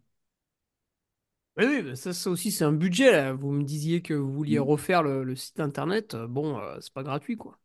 Oui, 1.56 1.64
oui, 1.84 1.96
ça, 1.96 2.12
ça 2.12 2.30
aussi, 2.30 2.50
c'est 2.50 2.64
un 2.64 2.72
budget, 2.72 3.12
là. 3.12 3.32
Vous 3.32 3.52
me 3.52 3.62
disiez 3.62 4.02
que 4.02 4.12
vous 4.14 4.32
vouliez 4.32 4.58
Mm. 4.58 4.58
refaire 4.58 5.02
le, 5.04 5.22
le 5.22 5.36
site 5.36 5.60
internet. 5.60 6.14
Euh, 6.14 6.26
Bon, 6.26 6.58
euh, 6.58 6.78
c'est 6.80 6.92
pas 6.92 7.04
gratuit, 7.04 7.36
quoi. 7.36 7.58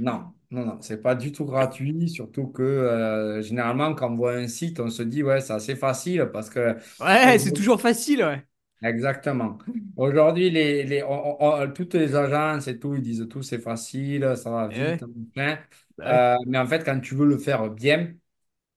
Non, 0.00 0.32
non, 0.52 0.64
non, 0.64 0.80
c'est 0.80 1.02
pas 1.02 1.16
du 1.16 1.32
tout 1.32 1.44
gratuit, 1.44 2.08
surtout 2.08 2.46
que 2.48 2.62
euh, 2.62 3.42
généralement, 3.42 3.94
quand 3.96 4.12
on 4.12 4.16
voit 4.16 4.34
un 4.36 4.46
site, 4.46 4.78
on 4.78 4.90
se 4.90 5.02
dit, 5.02 5.24
ouais, 5.24 5.40
c'est 5.40 5.52
assez 5.54 5.74
facile 5.74 6.30
parce 6.32 6.50
que 6.50 6.76
Ouais, 7.00 7.38
c'est 7.38 7.52
toujours 7.52 7.80
facile, 7.80 8.22
ouais. 8.24 8.46
Exactement. 8.82 9.58
Aujourd'hui, 9.96 10.50
les, 10.50 10.84
les, 10.84 11.02
on- 11.02 11.42
on- 11.42 11.62
on- 11.64 11.72
toutes 11.72 11.94
les 11.94 12.14
agences 12.14 12.68
et 12.68 12.78
tout, 12.78 12.94
ils 12.94 13.02
disent 13.02 13.26
tout, 13.28 13.42
c'est 13.42 13.58
facile, 13.58 14.34
ça 14.36 14.50
va 14.50 14.68
Eh 14.70 14.76
vite, 14.78 15.02
bah 15.36 16.04
ouais. 16.04 16.06
Euh, 16.06 16.36
mais 16.46 16.58
en 16.58 16.66
fait, 16.66 16.84
quand 16.84 17.00
tu 17.00 17.14
veux 17.16 17.26
le 17.26 17.38
faire 17.38 17.70
bien, 17.70 18.14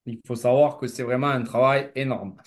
il 0.08 0.20
faut 0.28 0.36
savoir 0.36 0.78
que 0.80 0.88
c'est 0.88 1.04
vraiment 1.04 1.28
un 1.30 1.44
travail 1.44 1.92
énorme. 1.96 2.38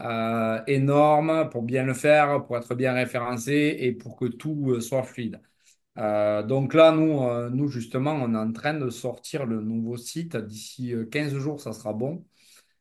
Euh, 0.00 0.60
énorme 0.66 1.48
pour 1.50 1.62
bien 1.62 1.84
le 1.84 1.94
faire, 1.94 2.44
pour 2.46 2.56
être 2.58 2.74
bien 2.74 2.92
référencé 2.94 3.76
et 3.80 3.92
pour 3.92 4.16
que 4.16 4.24
tout 4.26 4.72
euh, 4.72 4.80
soit 4.80 5.04
fluide. 5.04 5.40
Euh, 5.98 6.42
donc 6.44 6.74
là, 6.74 6.92
nous, 6.92 7.22
euh, 7.24 7.50
nous, 7.50 7.68
justement, 7.68 8.12
on 8.14 8.34
est 8.34 8.38
en 8.38 8.52
train 8.52 8.74
de 8.74 8.90
sortir 8.90 9.46
le 9.46 9.60
nouveau 9.62 9.96
site. 9.98 10.36
D'ici 10.36 10.94
euh, 10.94 11.06
15 11.06 11.34
jours, 11.38 11.60
ça 11.60 11.72
sera 11.72 11.92
bon. 11.94 12.24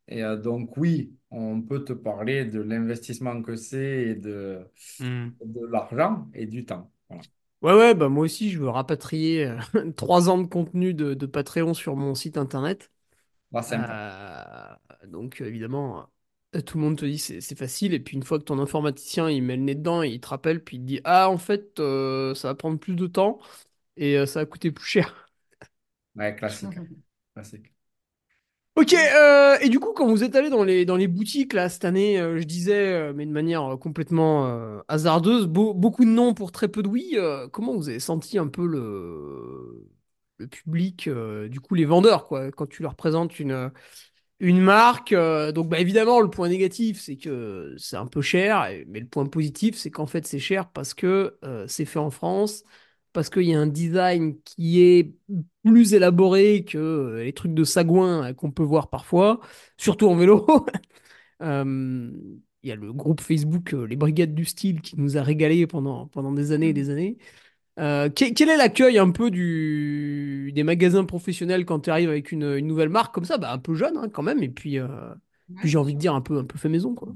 Et 0.08 0.23
euh, 0.23 0.38
donc, 0.38 0.78
oui, 0.78 1.15
on 1.32 1.62
peut 1.62 1.84
te 1.86 1.93
parler 1.93 2.45
de 2.45 2.62
l'investissement 2.62 3.41
que 3.43 3.56
c'est 3.58 4.04
et 4.10 4.15
de, 4.15 4.62
Hmm. 4.99 5.36
de 5.45 5.65
l'argent 5.67 6.28
et 6.34 6.45
du 6.47 6.65
temps. 6.65 6.91
Voilà. 7.10 7.26
Ouais, 7.62 7.73
ouais, 7.73 7.95
bah 7.95 8.10
moi 8.10 8.26
aussi, 8.26 8.52
je 8.52 8.60
veux 8.60 8.67
rapatrier 8.69 9.56
trois 9.95 10.30
ans 10.30 10.38
de 10.38 10.47
contenu 10.47 10.93
de, 10.93 11.13
de 11.13 11.26
Patreon 11.26 11.73
sur 11.73 11.95
mon 11.95 12.13
site 12.13 12.38
internet. 12.38 12.91
Donc, 15.08 15.41
évidemment, 15.41 16.08
tout 16.62 16.78
le 16.78 16.84
monde 16.84 16.98
te 16.98 17.06
dit 17.06 17.18
c'est 17.18 17.42
c'est 17.42 17.56
facile. 17.58 17.94
Et 17.94 18.00
puis, 18.00 18.16
une 18.16 18.24
fois 18.24 18.39
que 18.39 18.44
ton 18.44 18.60
informaticien 18.60 19.30
il 19.30 19.42
met 19.44 19.56
le 19.58 19.63
nez 19.63 19.76
dedans, 19.76 20.02
il 20.04 20.20
te 20.22 20.28
rappelle, 20.28 20.63
puis 20.63 20.78
il 20.78 20.80
te 20.82 20.86
dit 20.86 21.02
Ah, 21.04 21.30
en 21.30 21.38
fait, 21.38 21.80
euh, 21.80 22.36
ça 22.36 22.50
va 22.50 22.56
prendre 22.56 22.80
plus 22.80 22.96
de 22.96 23.08
temps 23.08 23.39
et 23.98 24.18
euh, 24.18 24.26
ça 24.28 24.42
va 24.42 24.46
coûter 24.48 24.72
plus 24.72 24.86
cher. 24.88 25.28
Ouais, 26.16 26.36
classique. 26.36 26.76
Classique. 27.34 27.74
Ok, 28.76 28.94
euh, 28.96 29.58
et 29.62 29.70
du 29.70 29.80
coup, 29.80 29.94
quand 29.94 30.08
vous 30.08 30.24
êtes 30.24 30.36
allé 30.36 30.50
dans 30.50 30.63
les, 30.63 30.84
dans 30.84 30.96
les 30.96 31.08
boutiques 31.08 31.54
là 31.54 31.70
cette 31.70 31.86
année, 31.86 32.20
euh, 32.20 32.39
je 32.39 32.44
disais, 32.44 32.74
euh, 32.92 33.13
mais 33.13 33.26
de 33.28 33.32
manière 33.32 33.63
euh, 33.74 33.78
complètement 33.78 34.48
euh, 34.48 34.80
hasardeuse, 34.88 35.46
beau- 35.46 35.76
beaucoup 35.76 36.04
de 36.06 36.10
non 36.10 36.34
pour 36.34 36.52
très 36.52 36.68
peu 36.68 36.82
de 36.82 36.88
oui. 36.88 37.12
euh, 37.13 37.48
comment 37.50 37.76
vous 37.76 37.88
avez 37.89 38.00
senti 38.00 38.39
un 38.39 38.48
peu 38.48 38.66
le, 38.66 39.88
le 40.38 40.48
public, 40.48 41.08
euh, 41.08 41.48
du 41.50 41.60
coup 41.60 41.76
les 41.76 41.86
vendeurs, 41.86 42.28
quoi, 42.28 42.52
quand 42.52 42.66
tu 42.68 42.82
leur 42.82 42.96
présentes 42.96 43.39
une, 43.39 43.72
une 44.43 44.60
marque, 44.62 45.13
euh, 45.13 45.53
donc 45.53 45.69
bah, 45.69 45.79
évidemment, 45.79 46.19
le 46.19 46.29
point 46.29 46.49
négatif, 46.49 46.99
c'est 46.99 47.15
que 47.15 47.73
c'est 47.77 47.95
un 47.95 48.06
peu 48.08 48.21
cher, 48.21 48.67
mais 48.88 48.99
le 48.99 49.08
point 49.08 49.25
positif, 49.25 49.77
c'est 49.77 49.89
qu'en 49.89 50.06
fait, 50.06 50.27
c'est 50.27 50.38
cher 50.39 50.69
parce 50.69 50.93
que 50.93 51.38
euh, 51.45 51.65
c'est 51.69 51.86
fait 51.86 51.99
en 51.99 52.10
France, 52.12 52.65
parce 53.13 53.29
qu'il 53.29 53.43
y 53.43 53.53
a 53.56 53.60
un 53.60 53.67
design 53.67 54.38
qui 54.43 54.82
est 54.82 55.13
plus 55.63 55.93
élaboré 55.93 56.65
que 56.65 56.77
euh, 56.77 57.23
les 57.23 57.32
trucs 57.34 57.53
de 57.53 57.63
sagouin 57.63 58.34
qu'on 58.34 58.51
peut 58.51 58.63
voir 58.63 58.89
parfois, 58.89 59.39
surtout 59.77 60.08
en 60.10 60.15
vélo. 60.15 60.45
Il 62.63 62.69
y 62.69 62.71
a 62.71 62.75
le 62.75 62.93
groupe 62.93 63.19
Facebook, 63.21 63.73
les 63.73 63.97
Brigades 63.97 64.34
du 64.34 64.45
Style, 64.45 64.82
qui 64.82 64.97
nous 64.97 65.17
a 65.17 65.21
régalé 65.23 65.67
pendant, 65.67 66.08
pendant 66.08 66.32
des 66.32 66.51
années 66.53 66.69
et 66.69 66.73
des 66.73 66.89
années. 66.89 67.17
Euh, 67.79 68.09
quel, 68.15 68.33
quel 68.33 68.49
est 68.49 68.57
l'accueil 68.57 68.99
un 68.99 69.09
peu 69.12 69.31
du, 69.31 70.51
des 70.53 70.63
magasins 70.63 71.05
professionnels 71.05 71.65
quand 71.65 71.79
tu 71.81 71.89
arrives 71.89 72.09
avec 72.09 72.31
une, 72.31 72.43
une 72.43 72.67
nouvelle 72.67 72.89
marque 72.89 73.13
comme 73.13 73.25
ça? 73.25 73.38
Bah, 73.38 73.51
un 73.51 73.57
peu 73.59 73.73
jeune 73.75 73.97
hein, 73.97 74.09
quand 74.09 74.23
même, 74.23 74.43
et 74.43 74.49
puis, 74.49 74.79
euh, 74.79 74.88
Ouais, 75.49 75.55
puis 75.59 75.69
j'ai 75.69 75.77
envie 75.77 75.95
de 75.95 75.99
dire 75.99 76.13
un 76.15 76.21
peu, 76.21 76.38
un 76.39 76.45
peu 76.45 76.57
fait 76.59 76.69
maison, 76.69 76.93
quoi. 76.95 77.15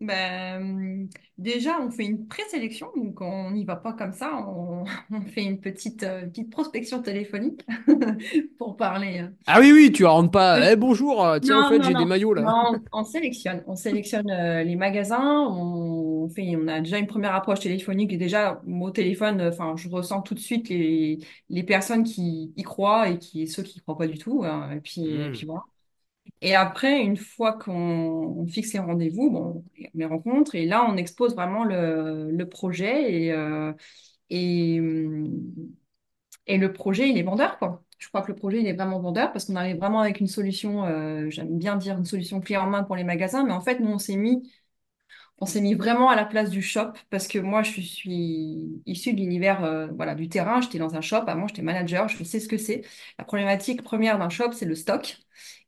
Ben, 0.00 1.08
déjà, 1.38 1.80
on 1.80 1.90
fait 1.90 2.04
une 2.04 2.26
présélection, 2.28 2.88
donc 2.94 3.20
on 3.22 3.50
n'y 3.52 3.64
va 3.64 3.76
pas 3.76 3.94
comme 3.94 4.12
ça. 4.12 4.44
On, 4.48 4.84
on 5.10 5.22
fait 5.22 5.44
une 5.44 5.60
petite, 5.60 6.02
euh, 6.02 6.26
petite 6.26 6.50
prospection 6.50 7.00
téléphonique 7.02 7.64
pour 8.58 8.76
parler. 8.76 9.20
euh, 9.22 9.28
Ah 9.46 9.58
oui, 9.60 9.72
oui, 9.72 9.92
tu 9.92 10.04
rentres 10.04 10.30
pas. 10.30 10.70
Eh 10.72 10.76
bonjour, 10.76 11.24
tiens, 11.42 11.62
Non, 11.62 11.64
fait, 11.64 11.82
j'ai 11.82 11.94
des 11.94 12.04
maillots 12.04 12.34
là. 12.34 12.46
Non, 12.46 12.80
on, 12.92 13.00
on 13.00 13.04
sélectionne. 13.04 13.62
On 13.66 13.76
sélectionne 13.76 14.30
euh, 14.30 14.62
les 14.64 14.76
magasins. 14.76 15.46
On 15.50 16.05
fait, 16.28 16.56
on 16.56 16.68
a 16.68 16.80
déjà 16.80 16.98
une 16.98 17.06
première 17.06 17.34
approche 17.34 17.60
téléphonique. 17.60 18.12
Et 18.12 18.16
déjà, 18.16 18.62
au 18.66 18.90
téléphone, 18.90 19.40
euh, 19.40 19.50
enfin, 19.50 19.76
je 19.76 19.88
ressens 19.88 20.22
tout 20.22 20.34
de 20.34 20.40
suite 20.40 20.68
les, 20.68 21.18
les 21.48 21.62
personnes 21.64 22.04
qui 22.04 22.52
y 22.56 22.62
croient 22.62 23.08
et 23.10 23.18
qui, 23.18 23.46
ceux 23.48 23.62
qui 23.62 23.78
y 23.78 23.82
croient 23.82 23.98
pas 23.98 24.06
du 24.08 24.18
tout. 24.18 24.44
hein. 24.44 24.70
et 24.72 24.80
puis, 24.80 25.02
et 25.24 25.30
puis 25.30 25.44
Hmm. 25.44 25.46
voilà. 25.46 25.62
Et 26.42 26.54
après, 26.56 27.02
une 27.02 27.16
fois 27.16 27.54
qu'on 27.54 27.72
on 27.74 28.46
fixe 28.46 28.72
les 28.74 28.78
rendez-vous, 28.80 29.30
bon, 29.30 29.64
les 29.94 30.04
rencontres, 30.06 30.54
et 30.56 30.66
là, 30.66 30.84
on 30.88 30.96
expose 30.96 31.34
vraiment 31.34 31.64
le, 31.64 32.30
le 32.30 32.48
projet 32.48 33.12
et, 33.26 33.32
euh, 33.32 33.72
et, 34.30 34.80
et 36.46 36.58
le 36.58 36.72
projet, 36.72 37.08
il 37.08 37.18
est 37.18 37.22
vendeur, 37.22 37.58
quoi. 37.58 37.82
Je 37.98 38.08
crois 38.08 38.22
que 38.22 38.28
le 38.28 38.36
projet, 38.36 38.60
il 38.60 38.66
est 38.66 38.74
vraiment 38.74 39.00
vendeur 39.00 39.32
parce 39.32 39.46
qu'on 39.46 39.56
arrive 39.56 39.78
vraiment 39.78 40.00
avec 40.00 40.20
une 40.20 40.26
solution, 40.26 40.84
euh, 40.84 41.30
j'aime 41.30 41.58
bien 41.58 41.76
dire 41.76 41.96
une 41.98 42.04
solution 42.04 42.40
clé 42.40 42.56
en 42.56 42.66
main 42.68 42.84
pour 42.84 42.94
les 42.96 43.04
magasins, 43.04 43.44
mais 43.44 43.52
en 43.52 43.60
fait, 43.60 43.80
nous, 43.80 43.90
on 43.90 43.98
s'est 43.98 44.16
mis 44.16 44.50
on 45.38 45.46
s'est 45.46 45.60
mis 45.60 45.74
vraiment 45.74 46.08
à 46.08 46.16
la 46.16 46.24
place 46.24 46.50
du 46.50 46.62
shop 46.62 46.92
parce 47.10 47.28
que 47.28 47.38
moi, 47.38 47.62
je 47.62 47.80
suis 47.80 48.82
issue 48.86 49.12
de 49.12 49.18
l'univers 49.20 49.64
euh, 49.64 49.86
voilà, 49.94 50.14
du 50.14 50.28
terrain. 50.28 50.60
J'étais 50.62 50.78
dans 50.78 50.94
un 50.96 51.00
shop, 51.02 51.24
avant, 51.26 51.46
j'étais 51.48 51.62
manager, 51.62 52.08
je 52.08 52.24
sais 52.24 52.40
ce 52.40 52.48
que 52.48 52.56
c'est. 52.56 52.82
La 53.18 53.24
problématique 53.24 53.82
première 53.82 54.18
d'un 54.18 54.30
shop, 54.30 54.52
c'est 54.52 54.64
le 54.64 54.74
stock. 54.74 55.18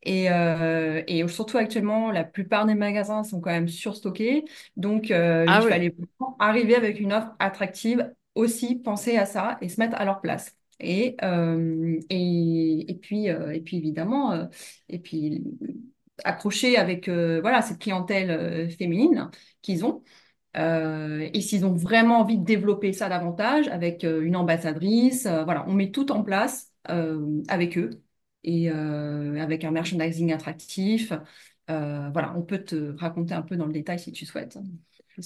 Et, 0.03 0.31
euh, 0.31 1.03
et 1.07 1.27
surtout 1.27 1.57
actuellement, 1.57 2.11
la 2.11 2.23
plupart 2.23 2.65
des 2.65 2.75
magasins 2.75 3.23
sont 3.23 3.41
quand 3.41 3.51
même 3.51 3.67
surstockés. 3.67 4.45
Donc, 4.77 5.11
euh, 5.11 5.45
Ah 5.45 5.59
il 5.59 5.63
ouais. 5.63 5.69
fallait 5.69 5.89
vraiment 5.89 6.35
arriver 6.39 6.75
avec 6.75 6.99
une 6.99 7.13
offre 7.13 7.35
attractive, 7.39 8.11
aussi 8.35 8.75
penser 8.77 9.17
à 9.17 9.25
ça 9.25 9.57
et 9.61 9.69
se 9.69 9.79
mettre 9.79 9.95
à 9.97 10.05
leur 10.05 10.21
place. 10.21 10.55
Et, 10.79 11.17
et, 12.09 12.91
et 12.91 12.95
puis, 12.95 13.25
et 13.27 13.61
puis 13.61 13.77
évidemment, 13.77 14.47
et 14.87 14.99
puis 14.99 15.43
accrocher 16.23 16.77
avec 16.77 17.07
euh, 17.07 17.39
voilà, 17.41 17.61
cette 17.61 17.79
clientèle 17.79 18.31
euh, 18.31 18.69
féminine 18.69 19.29
qu'ils 19.61 19.85
ont. 19.85 20.03
Euh, 20.57 21.29
et 21.33 21.41
s'ils 21.41 21.65
ont 21.65 21.75
vraiment 21.75 22.19
envie 22.21 22.37
de 22.37 22.43
développer 22.43 22.91
ça 22.93 23.07
davantage 23.07 23.67
avec 23.67 24.03
une 24.03 24.35
ambassadrice, 24.35 25.27
voilà, 25.27 25.63
on 25.67 25.73
met 25.73 25.91
tout 25.91 26.11
en 26.11 26.23
place 26.23 26.71
avec 26.85 27.77
eux 27.77 27.91
et 28.43 28.69
avec 28.69 29.63
un 29.63 29.71
merchandising 29.71 30.33
attractif. 30.33 31.13
Voilà, 31.67 32.33
on 32.35 32.41
peut 32.41 32.63
te 32.63 32.95
raconter 32.97 33.35
un 33.35 33.43
peu 33.43 33.57
dans 33.57 33.67
le 33.67 33.73
détail 33.73 33.99
si 33.99 34.11
tu 34.11 34.25
souhaites. 34.25 34.57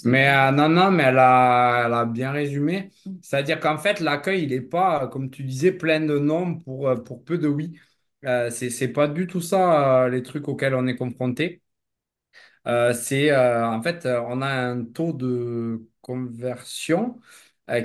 Mais 0.05 0.29
euh, 0.29 0.51
non, 0.51 0.69
non, 0.69 0.91
mais 0.91 1.03
elle 1.03 1.19
a, 1.19 1.83
elle 1.85 1.93
a 1.93 2.05
bien 2.05 2.31
résumé. 2.31 2.89
Mm. 3.05 3.11
C'est-à-dire 3.21 3.59
qu'en 3.59 3.77
fait, 3.77 3.99
l'accueil, 3.99 4.43
il 4.43 4.49
n'est 4.49 4.61
pas, 4.61 5.07
comme 5.07 5.29
tu 5.29 5.43
disais, 5.43 5.71
plein 5.71 5.99
de 5.99 6.17
noms 6.17 6.55
pour, 6.55 7.03
pour 7.03 7.23
peu 7.23 7.37
de 7.37 7.47
oui. 7.47 7.79
Euh, 8.25 8.49
c'est, 8.49 8.87
pas 8.89 9.07
du 9.07 9.27
tout 9.27 9.41
ça, 9.41 10.05
euh, 10.05 10.09
les 10.09 10.23
trucs 10.23 10.47
auxquels 10.47 10.75
on 10.75 10.87
est 10.87 10.95
confronté. 10.95 11.61
Euh, 12.67 12.93
c'est 12.93 13.31
euh, 13.31 13.67
en 13.67 13.81
fait, 13.81 14.05
on 14.05 14.41
a 14.41 14.47
un 14.47 14.85
taux 14.85 15.13
de 15.13 15.87
conversion 16.01 17.19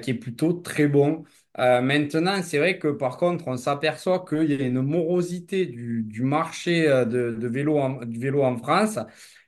qui 0.03 0.11
est 0.11 0.14
plutôt 0.14 0.53
très 0.55 0.89
bon. 0.89 1.24
Maintenant, 1.57 2.43
c'est 2.43 2.59
vrai 2.59 2.78
que 2.78 2.89
par 2.89 3.16
contre, 3.16 3.47
on 3.49 3.57
s'aperçoit 3.57 4.24
qu'il 4.28 4.51
y 4.51 4.61
a 4.62 4.66
une 4.66 4.82
morosité 4.82 5.66
du, 5.66 6.22
marché 6.22 6.84
de, 7.07 7.47
vélo 7.49 8.05
du 8.05 8.18
vélo 8.18 8.43
en 8.43 8.57
France. 8.57 8.99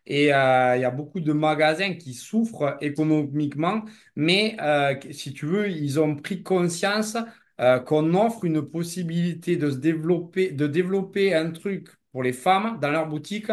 Et 0.06 0.24
il 0.26 0.28
y 0.28 0.30
a 0.32 0.90
beaucoup 0.90 1.20
de 1.20 1.32
magasins 1.32 1.94
qui 1.94 2.14
souffrent 2.14 2.76
économiquement, 2.80 3.84
mais 4.16 4.56
si 5.10 5.32
tu 5.32 5.46
veux, 5.46 5.68
ils 5.68 5.98
ont 6.00 6.14
pris 6.16 6.42
conscience 6.44 7.16
euh, 7.60 7.78
qu'on 7.80 8.14
offre 8.14 8.44
une 8.44 8.62
possibilité 8.62 9.56
de 9.56 9.70
se 9.70 9.76
développer, 9.76 10.50
de 10.52 10.66
développer 10.66 11.34
un 11.34 11.50
truc 11.50 11.88
pour 12.12 12.22
les 12.22 12.32
femmes 12.32 12.78
dans 12.80 12.90
leur 12.90 13.06
boutique 13.08 13.48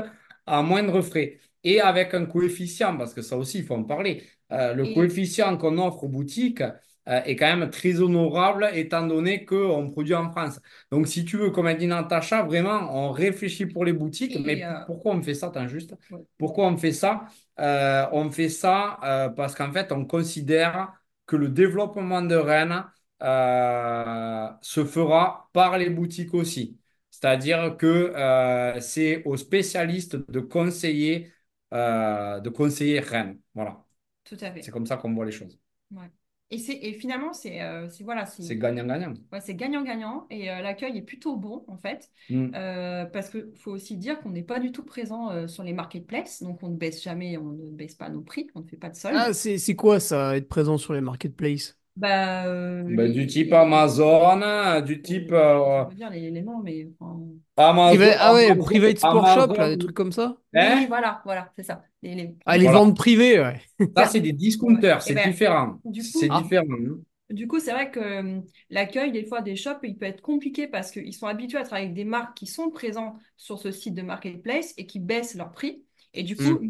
à 0.46 0.62
moindre 0.62 1.02
frais 1.02 1.40
et 1.64 1.82
avec 1.82 2.14
un 2.14 2.26
coefficient, 2.26 2.96
parce 2.98 3.14
que 3.14 3.22
ça 3.22 3.38
aussi, 3.38 3.60
il 3.60 3.66
faut 3.66 3.76
en 3.76 3.84
parler. 3.84 4.24
Euh, 4.52 4.74
le 4.74 4.86
Et- 4.86 4.94
coefficient 4.94 5.58
qu'on 5.58 5.78
offre 5.78 6.06
aux 6.06 6.08
boutiques 6.08 6.62
euh, 6.62 7.22
est 7.24 7.36
quand 7.36 7.58
même 7.58 7.70
très 7.70 8.00
honorable 8.00 8.70
étant 8.74 9.06
donné 9.06 9.44
qu'on 9.46 9.90
produit 9.92 10.16
en 10.16 10.30
France. 10.32 10.60
Donc, 10.92 11.08
si 11.08 11.26
tu 11.26 11.38
veux, 11.38 11.52
comme 11.52 11.68
a 11.68 11.74
dit 11.74 11.88
Natacha, 11.88 12.44
vraiment, 12.44 12.90
on 12.92 13.12
réfléchit 13.12 13.66
pour 13.66 13.84
les 13.86 13.94
boutiques. 13.94 14.36
Et, 14.36 14.40
mais 14.40 14.64
euh, 14.64 14.74
pourquoi 14.86 15.16
on 15.16 15.22
fait 15.22 15.34
ça, 15.34 15.48
Attends, 15.48 15.68
juste 15.68 15.96
Ouais. 16.12 16.20
Pourquoi 16.38 16.68
on 16.68 16.78
fait 16.78 16.92
ça? 16.94 17.26
On 17.58 18.30
fait 18.32 18.50
ça 18.50 19.00
parce 19.36 19.56
qu'en 19.56 19.72
fait, 19.72 19.92
on 19.92 20.06
considère 20.06 20.94
que 21.26 21.36
le 21.36 21.50
développement 21.50 22.22
de 22.22 22.36
Rennes 22.36 22.84
euh, 23.24 24.50
se 24.62 24.86
fera 24.86 25.50
par 25.54 25.78
les 25.78 25.90
boutiques 25.90 26.34
aussi. 26.34 26.80
C'est-à-dire 27.12 27.78
que 27.78 27.88
euh, 28.16 28.80
c'est 28.82 29.24
aux 29.26 29.38
spécialistes 29.38 30.16
de 30.32 30.40
conseiller, 30.40 31.32
euh, 31.74 32.40
de 32.40 32.50
conseiller 32.50 33.00
Rennes. 33.00 33.40
Voilà, 33.56 33.86
Tout 34.24 34.38
à 34.42 34.52
fait. 34.52 34.62
c'est 34.62 34.72
comme 34.72 34.86
ça 34.88 34.98
qu'on 34.98 35.14
voit 35.14 35.26
les 35.26 35.32
choses. 35.32 35.60
Ouais. 35.92 36.10
Et, 36.50 36.58
c'est, 36.60 36.74
et 36.76 36.94
finalement, 36.94 37.34
c'est 37.34 37.62
euh, 37.62 37.90
c'est- 37.90 38.04
voilà, 38.04 38.26
c'est 38.26 38.44
C'est 38.44 38.58
gagnant-gagnant. 38.58 39.14
ouais, 39.32 39.42
c'est 39.42 39.56
gagnant-gagnant 39.56 40.28
et 40.30 40.52
euh, 40.52 40.62
l'accueil 40.62 40.98
est 40.98 41.02
plutôt 41.02 41.38
bon 41.38 41.66
en 41.68 41.78
fait. 41.78 42.12
Mm. 42.30 42.56
Euh, 42.56 43.06
parce 43.06 43.30
qu'il 43.30 43.52
faut 43.58 43.72
aussi 43.72 43.98
dire 43.98 44.20
qu'on 44.22 44.30
n'est 44.32 44.44
pas 44.44 44.60
du 44.60 44.72
tout 44.72 44.84
présent 44.86 45.32
euh, 45.32 45.48
sur 45.48 45.64
les 45.64 45.74
marketplaces, 45.74 46.44
donc 46.44 46.64
on 46.64 46.70
ne 46.70 46.78
baisse 46.78 47.04
jamais, 47.04 47.38
on 47.38 47.46
ne 47.54 47.72
baisse 47.72 47.96
pas 47.96 48.10
nos 48.10 48.22
prix, 48.22 48.50
on 48.56 48.62
ne 48.62 48.68
fait 48.68 48.78
pas 48.78 48.90
de 48.90 48.96
solde. 48.96 49.18
Ah, 49.20 49.34
c'est 49.34 49.58
c'est 49.58 49.76
quoi 49.76 50.00
ça, 50.00 50.36
être 50.38 50.48
présent 50.50 50.78
sur 50.78 50.94
les 50.94 51.02
marketplaces? 51.02 51.78
Bah, 51.98 52.46
euh, 52.46 52.84
Ben, 52.84 53.08
les- 53.08 53.14
du 53.14 53.28
type 53.28 53.52
Amazon, 53.54 54.82
du 54.86 55.02
type 55.02 55.32
euh, 55.32 55.84
Je 55.86 55.90
veux 55.90 55.96
dire 55.96 56.10
les, 56.12 56.30
les 56.32 56.42
noms, 56.42 56.62
mais 56.64 56.88
enfin, 57.00 57.20
Amazon. 57.58 57.96
Priva- 57.98 58.16
ah 58.20 58.34
ouais, 58.34 58.46
Amazon- 58.52 58.64
private 58.66 58.98
sport 59.00 59.28
shop, 59.34 59.54
là, 59.56 59.70
des 59.70 59.78
trucs 59.78 59.96
comme 59.96 60.12
ça? 60.12 60.38
Hein 60.54 60.76
oui, 60.78 60.86
voilà, 60.88 61.22
voilà, 61.26 61.52
c'est 61.56 61.64
ça. 61.64 61.84
Les, 62.04 62.14
les- 62.16 62.36
Ah, 62.46 62.58
les 62.58 62.66
Voilà. 62.66 62.80
ventes 62.80 62.96
privées, 62.98 63.40
ouais. 63.40 63.62
Ça, 63.98 64.06
c'est 64.06 64.20
des 64.22 64.32
discounters, 64.34 64.98
Ouais. 64.98 65.02
c'est 65.02 65.12
Eh 65.14 65.16
ben, 65.16 65.30
différent. 65.30 65.80
du 65.86 66.02
coup- 66.02 66.08
C'est 66.20 66.28
Ah. 66.32 66.42
différent. 66.42 66.66
hein. 66.72 66.98
Du 67.30 67.46
coup, 67.48 67.60
c'est 67.60 67.72
vrai 67.72 67.92
que 67.92 68.00
euh, 68.00 68.40
l'accueil 68.70 69.12
des 69.12 69.26
fois 69.26 69.42
des 69.42 69.58
shops, 69.58 69.80
il 69.84 69.98
peut 69.98 70.06
être 70.06 70.22
compliqué 70.22 70.66
parce 70.68 70.92
qu'ils 70.92 71.14
sont 71.14 71.28
habitués 71.28 71.58
à 71.58 71.64
travailler 71.64 71.88
avec 71.88 71.96
des 71.96 72.06
marques 72.06 72.38
qui 72.38 72.46
sont 72.48 72.70
présentes 72.70 73.16
sur 73.36 73.60
ce 73.60 73.70
site 73.72 73.96
de 73.96 74.02
marketplace 74.02 74.74
et 74.78 74.86
qui 74.86 75.00
baissent 75.00 75.36
leur 75.36 75.52
prix. 75.52 75.84
Et 76.14 76.24
du 76.24 76.38
coup, 76.38 76.62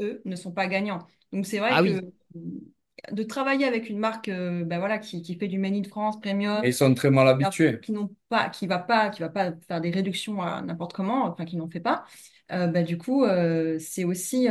eux 0.00 0.22
ne 0.24 0.36
sont 0.36 0.52
pas 0.52 0.68
gagnants. 0.68 1.00
Donc, 1.32 1.46
c'est 1.46 1.58
vrai 1.58 1.70
Ah 1.72 1.82
que 1.82 1.88
oui. 1.88 2.00
De 3.12 3.22
travailler 3.22 3.66
avec 3.66 3.90
une 3.90 3.98
marque 3.98 4.28
euh, 4.28 4.64
ben 4.64 4.78
voilà, 4.78 4.98
qui, 4.98 5.22
qui 5.22 5.36
fait 5.36 5.48
du 5.48 5.58
Made 5.58 5.74
in 5.74 5.82
France, 5.84 6.20
premium, 6.20 6.64
Et 6.64 6.68
ils 6.68 6.74
sont 6.74 6.94
très 6.94 7.10
mal 7.10 7.28
habitués. 7.28 7.78
qui 7.82 7.92
n'ont 7.92 8.10
pas, 8.28 8.48
qui 8.48 8.66
va 8.66 8.78
pas, 8.78 9.10
qui 9.10 9.20
va 9.20 9.28
pas 9.28 9.52
faire 9.68 9.80
des 9.80 9.90
réductions 9.90 10.40
à 10.40 10.62
n'importe 10.62 10.92
comment, 10.94 11.24
enfin 11.26 11.44
qui 11.44 11.56
n'en 11.56 11.68
fait 11.68 11.80
pas, 11.80 12.04
euh, 12.52 12.66
bah, 12.66 12.82
du 12.82 12.96
coup, 12.98 13.24
euh, 13.24 13.78
c'est 13.78 14.04
aussi 14.04 14.48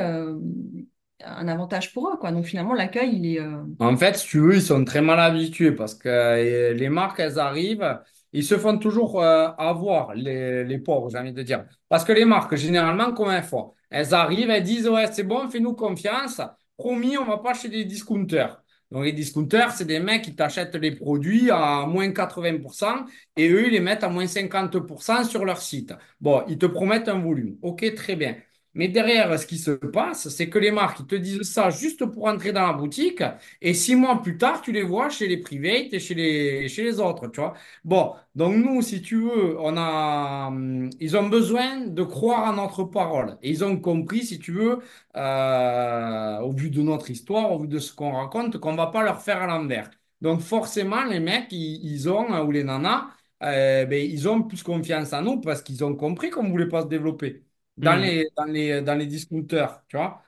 un 1.26 1.48
avantage 1.48 1.94
pour 1.94 2.10
eux, 2.10 2.18
quoi. 2.18 2.32
Donc 2.32 2.46
finalement, 2.46 2.74
l'accueil, 2.74 3.16
il 3.16 3.26
est, 3.26 3.40
En 3.80 3.96
fait, 3.98 4.18
si 4.18 4.28
tu 4.28 4.40
veux, 4.40 4.56
ils 4.56 4.62
sont 4.62 4.84
très 4.84 5.02
mal 5.02 5.20
habitués 5.20 5.72
parce 5.72 5.96
que 5.96 6.74
les 6.74 6.90
marques, 6.90 7.20
elles 7.20 7.40
arrivent, 7.40 8.00
ils 8.34 8.44
se 8.44 8.58
font 8.58 8.78
toujours 8.78 9.24
avoir, 9.24 10.14
les, 10.16 10.64
les 10.64 10.80
pauvres, 10.80 11.10
j'ai 11.10 11.18
envie 11.18 11.34
de 11.34 11.44
dire. 11.44 11.66
Parce 11.90 12.04
que 12.04 12.12
les 12.12 12.26
marques, 12.26 12.56
généralement, 12.56 13.14
comment 13.14 13.32
elles 13.32 13.44
font? 13.44 13.74
Elles 13.90 14.14
arrivent, 14.14 14.50
elles 14.50 14.64
disent, 14.64 14.90
ouais, 14.90 15.08
c'est 15.12 15.24
bon, 15.24 15.50
fais-nous 15.50 15.74
confiance. 15.74 16.42
Promis, 16.78 17.18
on 17.18 17.26
va 17.26 17.38
pas 17.38 17.54
chez 17.54 17.70
des 17.70 17.86
discounters. 17.86 18.62
Donc, 18.92 19.06
les 19.06 19.12
discounters, 19.14 19.72
c'est 19.72 19.86
des 19.86 20.00
mecs 20.00 20.24
qui 20.24 20.36
t'achètent 20.36 20.76
les 20.76 20.92
produits 20.96 21.50
à 21.52 21.86
moins 21.88 22.12
80% 22.12 23.06
et 23.36 23.50
eux, 23.50 23.68
ils 23.68 23.72
les 23.72 23.80
mettent 23.80 24.04
à 24.04 24.10
moins 24.10 24.28
50% 24.28 25.24
sur 25.24 25.46
leur 25.46 25.62
site. 25.62 25.94
Bon, 26.22 26.44
ils 26.48 26.58
te 26.58 26.66
promettent 26.68 27.10
un 27.10 27.20
volume. 27.20 27.58
OK, 27.62 27.94
très 27.96 28.16
bien. 28.16 28.36
Mais 28.76 28.88
derrière, 28.88 29.38
ce 29.40 29.46
qui 29.46 29.58
se 29.60 29.72
passe, 29.72 30.30
c'est 30.30 30.50
que 30.50 30.58
les 30.58 30.72
marques, 30.72 31.00
ils 31.02 31.06
te 31.08 31.16
disent 31.16 31.44
ça 31.44 31.70
juste 31.70 32.06
pour 32.08 32.26
entrer 32.28 32.52
dans 32.52 32.66
la 32.66 32.74
boutique. 32.74 33.22
Et 33.62 33.74
six 33.76 33.96
mois 33.96 34.22
plus 34.22 34.38
tard, 34.38 34.62
tu 34.62 34.72
les 34.72 34.82
vois 34.82 35.10
chez 35.10 35.28
les 35.28 35.38
private 35.38 35.94
et 35.94 36.00
chez 36.00 36.16
les, 36.16 36.68
chez 36.70 36.84
les 36.84 37.00
autres, 37.00 37.28
tu 37.28 37.40
vois. 37.40 37.54
Bon, 37.84 38.16
donc 38.36 38.56
nous, 38.56 38.82
si 38.82 39.02
tu 39.02 39.18
veux, 39.22 39.60
on 39.60 39.78
a, 39.78 40.48
hum, 40.48 40.90
ils 41.00 41.16
ont 41.18 41.30
besoin 41.30 41.82
de 41.86 42.04
croire 42.04 42.48
à 42.50 42.56
notre 42.56 42.84
parole. 42.86 43.38
Et 43.44 43.50
ils 43.52 43.64
ont 43.64 43.78
compris, 43.80 44.26
si 44.26 44.40
tu 44.40 44.52
veux, 44.54 44.80
euh, 45.16 46.40
au 46.40 46.52
vu 46.52 46.70
de 46.70 46.82
notre 46.82 47.10
histoire, 47.12 47.52
au 47.52 47.60
vu 47.60 47.68
de 47.68 47.80
ce 47.80 47.94
qu'on 47.94 48.12
raconte, 48.14 48.58
qu'on 48.58 48.76
va 48.76 48.88
pas 48.88 49.04
leur 49.04 49.22
faire 49.22 49.42
à 49.42 49.48
l'envers. 49.48 49.90
Donc 50.22 50.40
forcément, 50.42 51.04
les 51.06 51.20
mecs, 51.20 51.48
ils, 51.52 52.10
ont, 52.10 52.28
ou 52.46 52.52
les 52.52 52.64
nanas, 52.64 53.08
euh, 53.44 53.86
ben, 53.86 54.00
ils 54.10 54.28
ont 54.30 54.42
plus 54.44 54.64
confiance 54.64 55.14
en 55.14 55.22
nous 55.22 55.42
parce 55.42 55.62
qu'ils 55.62 55.84
ont 55.84 55.96
compris 55.96 56.30
qu'on 56.30 56.44
ne 56.44 56.50
voulait 56.50 56.68
pas 56.70 56.82
se 56.84 56.88
développer 56.88 57.44
dans 57.78 57.96
Mhm. 57.96 58.02
les, 58.02 58.28
dans 58.38 58.46
les, 58.46 58.82
dans 58.82 58.96
les 58.96 59.08
discounters, 59.08 59.84
tu 59.88 59.98
vois. 59.98 60.22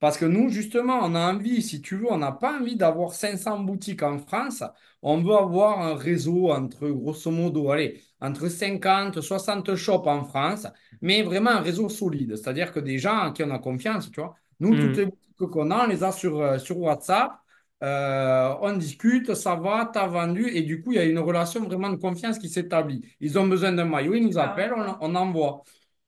Parce 0.00 0.16
que 0.18 0.24
nous, 0.24 0.48
justement, 0.48 1.00
on 1.02 1.14
a 1.14 1.32
envie, 1.32 1.62
si 1.62 1.82
tu 1.82 1.96
veux, 1.96 2.10
on 2.10 2.18
n'a 2.18 2.32
pas 2.32 2.58
envie 2.58 2.76
d'avoir 2.76 3.12
500 3.14 3.58
boutiques 3.60 4.02
en 4.02 4.18
France. 4.18 4.64
On 5.02 5.22
veut 5.22 5.34
avoir 5.34 5.80
un 5.80 5.94
réseau 5.94 6.50
entre, 6.50 6.88
grosso 6.88 7.30
modo, 7.30 7.70
allez, 7.70 8.02
entre 8.20 8.48
50, 8.48 9.20
60 9.20 9.74
shops 9.74 10.06
en 10.06 10.24
France, 10.24 10.66
mais 11.02 11.22
vraiment 11.22 11.50
un 11.50 11.60
réseau 11.60 11.88
solide. 11.90 12.36
C'est-à-dire 12.36 12.72
que 12.72 12.80
des 12.80 12.98
gens 12.98 13.16
en 13.26 13.32
qui 13.32 13.42
on 13.44 13.50
a 13.50 13.58
confiance, 13.58 14.10
tu 14.10 14.20
vois. 14.20 14.34
Nous, 14.60 14.76
toutes 14.76 14.96
les 14.96 15.06
boutiques 15.06 15.36
qu'on 15.38 15.70
a, 15.70 15.84
on 15.84 15.88
les 15.88 16.02
a 16.04 16.12
sur, 16.12 16.38
euh, 16.40 16.58
sur 16.58 16.78
WhatsApp. 16.78 17.32
Euh, 17.82 18.54
on 18.60 18.76
discute, 18.76 19.34
ça 19.34 19.54
va, 19.56 19.90
t'as 19.92 20.06
vendu, 20.06 20.46
et 20.48 20.60
du 20.62 20.82
coup, 20.82 20.92
il 20.92 20.96
y 20.96 20.98
a 20.98 21.04
une 21.04 21.18
relation 21.18 21.64
vraiment 21.64 21.88
de 21.90 21.96
confiance 21.96 22.38
qui 22.38 22.50
s'établit. 22.50 23.02
Ils 23.20 23.38
ont 23.38 23.46
besoin 23.48 23.72
d'un 23.72 23.86
maillot, 23.86 24.14
ils 24.14 24.26
nous 24.26 24.38
appellent, 24.38 24.74
on, 24.76 24.96
on 25.00 25.14
envoie. 25.14 25.64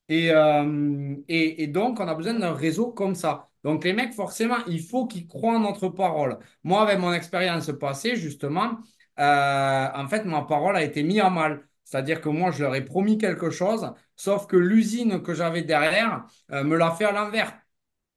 Et, 0.09 0.30
euh, 0.32 1.16
et, 1.28 1.62
et 1.62 1.66
donc, 1.68 2.00
on 2.00 2.09
a 2.09 2.14
besoin 2.14 2.34
d'un 2.34 2.53
réseau 2.55 2.92
comme 2.92 3.14
ça. 3.14 3.48
Donc, 3.64 3.84
les 3.84 3.92
mecs, 3.92 4.12
forcément, 4.14 4.57
il 4.66 4.82
faut 4.82 5.07
qu'ils 5.07 5.26
croient 5.26 5.55
en 5.57 5.61
notre 5.61 5.88
parole. 5.88 6.38
Moi, 6.64 6.82
avec 6.82 6.98
mon 6.98 7.12
expérience 7.12 7.70
passée, 7.80 8.16
justement, 8.16 8.78
euh, 9.18 9.88
en 9.94 10.09
fait, 10.09 10.24
ma 10.24 10.42
parole 10.42 10.76
a 10.76 10.82
été 10.82 11.03
mise 11.03 11.20
à 11.20 11.30
mal. 11.30 11.66
C'est-à-dire 11.84 12.20
que 12.20 12.28
moi, 12.28 12.50
je 12.50 12.62
leur 12.62 12.74
ai 12.74 12.84
promis 12.84 13.18
quelque 13.18 13.50
chose, 13.50 13.92
sauf 14.16 14.46
que 14.46 14.57
l'usine 14.57 15.22
que 15.22 15.34
j'avais 15.34 15.62
derrière 15.62 16.26
euh, 16.50 16.64
me 16.64 16.76
l'a 16.76 16.90
fait 16.92 17.05
à 17.05 17.12
l'envers. 17.12 17.59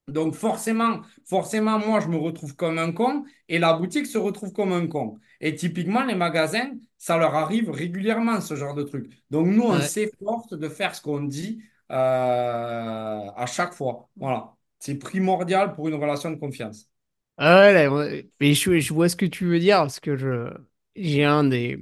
Donc 0.08 0.36
forcément, 0.36 1.02
forcément, 1.26 1.80
moi, 1.80 2.00
je 2.00 2.08
me 2.08 2.18
retrouve 2.18 2.56
comme 2.56 2.78
un 2.78 2.92
con 2.92 3.26
et 3.50 3.58
la 3.58 3.74
boutique 3.74 4.06
se 4.06 4.18
retrouve 4.20 4.54
comme 4.54 4.72
un 4.72 4.86
con. 4.88 5.18
Et 5.42 5.56
typiquement, 5.56 6.04
les 6.04 6.14
magasins, 6.16 6.74
ça 7.00 7.18
leur 7.18 7.34
arrive 7.36 7.72
régulièrement, 7.72 8.40
ce 8.40 8.56
genre 8.56 8.76
de 8.76 8.84
truc. 8.84 9.12
Donc 9.32 9.48
nous, 9.48 9.64
on 9.64 9.80
Ouais. 9.80 9.82
s'efforce 9.82 10.50
de 10.50 10.70
faire 10.70 10.94
ce 10.96 11.02
qu'on 11.02 11.22
dit 11.24 11.62
à 11.90 13.46
chaque 13.48 13.74
fois. 13.74 14.10
Voilà. 14.16 14.56
C'est 14.80 14.96
primordial 14.98 15.74
pour 15.76 15.88
une 15.88 15.96
relation 15.96 16.32
de 16.32 16.36
confiance. 16.36 16.90
Ah 17.38 17.60
ouais, 17.74 18.30
mais 18.40 18.54
je, 18.54 18.80
je 18.80 18.94
vois 18.94 19.10
ce 19.10 19.16
que 19.18 19.26
tu 19.26 19.46
veux 19.46 19.60
dire 19.60 19.78
parce 19.80 20.00
que 20.00 20.16
je 20.16 20.50
j'ai 20.96 21.26
un 21.26 21.44
des 21.44 21.78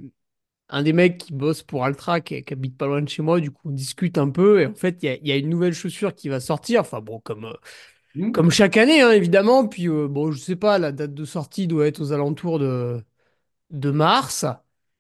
un 0.69 0.83
des 0.83 0.93
mecs 0.93 1.19
qui 1.19 1.33
bosse 1.33 1.63
pour 1.63 1.85
Altra 1.85 2.21
qui, 2.21 2.43
qui 2.43 2.53
habite 2.53 2.77
pas 2.77 2.87
loin 2.87 3.01
de 3.01 3.09
chez 3.09 3.21
moi, 3.23 3.39
du 3.41 3.51
coup 3.51 3.69
on 3.69 3.71
discute 3.73 4.17
un 4.17 4.29
peu 4.31 4.61
et 4.61 4.67
en 4.67 4.75
fait 4.75 5.03
il 5.03 5.07
y 5.07 5.09
a, 5.09 5.15
il 5.17 5.27
y 5.27 5.31
a 5.33 5.37
une 5.37 5.49
nouvelle 5.49 5.73
chaussure 5.73 6.15
qui 6.15 6.29
va 6.29 6.39
sortir, 6.41 6.81
enfin 6.81 7.01
bon 7.01 7.19
comme 7.21 7.45
euh, 7.45 7.53
Hmm. 8.15 8.33
comme 8.33 8.51
chaque 8.51 8.77
année 8.77 9.01
hein, 9.01 9.11
évidemment, 9.11 9.67
puis 9.67 9.89
euh, 9.89 10.07
bon 10.09 10.31
je 10.31 10.39
sais 10.39 10.55
pas 10.57 10.79
la 10.79 10.91
date 10.93 11.13
de 11.15 11.25
sortie 11.25 11.67
doit 11.67 11.87
être 11.87 12.01
aux 12.01 12.13
alentours 12.13 12.59
de 12.59 13.03
de 13.71 13.91
mars 13.91 14.45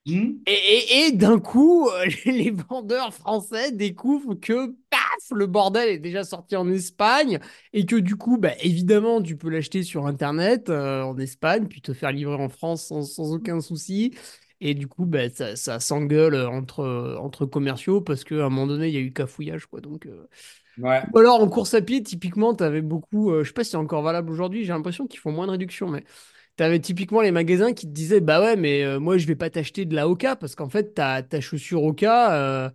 Hmm. 0.05 0.43
et, 0.45 0.51
et, 0.53 1.07
et 1.07 1.11
d'un 1.13 1.39
coup 1.39 1.87
euh, 1.89 2.05
les 2.25 2.51
vendeurs 2.51 3.13
français 3.13 3.71
découvrent 3.71 4.35
que 4.35 4.71
paf 4.89 4.99
le 5.31 5.47
bordel 5.47 5.87
est 5.89 5.99
déjà 5.99 6.23
sorti 6.25 6.55
en 6.57 6.69
Espagne 6.69 7.39
et 7.71 7.85
que 7.85 7.95
du 7.95 8.15
coup, 8.17 8.37
bah, 8.37 8.51
évidemment, 8.61 9.21
tu 9.21 9.37
peux 9.37 9.49
l'acheter 9.49 9.83
sur 9.83 10.05
Internet 10.05 10.69
euh, 10.69 11.03
en 11.03 11.17
Espagne, 11.17 11.67
puis 11.67 11.81
te 11.81 11.93
faire 11.93 12.11
livrer 12.11 12.35
en 12.35 12.49
France 12.49 12.85
sans, 12.87 13.03
sans 13.03 13.33
aucun 13.33 13.61
souci. 13.61 14.13
Et 14.59 14.73
du 14.75 14.87
coup, 14.87 15.05
bah, 15.05 15.29
ça, 15.29 15.55
ça 15.55 15.79
s'engueule 15.79 16.35
entre, 16.35 17.17
entre 17.21 17.45
commerciaux 17.45 18.01
parce 18.01 18.23
qu'à 18.23 18.45
un 18.45 18.49
moment 18.49 18.67
donné, 18.67 18.87
il 18.89 18.93
y 18.93 18.97
a 18.97 19.01
eu 19.01 19.13
cafouillage, 19.13 19.65
quoi. 19.67 19.81
Donc, 19.81 20.05
euh, 20.05 20.27
Ouais. 20.77 21.03
Ou 21.13 21.19
alors 21.19 21.39
en 21.41 21.47
course 21.49 21.73
à 21.75 21.81
pied, 21.81 22.01
typiquement, 22.01 22.55
tu 22.55 22.63
avais 22.63 22.81
beaucoup, 22.81 23.31
euh, 23.31 23.43
je 23.43 23.49
sais 23.49 23.53
pas 23.53 23.63
si 23.63 23.71
c'est 23.71 23.77
encore 23.77 24.01
valable 24.01 24.31
aujourd'hui, 24.31 24.63
j'ai 24.65 24.73
l'impression 24.73 25.05
qu'ils 25.05 25.19
font 25.19 25.31
moins 25.31 25.45
de 25.45 25.51
réduction, 25.51 25.87
mais 25.87 26.03
tu 26.57 26.63
avais 26.63 26.79
typiquement 26.79 27.21
les 27.21 27.31
magasins 27.31 27.73
qui 27.73 27.87
te 27.87 27.91
disaient, 27.91 28.21
bah 28.21 28.41
ouais, 28.41 28.55
mais 28.55 28.83
euh, 28.83 28.99
moi 28.99 29.17
je 29.17 29.27
vais 29.27 29.35
pas 29.35 29.49
t'acheter 29.49 29.85
de 29.85 29.95
la 29.95 30.07
Oka 30.07 30.35
parce 30.35 30.55
qu'en 30.55 30.69
fait, 30.69 30.93
ta, 30.93 31.23
ta 31.23 31.41
chaussure 31.41 31.83
Oka, 31.83 32.33
euh, 32.67 32.69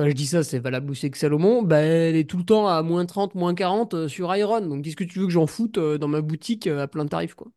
je 0.00 0.12
dis 0.12 0.26
ça, 0.26 0.44
c'est 0.44 0.58
valable 0.60 0.90
aussi 0.90 1.06
avec 1.06 1.16
Salomon, 1.16 1.62
bah 1.62 1.78
elle 1.80 2.16
est 2.16 2.28
tout 2.28 2.38
le 2.38 2.44
temps 2.44 2.68
à 2.68 2.82
moins 2.82 3.06
30, 3.06 3.34
moins 3.36 3.54
40 3.54 3.94
euh, 3.94 4.08
sur 4.08 4.34
Iron. 4.36 4.62
Donc 4.62 4.84
qu'est-ce 4.84 4.96
que 4.96 5.04
tu 5.04 5.20
veux 5.20 5.26
que 5.26 5.32
j'en 5.32 5.46
foute 5.46 5.78
dans 5.78 6.08
ma 6.08 6.20
boutique 6.22 6.66
à 6.68 6.88
plein 6.88 7.06
tarif, 7.06 7.34
quoi? 7.34 7.48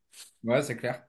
Ouais, 0.43 0.62
c'est 0.62 0.78
clair. 0.78 1.03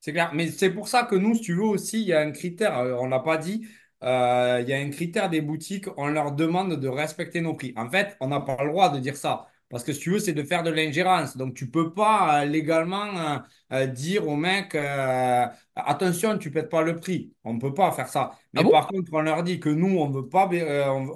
C'est 0.00 0.12
clair. 0.12 0.32
Mais 0.34 0.50
c'est 0.50 0.70
pour 0.72 0.88
ça 0.88 1.04
que 1.04 1.14
nous, 1.14 1.34
si 1.34 1.40
tu 1.42 1.54
veux 1.54 1.62
aussi, 1.64 2.00
il 2.02 2.08
y 2.08 2.12
a 2.12 2.20
un 2.20 2.32
critère, 2.32 2.74
on 3.00 3.06
l'a 3.08 3.20
pas 3.20 3.38
dit, 3.38 3.66
il 4.02 4.06
y 4.06 4.72
a 4.72 4.76
un 4.78 4.90
critère 4.90 5.30
des 5.30 5.40
boutiques, 5.40 5.86
on 5.96 6.08
leur 6.08 6.32
demande 6.32 6.78
de 6.80 6.88
respecter 6.88 7.40
nos 7.40 7.54
prix. 7.54 7.72
En 7.76 7.88
fait, 7.90 8.16
on 8.20 8.28
n'a 8.28 8.40
pas 8.40 8.62
le 8.64 8.70
droit 8.70 8.90
de 8.90 8.98
dire 8.98 9.16
ça. 9.16 9.46
Parce 9.72 9.84
que 9.84 9.92
si 9.94 10.00
tu 10.00 10.10
veux, 10.10 10.18
c'est 10.18 10.34
de 10.34 10.42
faire 10.42 10.62
de 10.62 10.70
l'ingérence. 10.70 11.36
Donc, 11.36 11.54
tu 11.54 11.70
peux 11.70 11.94
pas 11.94 12.42
euh, 12.42 12.44
légalement 12.44 13.06
euh, 13.18 13.38
euh, 13.72 13.86
dire 13.86 14.28
au 14.28 14.36
mec, 14.36 14.74
euh, 14.74 15.46
attention, 15.74 16.36
tu 16.38 16.50
pètes 16.50 16.68
pas 16.68 16.82
le 16.82 16.96
prix. 16.96 17.32
On 17.42 17.54
ne 17.54 17.60
peut 17.60 17.72
pas 17.74 17.90
faire 17.92 18.08
ça. 18.08 18.32
Ah 18.56 18.60
Mais 18.60 18.64
bon? 18.64 18.70
par 18.70 18.86
contre, 18.86 19.10
on 19.14 19.22
leur 19.22 19.42
dit 19.42 19.60
que 19.60 19.70
nous, 19.70 19.98
on 19.98 20.10
veut 20.10 20.28
pas, 20.28 20.48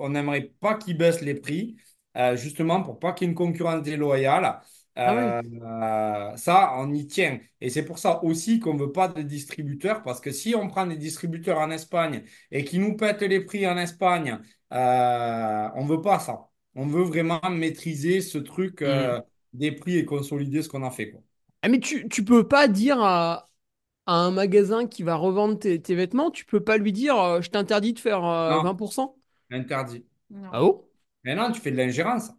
on 0.01 0.09
n'aimerait 0.09 0.53
pas 0.61 0.75
qu'ils 0.77 0.97
baissent 0.97 1.21
les 1.21 1.35
prix, 1.35 1.77
justement 2.37 2.83
pour 2.83 2.99
pas 2.99 3.13
qu'il 3.13 3.27
y 3.27 3.29
ait 3.29 3.33
une 3.33 3.37
concurrence 3.37 3.83
déloyale. 3.83 4.61
Ah 4.97 5.43
ça, 6.37 6.73
on 6.79 6.93
y 6.95 7.07
tient. 7.07 7.39
Et 7.61 7.71
c'est 7.71 7.85
pour 7.85 7.99
ça 7.99 8.23
aussi 8.25 8.61
qu'on 8.61 8.75
ne 8.75 8.81
veut 8.81 8.93
pas 8.93 9.09
de 9.09 9.23
distributeurs, 9.23 10.03
parce 10.03 10.21
que 10.21 10.31
si 10.33 10.55
on 10.55 10.69
prend 10.69 10.87
des 10.87 10.97
distributeurs 10.97 11.59
en 11.59 11.71
Espagne 11.71 12.25
et 12.51 12.65
qui 12.65 12.79
nous 12.79 12.97
pètent 12.97 13.23
les 13.23 13.41
prix 13.45 13.67
en 13.67 13.77
Espagne, 13.77 14.39
on 14.71 15.85
ne 15.85 15.89
veut 15.89 16.01
pas 16.03 16.19
ça. 16.21 16.49
On 16.77 16.87
veut 16.87 17.03
vraiment 17.03 17.41
maîtriser 17.51 18.21
ce 18.21 18.39
truc 18.39 18.83
euh, 18.83 19.21
des 19.53 19.73
prix 19.73 19.97
et 19.99 20.05
consolider 20.05 20.63
ce 20.63 20.69
qu'on 20.69 20.85
a 20.85 20.91
fait, 20.93 21.11
quoi. 21.11 21.23
Ah, 21.63 21.69
mais 21.69 21.81
tu, 21.81 22.09
tu 22.09 22.25
peux 22.25 22.47
pas 22.47 22.69
dire 22.69 23.01
à, 23.03 23.49
à 24.07 24.15
un 24.15 24.31
magasin 24.33 24.87
qui 24.89 25.03
va 25.05 25.17
revendre 25.17 25.59
tes, 25.59 25.83
tes 25.83 25.95
vêtements, 25.95 26.31
tu 26.31 26.45
peux 26.47 26.65
pas 26.65 26.79
lui 26.79 26.93
dire, 26.93 27.19
euh, 27.21 27.43
je 27.43 27.51
t'interdis 27.51 27.95
de 27.95 28.01
faire 28.01 28.25
euh, 28.25 28.59
Non, 28.59 28.61
20%? 28.61 29.17
interdit. 29.51 30.07
Ah 30.53 30.61
bon? 30.61 30.89
Mais 31.25 31.35
non, 31.37 31.53
tu 31.53 31.61
fais 31.61 31.71
de 31.73 31.77
l'ingérence. 31.77 32.31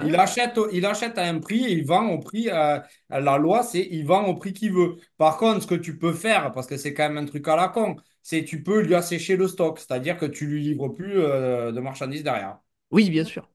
Il 0.00 0.16
Ah. 0.16 0.16
achète, 0.16 0.58
il 0.72 0.84
achète 0.86 1.16
à 1.18 1.24
un 1.26 1.38
prix 1.38 1.64
et 1.64 1.72
il 1.72 1.84
vend 1.86 2.08
au 2.10 2.18
prix. 2.18 2.48
euh, 2.50 2.80
la 3.10 3.38
loi, 3.38 3.62
c'est 3.62 3.86
il 3.90 4.04
vend 4.04 4.26
au 4.26 4.34
prix 4.34 4.52
qu'il 4.52 4.72
veut. 4.72 4.96
Par 5.16 5.36
contre, 5.38 5.62
ce 5.62 5.66
que 5.66 5.74
tu 5.76 5.96
peux 5.98 6.12
faire, 6.12 6.52
parce 6.52 6.66
que 6.66 6.76
c'est 6.76 6.92
quand 6.94 7.08
même 7.08 7.18
un 7.18 7.26
truc 7.26 7.46
à 7.48 7.54
la 7.56 7.68
con, 7.68 7.96
c'est 8.22 8.44
tu 8.44 8.62
peux 8.64 8.80
lui 8.82 8.94
assécher 8.96 9.36
le 9.36 9.46
stock, 9.48 9.78
c'est-à-dire 9.78 10.16
que 10.18 10.26
tu 10.26 10.46
lui 10.46 10.62
livres 10.62 10.88
plus 10.88 11.18
euh, 11.20 11.70
de 11.72 11.80
marchandises 11.80 12.24
derrière. 12.24 12.58
Oui, 12.92 13.10
bien 13.10 13.24
sûr. 13.24 13.48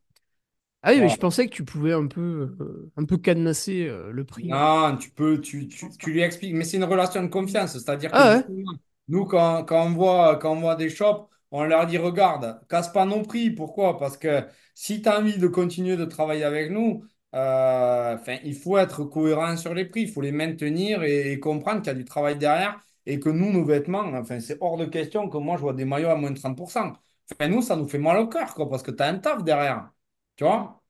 Ah 0.84 0.92
oui, 0.94 1.02
mais 1.02 1.10
je 1.10 1.18
pensais 1.20 1.48
que 1.48 1.54
tu 1.56 1.66
pouvais 1.66 1.94
un 1.94 2.08
peu, 2.08 2.56
euh, 2.62 2.92
un 2.98 3.06
peu 3.06 3.18
cadenasser 3.18 3.88
euh, 3.88 4.12
le 4.12 4.26
prix. 4.26 4.50
Non, 4.50 4.98
tu 4.98 5.10
peux, 5.10 5.42
tu, 5.42 5.68
tu, 5.68 5.90
tu 5.98 6.12
lui 6.12 6.22
expliques, 6.22 6.54
mais 6.54 6.64
c'est 6.64 6.78
une 6.78 6.84
relation 6.84 7.24
de 7.24 7.28
confiance, 7.28 7.74
c'est-à-dire 7.74 8.14
que 8.14 8.22
Ah 8.22 8.32
ouais? 8.38 8.44
justement, 8.46 8.72
nous, 9.08 9.26
quand, 9.26 9.66
quand 9.66 9.84
on 9.88 9.92
voit, 9.94 10.36
quand 10.38 10.52
on 10.54 10.62
voit 10.62 10.76
des 10.76 10.90
shops, 10.90 11.28
on 11.50 11.64
leur 11.64 11.88
dit, 11.88 11.98
regarde, 11.98 12.62
casse 12.70 12.90
pas 12.92 13.06
nos 13.06 13.24
prix. 13.24 13.50
Pourquoi? 13.50 13.98
Parce 13.98 14.16
que 14.18 14.46
si 14.76 15.02
tu 15.02 15.10
as 15.10 15.20
envie 15.20 15.38
de 15.40 15.48
continuer 15.48 15.98
de 15.98 16.06
travailler 16.06 16.44
avec 16.44 16.70
nous, 16.72 17.04
euh, 17.34 18.16
enfin, 18.16 18.38
il 18.44 18.54
faut 18.56 18.78
être 18.78 19.04
cohérent 19.06 19.58
sur 19.58 19.74
les 19.74 19.86
prix, 19.86 20.02
il 20.04 20.12
faut 20.12 20.22
les 20.22 20.32
maintenir 20.32 21.02
et, 21.04 21.32
et 21.32 21.40
comprendre 21.40 21.80
qu'il 21.82 21.88
y 21.88 21.90
a 21.92 21.94
du 21.96 22.06
travail 22.06 22.38
derrière 22.38 22.80
et 23.08 23.20
que 23.20 23.30
nous, 23.30 23.52
nos 23.52 23.66
vêtements, 23.66 24.02
enfin, 24.14 24.40
c'est 24.40 24.58
hors 24.62 24.78
de 24.78 24.86
question 24.86 25.30
que 25.30 25.38
moi, 25.38 25.56
je 25.58 25.62
vois 25.62 25.74
des 25.74 25.86
maillots 25.86 26.10
à 26.10 26.16
moins 26.16 26.32
de 26.32 26.38
30%. 26.40 26.94
Enfin, 27.32 27.48
nous, 27.50 27.62
ça 27.62 27.76
nous 27.76 27.88
fait 27.88 27.98
mal 28.00 28.18
au 28.20 28.28
cœur, 28.28 28.54
quoi, 28.54 28.70
parce 28.70 28.84
que 28.84 28.92
tu 28.92 29.02
as 29.04 29.08
un 29.08 29.20
taf 29.20 29.44
derrière, 29.44 29.92
tu 30.36 30.44
vois? 30.46 30.82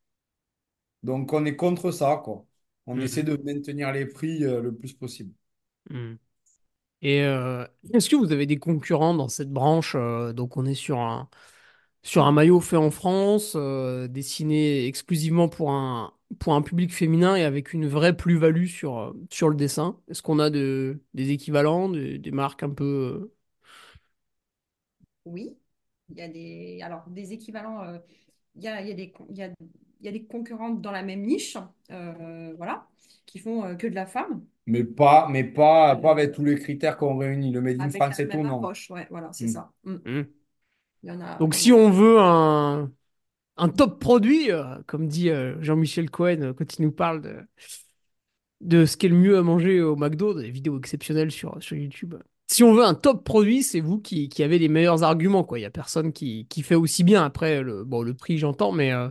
Donc, 1.04 1.34
on 1.34 1.46
est 1.46 1.56
contre 1.56 1.90
ça, 1.92 2.22
quoi. 2.24 2.46
On 2.86 3.00
essaie 3.02 3.24
Mhm. 3.24 3.24
de 3.24 3.36
maintenir 3.44 3.92
les 3.92 4.06
prix 4.06 4.44
euh, 4.44 4.62
le 4.62 4.76
plus 4.76 4.94
possible. 4.94 5.34
Mhm. 5.90 6.18
Et 7.04 7.24
euh, 7.24 7.66
est-ce 7.94 8.10
que 8.10 8.16
vous 8.18 8.32
avez 8.34 8.46
des 8.48 8.60
concurrents 8.60 9.14
dans 9.16 9.30
cette 9.30 9.52
branche? 9.52 9.96
euh, 9.96 10.34
donc 10.34 10.58
on 10.58 10.66
est 10.66 10.76
sur 10.76 11.00
un, 11.00 11.30
sur 12.04 12.26
un 12.26 12.32
maillot 12.34 12.62
fait 12.62 12.78
en 12.78 12.92
France, 12.92 13.54
euh, 13.56 14.08
dessiné 14.10 14.88
exclusivement 14.88 15.50
pour 15.50 15.72
un, 15.72 16.14
pour 16.40 16.56
un 16.56 16.62
public 16.64 16.94
féminin 16.94 17.36
et 17.38 17.44
avec 17.46 17.74
une 17.74 17.88
vraie 17.88 18.18
plus-value 18.18 18.68
sur, 18.68 19.16
sur 19.32 19.50
le 19.50 19.56
dessin? 19.56 20.00
Est-ce 20.10 20.24
qu'on 20.24 20.40
a 20.40 20.50
de, 20.52 21.02
des 21.16 21.32
équivalents, 21.32 21.90
des, 21.90 22.20
des 22.20 22.32
marques 22.32 22.64
un 22.64 22.72
peu... 22.72 23.32
Oui, 25.26 25.56
il 26.10 26.18
y 26.18 26.22
a 26.22 26.28
des, 26.28 26.82
alors, 26.82 27.04
des 27.10 27.34
équivalents, 27.34 27.84
euh, 27.84 27.98
il 28.56 28.64
y 28.64 28.68
a, 28.68 28.82
il 28.82 28.88
y 28.88 28.92
a 28.92 28.96
des, 28.96 29.14
il 29.30 29.38
y 29.38 29.44
a, 29.44 29.50
il 30.00 30.06
y 30.06 30.10
a 30.10 30.12
des 30.12 30.24
concurrentes 30.24 30.82
dans 30.82 30.92
la 30.92 31.04
même 31.04 31.22
niche, 31.24 31.58
euh, 31.92 32.54
voilà, 32.58 32.88
qui 33.26 33.40
font 33.40 33.64
euh, 33.66 33.76
que 33.76 33.88
de 33.88 33.96
la 33.96 34.06
femme, 34.06 34.44
Mais 34.68 34.84
pas, 34.84 35.28
mais 35.30 35.44
pas, 35.44 35.96
pas 35.96 36.12
avec 36.12 36.34
tous 36.34 36.44
les 36.44 36.56
critères 36.56 36.98
qu'on 36.98 37.18
réunit. 37.18 37.52
Le 37.52 37.62
Made 37.62 37.80
in 37.80 37.84
avec 37.86 37.96
France 37.96 38.20
la 38.20 38.24
et 38.26 38.28
tout, 38.30 38.38
même 38.38 38.48
non. 38.48 38.58
approche, 38.58 38.90
ouais, 38.92 39.08
voilà, 39.10 39.30
c'est 39.34 39.48
ça. 39.48 39.72
Mm. 39.84 39.96
Il 41.04 41.10
y 41.10 41.12
en 41.12 41.22
a, 41.22 41.38
Donc 41.40 41.56
si 41.56 41.72
on 41.72 41.90
veut 41.90 42.20
un, 42.20 42.92
un 43.58 43.70
top 43.70 44.00
produit, 44.00 44.52
euh, 44.52 44.78
comme 44.88 45.08
dit 45.08 45.30
euh, 45.30 45.62
Jean-Michel 45.62 46.10
Cohen 46.10 46.42
euh, 46.42 46.54
quand 46.54 46.78
il 46.78 46.84
nous 46.84 46.92
parle 46.92 47.22
de, 47.22 47.38
de 48.62 48.86
ce 48.86 48.98
qu'est 48.98 49.08
le 49.08 49.16
mieux 49.16 49.38
à 49.38 49.42
manger 49.42 49.82
au 49.82 49.96
McDo, 49.96 50.34
des 50.34 50.50
vidéos 50.52 50.78
exceptionnelles 50.78 51.32
sur, 51.32 51.62
sur 51.62 51.78
YouTube. 51.78 52.16
Si 52.50 52.64
on 52.64 52.74
veut 52.74 52.84
un 52.86 52.94
top 52.96 53.26
produit, 53.26 53.62
c'est 53.64 53.82
vous 53.82 54.00
qui, 54.00 54.30
qui 54.30 54.42
avez 54.44 54.58
les 54.60 54.70
meilleurs 54.70 55.04
arguments, 55.04 55.44
quoi. 55.44 55.60
Il 55.60 55.62
n'y 55.62 55.66
a 55.66 55.70
personne 55.70 56.14
qui, 56.14 56.48
qui 56.48 56.64
fait 56.64 56.76
aussi 56.76 57.04
bien. 57.04 57.26
Après, 57.26 57.62
le, 57.62 57.84
bon, 57.84 58.02
le 58.04 58.14
prix, 58.14 58.38
j'entends, 58.38 58.72
mais, 58.72 58.92
euh, 58.94 59.10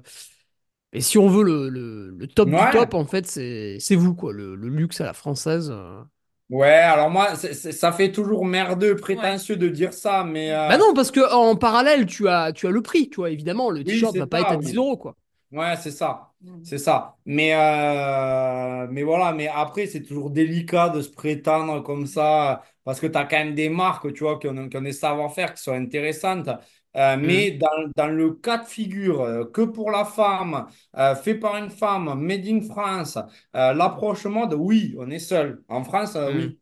mais 0.92 1.00
si 1.02 1.18
on 1.18 1.28
veut 1.28 1.44
le, 1.44 1.68
le, 1.70 2.10
le 2.10 2.26
top 2.28 2.54
du 2.54 2.68
top, 2.68 2.94
en 2.94 3.06
fait, 3.06 3.26
c'est, 3.26 3.78
vous, 3.96 4.14
quoi. 4.14 4.32
Le, 4.32 4.54
luxe 4.56 5.00
à 5.00 5.06
la 5.06 5.14
française. 5.14 5.70
euh. 5.72 6.02
ouais. 6.50 6.68
Alors 6.70 7.10
moi, 7.10 7.34
ça 7.36 7.92
fait 7.92 8.12
toujours 8.12 8.44
merdeux, 8.44 8.96
Ouais. 9.12 9.36
prétentieux 9.36 9.56
de 9.56 9.68
dire 9.68 9.92
ça, 9.92 10.24
mais 10.24 10.52
Bah 10.68 10.78
euh, 10.78 10.78
non, 10.78 10.94
parce 10.94 11.10
que 11.12 11.20
en 11.32 11.56
parallèle, 11.56 12.06
tu 12.06 12.28
as, 12.28 12.52
tu 12.52 12.66
as 12.66 12.70
le 12.70 12.82
prix, 12.82 13.08
tu 13.08 13.16
vois. 13.16 13.30
Évidemment, 13.30 13.70
le 13.70 13.84
oui, 13.84 13.84
t-shirt 13.84 14.16
va 14.16 14.26
c'est 14.26 14.26
pas 14.26 14.40
être 14.40 14.52
à 14.52 14.56
ça, 14.56 14.58
10 14.58 14.74
oui. 14.74 14.76
euros, 14.76 14.96
quoi. 14.96 15.16
Ouais, 15.56 15.76
c'est 15.76 15.90
ça. 15.90 16.34
Mm. 16.42 16.62
C'est 16.62 16.78
ça. 16.78 17.16
Mais, 17.24 17.54
euh, 17.54 18.86
mais 18.90 19.02
voilà, 19.04 19.32
mais 19.32 19.48
après, 19.48 19.86
c'est 19.86 20.02
toujours 20.02 20.30
délicat 20.30 20.88
de 20.90 21.00
se 21.00 21.08
prétendre 21.10 21.82
comme 21.82 22.06
ça, 22.06 22.62
parce 22.84 23.00
que 23.00 23.06
tu 23.06 23.16
as 23.16 23.24
quand 23.24 23.36
même 23.38 23.54
des 23.54 23.68
marques, 23.68 24.12
tu 24.12 24.24
vois, 24.24 24.38
qui 24.38 24.48
ont, 24.48 24.68
qui 24.68 24.76
ont 24.76 24.82
des 24.82 24.92
savoir-faire 24.92 25.54
qui 25.54 25.62
sont 25.62 25.72
intéressantes. 25.72 26.48
Euh, 26.96 27.16
mais 27.18 27.52
dans, 27.52 27.68
dans 27.96 28.08
le 28.08 28.32
cas 28.34 28.58
de 28.58 28.66
figure, 28.66 29.20
euh, 29.22 29.44
que 29.44 29.62
pour 29.62 29.90
la 29.90 30.04
femme, 30.04 30.66
euh, 30.96 31.14
fait 31.14 31.34
par 31.36 31.56
une 31.56 31.70
femme, 31.70 32.14
made 32.20 32.46
in 32.46 32.60
France, 32.62 33.16
euh, 33.54 33.74
l'approche 33.74 34.24
mode, 34.26 34.54
oui, 34.54 34.94
on 34.98 35.10
est 35.10 35.18
seul. 35.18 35.62
En 35.68 35.84
France, 35.84 36.16
euh, 36.16 36.32
hmm. 36.32 36.38
oui, 36.38 36.58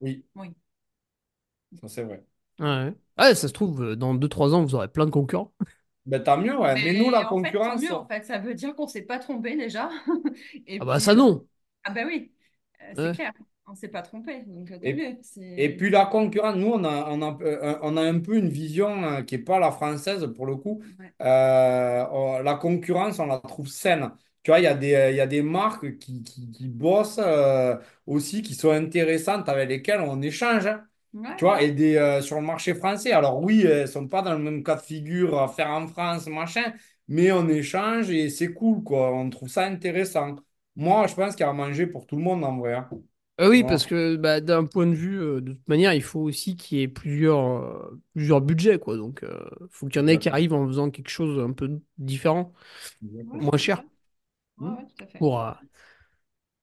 oui, 0.00 0.24
Oui. 0.36 0.54
ça 1.80 1.88
c'est 1.88 2.02
vrai. 2.04 2.24
Ouais. 2.58 2.94
Ouais, 3.18 3.34
ça 3.34 3.48
se 3.48 3.52
trouve, 3.52 3.94
dans 3.96 4.14
deux 4.14 4.28
trois 4.28 4.54
ans, 4.54 4.62
vous 4.62 4.74
aurez 4.74 4.88
plein 4.88 5.06
de 5.06 5.10
concurrents. 5.10 5.52
Ben, 6.06 6.22
tant 6.22 6.38
mieux, 6.38 6.56
ouais. 6.58 6.76
Mais 6.78 6.92
nous, 6.94 7.10
la 7.10 7.24
en 7.24 7.36
fait, 7.40 7.58
tant 7.60 7.76
concurrence, 7.76 7.78
mieux, 7.78 7.92
en 7.92 8.06
fait, 8.06 8.24
ça 8.24 8.38
veut 8.38 8.54
dire 8.54 8.74
qu'on 8.74 8.86
s'est 8.86 9.02
pas 9.02 9.18
trompé 9.18 9.56
déjà. 9.56 9.90
Et 10.66 10.80
Ah 10.80 10.84
bah 10.84 11.00
puis, 11.00 11.00
ça 11.00 11.14
non. 11.14 11.46
ah 11.84 11.90
bah 11.92 12.02
oui, 12.06 12.32
euh, 12.82 12.94
c'est 12.96 13.10
Ouais. 13.10 13.16
clair, 13.16 13.32
on 13.66 13.74
s'est 13.74 13.88
pas 13.88 14.02
trompé, 14.02 14.42
donc 14.44 14.70
et, 14.82 14.92
mieux. 14.92 15.18
Et 15.56 15.74
C'est... 15.74 15.76
puis 15.76 15.90
la 15.90 16.06
concurrence, 16.06 16.56
nous, 16.56 16.68
on 16.68 16.84
a, 16.84 17.10
on 17.10 17.22
a, 17.22 17.78
on 17.82 17.96
a 17.96 18.02
un 18.02 18.20
peu 18.20 18.36
une 18.36 18.48
vision 18.48 19.04
euh, 19.04 19.22
qui 19.22 19.36
n'est 19.36 19.42
pas 19.44 19.58
la 19.58 19.72
française 19.72 20.26
pour 20.36 20.46
le 20.46 20.56
coup. 20.56 20.82
Ouais. 20.98 21.12
Euh, 21.22 22.06
on- 22.12 22.40
la 22.42 22.54
concurrence, 22.56 23.18
on 23.18 23.26
la 23.26 23.38
trouve 23.40 23.68
saine. 23.68 24.10
Tu 24.42 24.50
vois, 24.50 24.60
il 24.60 24.64
y 24.64 24.66
a 24.66 24.74
des, 24.74 25.08
il 25.12 25.16
y 25.16 25.20
a 25.20 25.26
des 25.26 25.42
marques 25.42 25.98
qui, 25.98 26.22
qui, 26.22 26.50
qui 26.50 26.68
bossent 26.68 27.18
euh, 27.22 27.76
aussi, 28.06 28.42
qui 28.42 28.54
sont 28.54 28.70
intéressantes, 28.70 29.48
avec 29.48 29.68
lesquelles 29.70 30.00
on 30.00 30.20
échange. 30.22 30.66
hein. 30.66 30.86
Ouais, 31.16 31.36
Tu 31.36 31.44
vois, 31.44 31.62
et 31.62 31.70
des, 31.72 31.96
euh, 31.96 32.22
sur 32.22 32.36
le 32.36 32.42
marché 32.46 32.74
français. 32.74 33.12
Alors 33.12 33.42
oui, 33.42 33.62
elles 33.62 33.82
ne 33.82 33.86
sont 33.86 34.08
pas 34.08 34.22
dans 34.22 34.32
le 34.32 34.38
même 34.38 34.62
cas 34.64 34.76
de 34.76 34.80
figure 34.80 35.38
à 35.38 35.48
faire 35.48 35.70
en 35.70 35.86
France, 35.86 36.26
machin, 36.28 36.72
mais 37.08 37.30
on 37.30 37.48
échange 37.48 38.10
et 38.10 38.30
c'est 38.30 38.54
cool, 38.54 38.82
quoi. 38.82 39.12
On 39.14 39.28
trouve 39.28 39.48
ça 39.50 39.64
intéressant. 39.66 40.36
Moi, 40.76 41.06
je 41.06 41.14
pense 41.14 41.34
qu'il 41.36 41.42
y 41.44 41.46
a 41.46 41.50
à 41.50 41.52
manger 41.52 41.86
pour 41.86 42.06
tout 42.06 42.16
le 42.16 42.22
monde 42.22 42.42
en 42.44 42.56
vrai. 42.58 42.74
hein. 42.74 42.88
Euh, 43.38 43.50
oui, 43.50 43.64
Voilà. 43.64 43.64
parce 43.64 43.84
que 43.84 44.16
bah, 44.16 44.40
d'un 44.40 44.64
point 44.64 44.86
de 44.86 44.94
vue, 44.94 45.20
euh, 45.20 45.40
de 45.42 45.52
toute 45.52 45.68
manière, 45.68 45.92
il 45.92 46.02
faut 46.02 46.20
aussi 46.20 46.56
qu'il 46.56 46.78
y 46.78 46.82
ait 46.82 46.88
plusieurs, 46.88 47.38
euh, 47.62 48.00
plusieurs 48.14 48.40
budgets, 48.40 48.78
quoi. 48.78 48.96
Donc, 48.96 49.22
euh, 49.24 49.38
faut 49.70 49.86
qu'il 49.88 50.00
y 50.00 50.04
en 50.04 50.06
ait 50.06 50.18
qui 50.18 50.30
arrivent 50.30 50.54
en 50.54 50.66
faisant 50.66 50.90
quelque 50.90 51.10
chose 51.10 51.38
un 51.38 51.52
peu 51.52 51.78
différent, 51.98 52.54
Ouais, 53.02 53.40
moins 53.40 53.58
cher, 53.58 53.82
ça. 53.82 53.84
Ouais, 54.60 54.68
Hmm. 54.68 54.72
ouais, 54.72 54.86
tout 54.96 55.04
à 55.04 55.06
fait. 55.08 55.20
pour, 55.20 55.40
euh, 55.40 55.52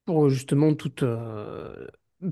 pour 0.05 0.29
justement 0.29 0.73
tout, 0.75 1.03
euh, 1.03 1.87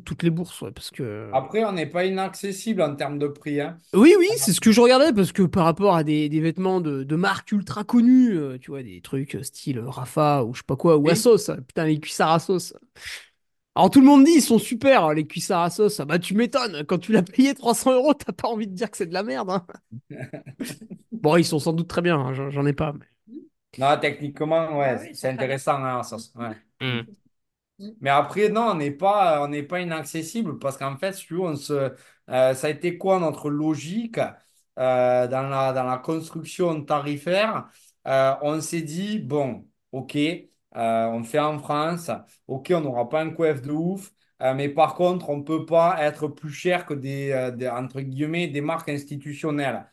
Toutes 0.06 0.24
les 0.24 0.30
bourses, 0.30 0.62
ouais, 0.62 0.72
parce 0.72 0.92
que... 0.92 1.30
Après, 1.34 1.64
on 1.66 1.72
n'est 1.74 1.86
pas 1.88 2.06
inaccessible 2.06 2.82
en 2.82 2.96
termes 2.96 3.20
de 3.20 3.28
prix. 3.28 3.60
Hein. 3.62 3.78
Oui, 3.94 4.16
oui, 4.18 4.28
c'est 4.38 4.54
ce 4.54 4.62
que 4.62 4.72
je 4.72 4.80
regardais, 4.80 5.12
parce 5.12 5.32
que 5.34 5.44
par 5.44 5.66
rapport 5.66 5.96
à 5.96 6.04
des, 6.04 6.30
des 6.30 6.40
vêtements 6.40 6.80
de, 6.80 7.04
de 7.04 7.16
marques 7.16 7.52
ultra 7.52 7.84
connues, 7.84 8.38
euh, 8.38 8.58
tu 8.58 8.72
vois, 8.72 8.84
des 8.84 9.02
trucs 9.02 9.36
euh, 9.36 9.44
style 9.44 9.80
Rafa 9.80 10.44
ou 10.46 10.54
je 10.54 10.60
sais 10.60 10.64
pas 10.66 10.78
quoi, 10.78 10.98
ou. 10.98 11.10
Asos, 11.10 11.50
euh, 11.50 11.58
putain, 11.58 11.86
les 11.86 12.00
cuissards 12.00 12.32
Asos. 12.32 12.74
Alors 13.76 13.90
tout 13.90 14.02
le 14.02 14.06
monde 14.08 14.26
dit, 14.26 14.32
ils 14.36 14.42
sont 14.42 14.60
super, 14.60 15.06
hein, 15.06 15.14
les 15.14 15.26
cuissards 15.28 15.64
Asos. 15.64 16.00
Ah 16.00 16.06
bah 16.06 16.20
tu 16.20 16.34
m'étonnes, 16.36 16.84
quand 16.86 17.00
tu 17.00 17.12
l'as 17.14 17.24
payé 17.24 17.54
300 17.54 17.94
euros, 17.94 18.14
t'as 18.14 18.34
pas 18.34 18.48
envie 18.50 18.68
de 18.68 18.74
dire 18.74 18.90
que 18.92 18.98
c'est 18.98 19.06
de 19.08 19.14
la 19.14 19.24
merde. 19.24 19.50
hein. 19.50 19.66
Bon, 21.22 21.38
ils 21.38 21.46
sont 21.46 21.60
sans 21.60 21.74
doute 21.74 21.88
très 21.88 22.02
bien, 22.02 22.18
hein, 22.20 22.34
j'en 22.50 22.66
ai 22.66 22.74
pas. 22.74 22.94
mais- 22.94 23.06
Non, 23.78 23.98
techniquement, 24.00 24.78
ouais, 24.78 24.98
Ah 24.98 25.02
oui, 25.02 25.16
c'est 25.16 25.30
intéressant. 25.30 25.84
hein, 25.84 26.02
ouais. 26.36 26.56
Hmm. 26.80 27.02
Mais 28.02 28.10
après, 28.10 28.50
non, 28.50 28.72
on 28.72 28.76
n'est 28.76 28.92
pas, 28.92 29.44
on 29.44 29.48
n'est 29.50 29.64
pas 29.64 29.80
inaccessible 29.82 30.60
parce 30.60 30.78
qu'en 30.78 30.98
fait, 30.98 31.14
si 31.14 31.34
on 31.34 31.54
euh, 31.70 32.54
ça 32.54 32.68
a 32.68 32.70
été 32.70 32.98
quoi 32.98 33.20
notre 33.20 33.50
logique 33.50 34.20
euh, 34.80 35.28
dans 35.28 35.44
la, 35.50 35.74
dans 35.74 35.84
la 35.84 35.98
construction 35.98 36.84
tarifaire? 36.84 37.70
Euh, 38.08 38.36
on 38.42 38.62
s'est 38.62 38.82
dit, 38.82 39.20
bon, 39.20 39.68
OK, 39.92 40.18
on 40.74 41.24
fait 41.24 41.40
en 41.40 41.60
France, 41.60 42.10
OK, 42.48 42.72
on 42.76 42.82
n'aura 42.82 43.10
pas 43.10 43.22
un 43.22 43.32
coef 43.32 43.62
de 43.62 43.72
ouf, 43.72 44.12
mais 44.40 44.70
par 44.70 44.96
contre, 44.96 45.30
on 45.30 45.38
ne 45.38 45.44
peut 45.44 45.66
pas 45.66 45.98
être 46.04 46.28
plus 46.28 46.52
cher 46.52 46.86
que 46.86 46.94
des, 46.96 47.52
des, 47.56 47.68
entre 47.70 48.02
guillemets, 48.02 48.48
des 48.48 48.62
marques 48.62 48.90
institutionnelles 48.90 49.86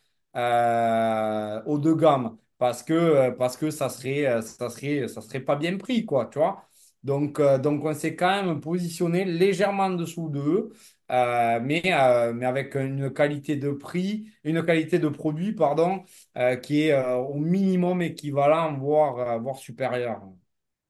haut 1.66 1.78
de 1.78 1.92
gamme 1.94 2.36
parce 2.58 2.82
que, 2.82 3.30
parce 3.30 3.56
que 3.56 3.70
ça 3.70 3.88
serait, 3.88 4.40
ça 4.42 4.70
serait, 4.70 5.08
ça 5.08 5.20
serait 5.20 5.40
pas 5.40 5.56
bien 5.56 5.76
pris, 5.78 6.04
quoi, 6.04 6.26
tu 6.26 6.38
vois? 6.38 6.67
Donc, 7.08 7.40
euh, 7.40 7.58
donc 7.58 7.84
on 7.84 7.94
s'est 7.94 8.14
quand 8.16 8.44
même 8.44 8.60
positionné 8.60 9.24
légèrement 9.24 9.84
en 9.84 9.90
dessous 9.94 10.28
d'eux, 10.28 10.70
euh, 11.10 11.60
mais, 11.62 11.82
euh, 11.86 12.32
mais 12.34 12.46
avec 12.46 12.74
une 12.76 13.12
qualité 13.12 13.56
de 13.56 13.70
prix, 13.72 14.30
une 14.44 14.64
qualité 14.64 14.98
de 14.98 15.08
produit, 15.08 15.52
pardon, 15.54 16.04
euh, 16.36 16.56
qui 16.56 16.82
est 16.82 16.92
euh, 16.92 17.16
au 17.16 17.34
minimum 17.38 18.02
équivalent, 18.02 18.76
voire, 18.78 19.40
voire 19.40 19.56
supérieur. 19.58 20.22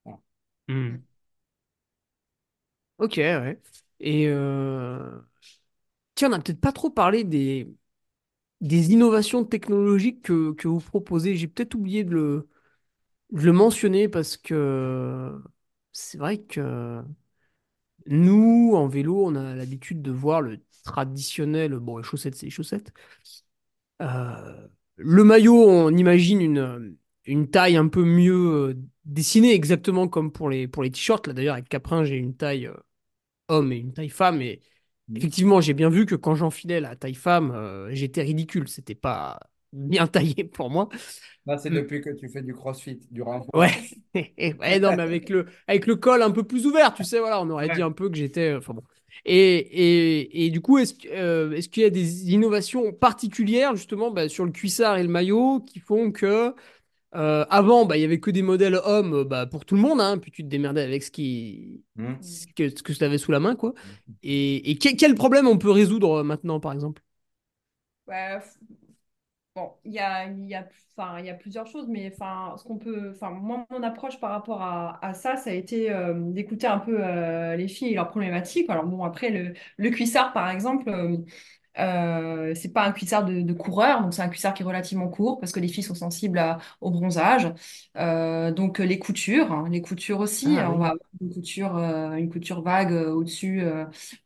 Voilà. 0.05 0.19
Hmm. 0.69 0.97
Ok, 2.99 3.15
ouais. 3.19 3.61
Et 4.01 4.27
euh... 4.29 5.21
tiens, 6.15 6.29
on 6.29 6.31
n'a 6.33 6.39
peut-être 6.41 6.61
pas 6.61 6.73
trop 6.73 6.91
parlé 6.91 7.25
des, 7.25 7.69
des 8.61 8.93
innovations 8.93 9.45
technologiques 9.45 10.23
que, 10.23 10.53
que 10.55 10.69
vous 10.69 10.81
proposez. 10.81 11.37
J'ai 11.37 11.49
peut-être 11.49 11.75
oublié 11.77 12.05
de 12.05 12.13
le, 12.13 12.49
de 13.33 13.43
le 13.43 13.53
mentionner 13.53 14.09
parce 14.09 14.37
que 14.37 15.41
c'est 15.93 16.19
vrai 16.19 16.39
que 16.39 17.03
nous, 18.07 18.73
en 18.75 18.89
vélo, 18.89 19.25
on 19.27 19.35
a 19.35 19.55
l'habitude 19.55 20.03
de 20.03 20.11
voir 20.11 20.41
le 20.41 20.61
traditionnel, 20.85 21.75
bon, 21.79 21.99
les 21.99 22.05
chaussettes, 22.05 22.35
c'est 22.35 22.47
les 22.47 22.51
chaussettes. 22.51 22.93
Euh, 24.03 24.69
le 24.97 25.25
maillot, 25.25 25.55
on 25.57 25.91
imagine 25.97 26.41
une, 26.41 26.97
une 27.25 27.51
taille 27.51 27.77
un 27.77 27.89
peu 27.89 28.05
mieux 28.05 28.35
euh, 28.71 28.75
dessinée, 29.05 29.53
exactement 29.55 30.09
comme 30.09 30.33
pour 30.33 30.49
les, 30.51 30.69
pour 30.69 30.83
les 30.83 30.91
t-shirts. 30.91 31.27
Là, 31.27 31.33
d'ailleurs, 31.35 31.55
avec 31.55 31.69
Caprin, 31.69 32.05
j'ai 32.05 32.17
une 32.17 32.37
taille 32.37 32.67
euh, 32.67 32.75
homme 33.49 33.73
et 33.73 33.79
une 33.79 33.95
taille 33.95 34.11
femme. 34.11 34.43
Et 34.43 34.61
effectivement, 35.15 35.61
j'ai 35.61 35.75
bien 35.75 35.91
vu 35.91 36.07
que 36.07 36.15
quand 36.17 36.35
j'enfilais 36.37 36.81
la 36.81 36.97
taille 36.97 37.15
femme, 37.15 37.53
euh, 37.53 37.91
j'étais 37.95 38.23
ridicule. 38.23 38.69
C'était 38.69 38.95
pas 38.97 39.41
bien 39.73 40.07
taillé 40.07 40.45
pour 40.45 40.71
moi. 40.71 40.89
Là, 41.47 41.57
c'est 41.59 41.71
Mm. 41.71 41.75
depuis 41.77 42.01
que 42.01 42.11
tu 42.11 42.29
fais 42.29 42.43
du 42.43 42.55
crossfit, 42.55 43.01
du 43.11 43.23
renfort. 43.23 43.51
Ouais. 43.55 43.71
Ouais, 44.61 44.79
non, 44.81 44.95
mais 44.95 45.03
avec 45.03 45.29
le, 45.31 45.47
avec 45.67 45.87
le 45.87 45.97
col 45.97 46.23
un 46.23 46.31
peu 46.31 46.43
plus 46.43 46.67
ouvert, 46.67 46.95
tu 46.95 47.05
sais, 47.05 47.19
voilà, 47.21 47.41
on 47.41 47.49
aurait 47.51 47.69
dit 47.69 47.83
un 47.83 47.93
peu 47.93 48.09
que 48.11 48.17
j'étais. 48.17 48.55
Enfin 48.55 48.75
bon. 48.75 48.83
Et, 49.25 49.57
et, 49.59 50.47
et 50.47 50.51
du 50.51 50.61
coup, 50.61 50.79
est-ce, 50.79 50.95
euh, 51.09 51.53
est-ce 51.53 51.69
qu'il 51.69 51.83
y 51.83 51.87
a 51.87 51.91
des 51.91 52.33
innovations 52.33 52.93
particulières, 52.93 53.77
justement, 53.77 54.11
bah, 54.11 54.29
sur 54.29 54.45
le 54.45 54.53
cuissard 54.53 54.97
et 54.99 55.03
le 55.03 55.09
maillot 55.09 55.61
qui 55.61 55.81
font 55.81 56.11
que, 56.13 56.55
euh, 57.15 57.47
avant, 57.51 57.87
bah, 57.87 57.97
il 57.97 58.03
y 58.03 58.05
avait 58.05 58.21
que 58.21 58.31
des 58.31 58.43
modèles 58.43 58.81
hommes 58.85 59.15
euh, 59.15 59.25
bah, 59.25 59.47
pour 59.47 59.65
tout 59.65 59.75
le 59.77 59.81
monde, 59.83 60.01
hein, 60.01 60.19
puis 60.19 60.31
tu 60.33 60.43
te 60.45 60.49
démerdais 60.49 60.83
avec 60.83 61.03
ce, 61.03 61.11
qui, 61.11 61.83
Mm. 61.97 62.15
ce 62.21 62.47
que, 62.55 62.69
ce 62.71 62.83
que 62.83 62.93
tu 62.93 63.05
avais 63.05 63.19
sous 63.19 63.33
la 63.33 63.41
main, 63.41 63.57
quoi. 63.57 63.75
Et, 64.23 64.71
et 64.71 64.79
que- 64.79 64.97
quel 64.97 65.15
problème 65.15 65.47
on 65.49 65.59
peut 65.59 65.71
résoudre 65.71 66.19
euh, 66.21 66.25
maintenant, 66.25 66.61
par 66.61 66.73
exemple? 66.73 67.03
Ouais, 68.07 68.39
f- 68.41 68.59
bon, 69.59 69.73
il 69.85 69.93
y 69.93 69.99
a, 70.01 71.35
plusieurs 71.35 71.67
choses, 71.67 71.89
mais 71.89 72.11
ce 72.11 72.65
qu'on 72.65 72.79
peut, 72.79 73.15
moi, 73.23 73.67
mon 73.71 73.83
approche 73.83 74.19
par 74.21 74.31
rapport 74.31 74.63
à, 74.63 75.15
ça, 75.15 75.37
ça 75.37 75.51
a 75.51 75.53
été 75.53 75.91
euh, 75.91 76.15
d'écouter 76.17 76.67
un 76.67 76.79
peu 76.79 76.99
euh, 77.01 77.57
les 77.57 77.69
filles 77.69 77.93
et 77.93 77.95
leurs 77.95 78.09
problématiques. 78.09 78.69
Alors 78.71 78.85
bon, 78.85 79.05
après, 79.05 79.31
le, 79.31 79.55
le 79.77 79.91
cuissard, 79.91 80.33
par 80.33 80.51
exemple, 80.51 80.91
euh, 81.79 82.55
c'est 82.55 82.73
pas 82.73 82.85
un 82.87 82.93
cuissard 82.93 83.25
de, 83.25 83.41
de 83.43 83.53
coureur, 83.53 84.03
donc 84.03 84.15
c'est 84.15 84.23
un 84.23 84.29
cuissard 84.29 84.55
qui 84.55 84.63
est 84.63 84.67
relativement 84.67 85.09
court 85.09 85.39
parce 85.41 85.53
que 85.53 85.61
les 85.61 85.69
filles 85.69 85.83
sont 85.85 85.95
sensibles 85.95 86.39
à- 86.39 86.59
au 86.81 86.91
bronzage. 86.91 87.53
Euh, 87.97 88.53
donc 88.53 88.81
euh, 88.81 88.85
les 88.85 88.99
coutures, 88.99 89.53
hein, 89.53 89.69
les 89.71 89.81
coutures 89.83 90.21
aussi, 90.21 90.59
Ah, 90.59 90.69
on 90.69 90.79
oui. 90.79 90.79
va 90.79 90.87
avoir 90.89 90.99
une 91.21 91.33
couture, 91.33 91.77
euh, 91.77 92.13
une 92.17 92.31
couture 92.31 92.63
vague 92.63 92.93
euh, 92.93 93.13
au-dessus, 93.13 93.63
euh, 93.63 93.85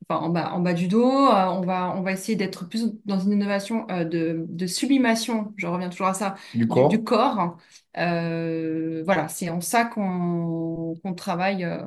enfin 0.09 0.21
en 0.25 0.29
bas, 0.31 0.53
en 0.53 0.61
bas 0.61 0.75
du 0.75 0.89
dos. 0.89 1.03
Euh, 1.29 1.45
on 1.47 1.61
va, 1.63 1.95
on 1.97 2.03
va 2.03 2.13
essayer 2.13 2.37
d'être 2.37 2.69
plus 2.69 2.93
dans 3.07 3.19
une 3.21 3.33
innovation 3.33 3.87
euh, 3.91 4.05
de, 4.05 4.45
de 4.49 4.67
sublimation. 4.67 5.53
Je 5.57 5.67
reviens 5.67 5.89
toujours 5.91 6.09
à 6.09 6.15
ça 6.15 6.35
Du 6.55 6.67
du, 6.67 6.67
corps. 6.67 6.89
du 6.89 7.03
corps. 7.05 7.57
Euh, 7.99 9.03
voilà, 9.05 9.29
c'est 9.29 9.51
en 9.51 9.61
ça 9.61 9.85
qu'on 9.85 10.95
qu'on 11.03 11.15
travaille, 11.15 11.65
euh, 11.65 11.83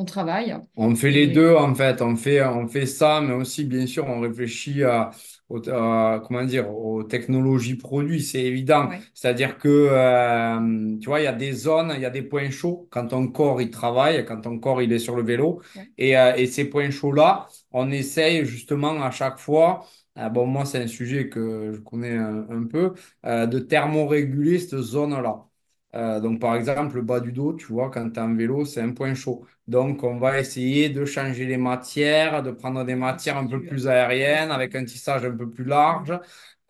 qu'on 0.00 0.04
travaille. 0.06 0.56
On 0.76 0.94
fait 0.94 1.10
les 1.10 1.26
Et 1.26 1.34
deux 1.34 1.54
en 1.54 1.74
fait, 1.74 2.00
on 2.00 2.16
fait, 2.16 2.42
on 2.44 2.66
fait 2.68 2.86
ça, 2.86 3.20
mais 3.20 3.34
aussi 3.34 3.64
bien 3.64 3.86
sûr 3.86 4.06
on 4.08 4.20
réfléchit 4.20 4.82
à, 4.84 5.10
comment 5.48 6.44
dire, 6.44 6.70
aux 6.74 7.02
technologies 7.04 7.74
produits, 7.76 8.22
c'est 8.22 8.42
évident. 8.44 8.88
ouais, 8.88 9.00
C'est-à-dire 9.14 9.58
que 9.58 9.68
euh, 9.68 10.96
tu 11.00 11.06
vois, 11.08 11.20
il 11.20 11.24
y 11.24 11.26
a 11.26 11.32
des 11.32 11.52
zones, 11.52 11.92
il 11.96 12.00
y 12.02 12.04
a 12.06 12.10
des 12.10 12.22
points 12.22 12.50
chauds 12.50 12.88
quand 12.90 13.08
ton 13.08 13.28
corps 13.28 13.60
il 13.60 13.70
travaille, 13.70 14.24
quand 14.24 14.40
ton 14.40 14.58
corps 14.58 14.80
il 14.82 14.92
est 14.92 14.98
sur 14.98 15.16
le 15.16 15.22
vélo. 15.22 15.60
ouais. 15.74 15.92
Et, 15.98 16.16
euh, 16.16 16.34
et 16.36 16.46
ces 16.46 16.64
points 16.64 16.90
chauds-là, 16.90 17.48
on 17.72 17.90
essaye 17.90 18.44
justement 18.46 19.02
à 19.02 19.10
chaque 19.10 19.38
fois, 19.38 19.84
euh, 20.18 20.28
bon 20.30 20.46
moi 20.46 20.64
c'est 20.64 20.82
un 20.82 20.86
sujet 20.86 21.28
que 21.28 21.72
je 21.74 21.80
connais 21.80 22.16
un, 22.16 22.46
un 22.48 22.64
peu, 22.66 22.94
de 23.24 23.58
thermoréguler 23.58 24.58
cette 24.60 24.78
zone-là. 24.80 25.46
Euh, 25.94 26.20
donc 26.20 26.40
par 26.40 26.54
exemple, 26.54 26.96
le 26.96 27.02
bas 27.02 27.18
du 27.20 27.32
dos, 27.32 27.52
tu 27.54 27.66
vois, 27.66 27.90
quand 27.90 28.10
tu 28.10 28.18
es 28.20 28.22
en 28.22 28.34
vélo, 28.34 28.64
c'est 28.64 28.80
un 28.80 28.92
point 28.92 29.14
chaud. 29.14 29.44
Donc, 29.66 30.04
on 30.04 30.18
va 30.18 30.38
essayer 30.40 30.88
de 30.88 31.04
changer 31.04 31.46
les 31.46 31.56
matières, 31.56 32.42
de 32.42 32.50
prendre 32.52 32.84
des 32.84 32.94
matières 32.94 33.36
un 33.38 33.46
peu 33.46 33.64
plus 33.64 33.88
aériennes, 33.88 34.50
avec 34.52 34.74
un 34.76 34.84
tissage 34.84 35.24
un 35.24 35.36
peu 35.36 35.50
plus 35.50 35.64
large, 35.64 36.12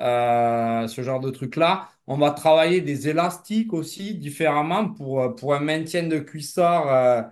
euh, 0.01 0.87
ce 0.89 1.03
genre 1.03 1.21
de 1.21 1.31
truc-là. 1.31 1.89
On 2.07 2.17
va 2.17 2.31
travailler 2.31 2.81
des 2.81 3.09
élastiques 3.09 3.73
aussi 3.73 4.15
différemment 4.17 4.89
pour, 4.93 5.21
euh, 5.23 5.29
pour 5.31 5.55
un 5.55 5.61
maintien 5.61 6.05
de 6.07 6.19
cuissard 6.19 6.89
euh, 6.89 7.23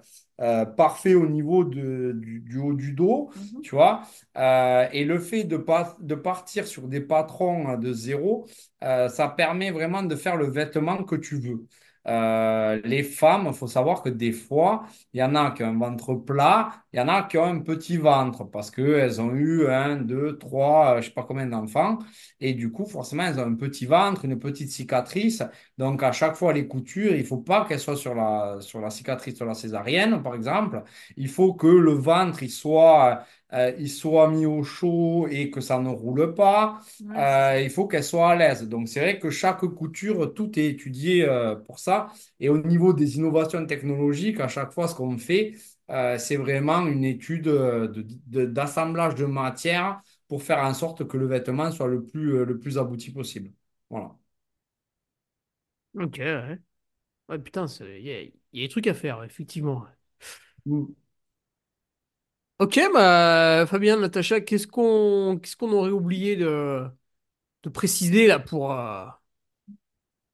euh, 0.40 0.64
parfait 0.64 1.14
au 1.14 1.26
niveau 1.28 1.64
de- 1.64 2.12
du, 2.14 2.40
du 2.40 2.58
haut 2.58 2.72
du 2.74 2.92
dos, 2.92 3.30
Mhm. 3.34 3.62
tu 3.62 3.74
vois. 3.74 4.02
Euh, 4.36 4.88
et 4.92 5.04
le 5.04 5.18
fait 5.18 5.44
de, 5.44 5.56
pas, 5.56 5.96
de 6.00 6.14
partir 6.14 6.66
sur 6.66 6.88
des 6.88 7.00
patrons 7.00 7.76
de 7.78 7.92
zéro, 7.92 8.46
euh, 8.84 9.08
ça 9.08 9.28
permet 9.28 9.70
vraiment 9.70 10.02
de 10.02 10.14
faire 10.16 10.36
le 10.36 10.48
vêtement 10.50 11.02
que 11.04 11.16
tu 11.16 11.36
veux. 11.40 11.66
Euh, 12.08 12.80
les 12.84 13.02
femmes, 13.02 13.44
il 13.48 13.52
faut 13.54 13.66
savoir 13.66 14.02
que 14.02 14.08
des 14.08 14.32
fois, 14.32 14.86
il 15.12 15.20
y 15.20 15.22
en 15.22 15.34
a 15.34 15.50
qui 15.50 15.62
ont 15.62 15.68
un 15.68 15.78
ventre 15.78 16.14
plat, 16.14 16.70
il 16.92 16.98
y 16.98 17.02
en 17.02 17.08
a 17.08 17.22
qui 17.24 17.36
ont 17.36 17.44
un 17.44 17.60
petit 17.60 17.98
ventre 17.98 18.44
parce 18.44 18.70
qu'elles 18.70 19.20
ont 19.20 19.34
eu 19.34 19.66
un, 19.68 19.96
deux, 19.96 20.38
trois, 20.38 20.92
euh, 20.92 20.92
je 20.94 20.96
ne 20.98 21.02
sais 21.02 21.10
pas 21.10 21.24
combien 21.24 21.46
d'enfants. 21.46 21.98
Et 22.40 22.54
du 22.54 22.70
coup, 22.72 22.86
forcément, 22.86 23.24
elles 23.24 23.38
ont 23.38 23.46
un 23.46 23.54
petit 23.54 23.84
ventre, 23.86 24.24
une 24.24 24.38
petite 24.38 24.70
cicatrice. 24.70 25.42
Donc, 25.76 26.02
à 26.02 26.12
chaque 26.12 26.34
fois, 26.36 26.52
les 26.54 26.66
coutures, 26.66 27.12
il 27.14 27.20
ne 27.20 27.24
faut 27.26 27.38
pas 27.38 27.64
qu'elles 27.66 27.80
soient 27.80 27.96
sur 27.96 28.14
la, 28.14 28.56
sur 28.60 28.80
la 28.80 28.90
cicatrice 28.90 29.34
de 29.38 29.44
la 29.44 29.54
césarienne, 29.54 30.22
par 30.22 30.34
exemple. 30.34 30.82
Il 31.16 31.28
faut 31.28 31.54
que 31.54 31.66
le 31.66 31.92
ventre, 31.92 32.42
il 32.42 32.50
soit, 32.50 33.22
euh, 33.52 33.72
il 33.78 33.90
soit 33.90 34.28
mis 34.30 34.46
au 34.46 34.62
chaud 34.62 35.26
et 35.30 35.50
que 35.50 35.60
ça 35.60 35.78
ne 35.80 35.88
roule 35.88 36.34
pas. 36.34 36.80
Ouais, 37.00 37.16
Euh, 37.16 37.60
il 37.62 37.70
faut 37.70 37.86
qu'elle 37.88 38.04
soit 38.04 38.30
à 38.30 38.36
l'aise. 38.36 38.68
Donc, 38.68 38.88
c'est 38.88 39.00
vrai 39.00 39.18
que 39.18 39.30
chaque 39.30 39.60
couture, 39.60 40.32
tout 40.34 40.58
est 40.58 40.66
étudié 40.66 41.24
euh, 41.28 41.56
pour 41.56 41.78
ça. 41.78 42.08
Et 42.40 42.48
au 42.48 42.58
niveau 42.58 42.92
des 42.92 43.16
innovations 43.16 43.64
technologiques, 43.66 44.40
à 44.40 44.48
chaque 44.48 44.72
fois, 44.72 44.88
ce 44.88 44.94
qu'on 44.94 45.16
fait, 45.18 45.54
euh, 45.90 46.18
c'est 46.18 46.36
vraiment 46.36 46.86
une 46.86 47.04
étude 47.04 47.48
euh, 47.48 47.88
de- 47.88 48.04
de- 48.26 48.44
d'assemblage 48.46 49.14
de 49.14 49.24
matière 49.26 50.00
pour 50.28 50.42
faire 50.42 50.58
en 50.58 50.74
sorte 50.74 51.06
que 51.08 51.16
le 51.16 51.26
vêtement 51.26 51.70
soit 51.72 51.88
le 51.88 52.04
plus, 52.04 52.44
le 52.44 52.58
plus 52.58 52.78
abouti 52.78 53.10
possible. 53.12 53.50
Voilà. 53.90 54.14
Ok, 55.94 56.16
ouais. 56.18 56.58
Ouais, 57.28 57.38
putain, 57.40 57.66
il 57.80 57.98
y 58.06 58.34
y 58.54 58.62
a 58.62 58.66
des 58.66 58.68
trucs 58.70 58.86
à 58.88 58.94
faire, 58.94 59.24
effectivement. 59.24 59.86
Mm. 60.66 60.94
Ok, 62.58 62.80
bah, 62.92 63.66
Fabien, 63.68 63.98
Natacha, 63.98 64.40
qu'est-ce 64.40 64.66
qu'on 64.66 65.38
qu'est-ce 65.40 65.56
qu'on 65.56 65.70
aurait 65.72 65.90
oublié 65.92 66.34
de, 66.34 66.84
de 67.64 67.68
préciser 67.70 68.26
là 68.26 68.38
pour, 68.40 68.72
euh, 68.72 69.06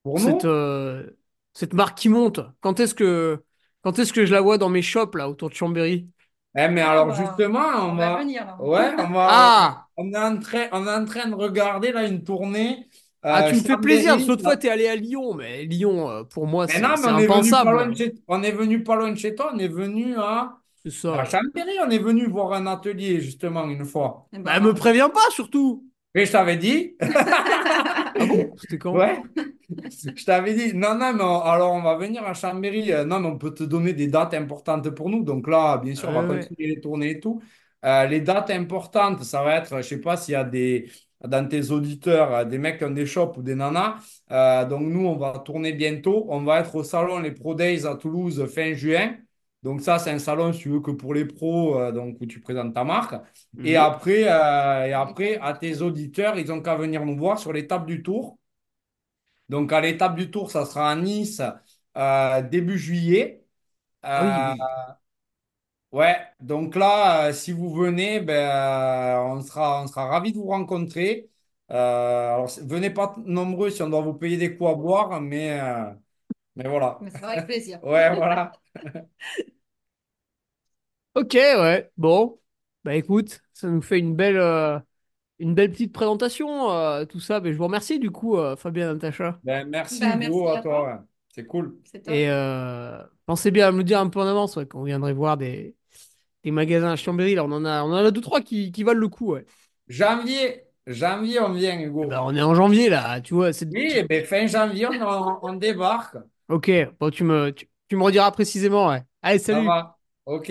Pour 0.03 0.21
cette, 0.21 0.45
euh, 0.45 1.11
cette 1.55 1.73
marque 1.75 1.97
qui 1.99 2.09
monte? 2.09 2.41
Quand 2.61 2.79
est-ce 2.81 2.95
que, 2.95 3.43
quand 3.83 3.99
est-ce 3.99 4.13
que 4.13 4.27
je 4.27 4.33
la 4.33 4.41
vois 4.41 4.59
dans 4.59 4.69
mes 4.69 4.83
shops 4.83 5.15
là 5.17 5.29
autour 5.29 5.49
de 5.51 5.55
Chambéry? 5.55 6.11
Eh, 6.57 6.69
mais 6.69 6.83
alors 6.83 7.11
bah, 7.11 7.15
justement, 7.15 7.61
on, 7.91 7.95
On 7.97 7.97
va, 7.97 8.11
va 8.11 8.19
venir 8.21 8.47
là. 8.47 8.57
ouais, 8.61 8.95
on 8.99 9.11
va, 9.11 9.51
Ah 9.69 9.89
on 9.97 10.13
est 10.13 10.19
en 10.19 10.39
train, 10.39 10.69
on 10.73 10.87
est 10.87 10.95
en 10.95 11.05
train 11.05 11.29
de 11.29 11.35
regarder 11.35 11.91
là 11.93 12.07
une 12.07 12.23
tournée. 12.25 12.89
Ah, 13.31 13.43
euh, 13.43 13.43
tu 13.43 13.57
me 13.57 13.63
fais 13.65 13.77
plaisir, 13.77 14.13
parce 14.13 14.25
Chambéry, 14.25 14.27
que 14.27 14.31
l'autre 14.31 14.43
fois, 14.43 14.57
t'es 14.57 14.69
allé 14.69 14.87
à 14.87 14.97
Lyon, 14.97 15.35
mais 15.35 15.65
Lyon, 15.65 16.09
euh, 16.11 16.25
pour 16.25 16.47
moi, 16.47 16.69
Mais 16.69 16.79
c'est 16.79 16.81
non, 16.81 16.97
c'est 16.97 17.11
on 17.11 17.19
est 17.19 17.29
venu 17.29 17.59
pas 17.61 17.73
impensable. 17.73 17.73
loin 17.73 17.87
de 17.89 17.95
chez, 17.97 18.15
on 18.27 18.43
est 18.43 18.53
venu 18.53 18.83
pas 18.83 18.97
loin 18.97 19.11
de 19.13 19.19
chez 19.19 19.35
toi, 19.35 19.51
on 19.55 19.59
est 19.59 19.69
venu 19.69 20.17
à, 20.19 20.59
C'est 20.85 20.91
ça. 20.93 21.21
à 21.21 21.25
Chambéry, 21.25 21.73
on 21.87 21.91
est 21.91 21.99
venu 21.99 22.27
voir 22.29 22.53
un 22.53 22.67
atelier 22.67 23.21
justement 23.21 23.65
une 23.69 23.85
fois. 23.85 24.29
Eh 24.33 24.37
ben, 24.39 24.43
Bah, 24.45 24.61
me 24.61 24.75
préviens 24.75 25.09
pas, 25.09 25.31
surtout. 25.31 25.89
Mais 26.15 26.27
je 26.27 26.33
t'avais 26.33 26.57
dit, 26.57 26.97
Ah 27.01 28.27
bon 28.27 28.55
C'était 28.59 28.79
quand? 28.79 28.93
Ouais, 28.95 29.21
je 30.17 30.25
t'avais 30.25 30.55
dit, 30.55 30.75
non, 30.75 30.95
non, 30.97 31.13
mais 31.15 31.23
on- 31.25 31.41
alors 31.41 31.73
on 31.73 31.83
va 31.83 31.97
venir 31.97 32.23
à 32.25 32.35
Chambéry, 32.35 32.93
Euh, 32.93 33.05
non, 33.05 33.21
mais 33.21 33.29
on 33.29 33.39
peut 33.39 33.53
te 33.55 33.65
donner 33.65 33.93
des 33.95 34.07
dates 34.09 34.35
importantes 34.35 34.91
pour 34.91 35.11
nous. 35.11 35.25
Donc 35.25 35.49
là, 35.49 35.79
bien 35.79 35.95
sûr, 35.95 36.09
on 36.11 36.13
va 36.13 36.23
Ouais, 36.23 36.29
ouais. 36.29 36.39
continuer 36.41 36.69
les 36.69 36.81
tournées 36.81 37.11
et 37.13 37.21
tout. 37.21 37.43
Euh, 37.85 38.07
les 38.07 38.21
dates 38.21 38.51
importantes, 38.51 39.23
ça 39.25 39.43
va 39.43 39.57
être, 39.57 39.77
je 39.79 39.83
sais 39.83 40.01
pas 40.01 40.17
s'il 40.17 40.33
y 40.33 40.37
a 40.37 40.45
des, 40.45 40.91
dans 41.27 41.47
tes 41.49 41.71
auditeurs, 41.71 42.33
euh, 42.35 42.45
des 42.45 42.59
mecs 42.59 42.79
qui 42.79 42.85
ont 42.85 42.91
des 42.91 43.07
shops 43.07 43.37
ou 43.39 43.43
des 43.43 43.55
nanas. 43.55 43.97
Euh, 44.31 44.65
donc 44.67 44.83
nous, 44.83 45.07
on 45.07 45.17
va 45.17 45.39
tourner 45.45 45.73
bientôt. 45.73 46.27
On 46.31 46.43
va 46.45 46.61
être 46.61 46.75
au 46.77 46.85
salon 46.85 47.19
Les 47.21 47.33
Pro 47.33 47.55
Days 47.55 47.87
à 47.87 47.97
Toulouse 47.97 48.47
fin 48.55 48.75
juin. 48.75 49.17
Donc 49.65 49.83
ça, 49.83 49.99
c'est 49.99 50.11
un 50.13 50.21
salon, 50.21 50.53
si 50.53 50.61
tu 50.63 50.71
veux, 50.71 50.81
que 50.81 50.93
pour 50.93 51.15
les 51.15 51.27
pros, 51.27 51.79
euh, 51.81 51.93
donc 51.93 52.19
où 52.21 52.27
tu 52.27 52.41
présentes 52.41 52.75
ta 52.75 52.85
marque. 52.85 53.17
Et 53.63 53.77
Mhm. 53.77 53.77
après, 53.77 54.25
euh, 54.29 54.87
et 54.89 54.93
après, 54.95 55.39
à 55.41 55.55
tes 55.55 55.83
auditeurs, 55.83 56.39
ils 56.39 56.53
ont 56.53 56.63
qu'à 56.63 56.77
venir 56.77 57.05
nous 57.07 57.17
voir 57.19 57.39
sur 57.41 57.53
l'étape 57.53 57.87
du 57.87 58.03
tour. 58.03 58.39
Donc 59.49 59.73
à 59.73 59.81
l'étape 59.81 60.17
du 60.17 60.31
tour, 60.31 60.51
ça 60.51 60.65
sera 60.67 60.91
à 60.91 60.97
Nice 60.97 61.43
euh, 61.97 62.43
début 62.43 62.79
juillet. 62.79 63.45
Ah 64.17 64.23
oui, 64.25 64.31
Euh, 64.31 64.41
oui. 64.45 64.67
ouais, 65.93 66.17
donc 66.41 66.75
là, 66.77 67.29
euh, 67.29 67.33
si 67.33 67.53
vous 67.53 67.73
venez, 67.75 68.21
ben, 68.21 68.35
euh, 68.35 69.19
on 69.37 69.41
sera, 69.43 69.83
on 69.83 69.87
sera 69.87 70.07
ravis 70.07 70.33
de 70.33 70.39
vous 70.39 70.47
rencontrer. 70.47 71.31
Euh, 71.71 71.75
alors, 72.35 72.49
venez 72.63 72.91
pas 72.91 73.15
nombreux 73.25 73.71
si 73.71 73.83
on 73.83 73.89
doit 73.91 74.03
vous 74.03 74.15
payer 74.15 74.37
des 74.37 74.57
coups 74.57 74.71
à 74.71 74.75
boire, 74.75 75.21
mais, 75.21 75.61
euh, 75.61 75.93
mais 76.57 76.69
voilà. 76.69 77.01
Mais 77.01 77.11
ça 77.11 77.27
va 77.27 77.33
avec 77.33 77.47
plaisir. 77.47 77.81
Ouais, 77.83 78.15
voilà. 78.15 78.53
Ok, 81.15 81.35
ouais. 81.35 81.91
Bon. 81.97 82.41
Bah, 82.85 82.95
écoute, 82.97 83.41
ça 83.53 83.69
nous 83.69 83.81
fait 83.83 83.99
une 83.99 84.15
belle, 84.17 84.37
euh, 84.37 84.79
une 85.39 85.55
belle 85.55 85.73
petite 85.73 85.93
présentation, 85.93 86.71
euh, 86.73 87.05
tout 87.07 87.21
ça. 87.21 87.41
Mais 87.41 87.53
je 87.53 87.59
vous 87.59 87.65
remercie, 87.65 87.99
du 88.01 88.11
coup, 88.11 88.37
euh, 88.39 88.57
Fabien 88.57 88.93
Natacha. 88.95 89.41
Ben, 89.43 89.69
merci 89.69 90.07
Bah, 90.07 90.17
Hugo 90.17 90.49
merci 90.49 90.49
à 90.49 90.57
à 90.57 90.63
toi. 90.63 90.83
toi. 90.83 90.87
ouais. 90.87 90.95
C'est 91.29 91.47
cool. 91.47 91.79
C'est 91.85 92.03
top. 92.03 92.23
Et 92.23 92.29
euh, 92.31 93.03
pensez 93.27 93.51
bien 93.51 93.69
à 93.69 93.73
me 93.73 93.79
le 93.79 93.85
dire 93.85 93.99
un 94.01 94.09
peu 94.11 94.21
en 94.21 94.27
avance, 94.27 94.57
ouais, 94.57 94.67
quand 94.67 94.81
on 94.81 94.85
viendrait 94.85 95.15
voir 95.15 95.37
des, 95.39 95.75
des 96.45 96.51
magasins 96.53 96.93
à 96.93 96.97
Chambéry. 96.97 97.35
Là, 97.37 97.45
on 97.45 97.53
en 97.53 97.65
a, 97.65 97.83
on 97.85 97.89
en 97.93 97.95
a 97.95 98.11
deux, 98.13 98.21
trois 98.23 98.41
qui, 98.43 98.73
qui 98.73 98.83
valent 98.85 99.01
le 99.01 99.09
coup, 99.09 99.33
ouais. 99.35 99.47
Janvier, 99.89 100.67
janvier, 100.87 101.41
on 101.41 101.53
vient, 101.55 101.81
Hugo. 101.81 102.07
Bah, 102.09 102.23
on 102.25 102.35
est 102.37 102.43
en 102.43 102.55
janvier, 102.55 102.89
là, 102.91 103.21
tu 103.21 103.35
vois. 103.35 103.53
c'est- 103.53 103.69
Oui, 103.71 103.93
eh 103.95 104.05
ben, 104.05 104.25
fin 104.25 104.47
janvier, 104.47 104.87
on, 104.89 105.03
on- 105.03 105.39
on 105.43 105.53
débarque. 105.55 106.17
Ok, 106.49 106.71
bon, 107.01 107.11
tu 107.11 107.25
me, 107.25 107.51
tu, 107.53 107.69
tu 107.89 107.97
me 107.97 108.03
rediras 108.03 108.31
précisément, 108.31 108.89
ouais. 108.89 109.03
Allez, 109.23 109.39
Ça 109.51 109.63
salut! 109.63 109.63
va. 109.63 109.99
Ok, 110.25 110.51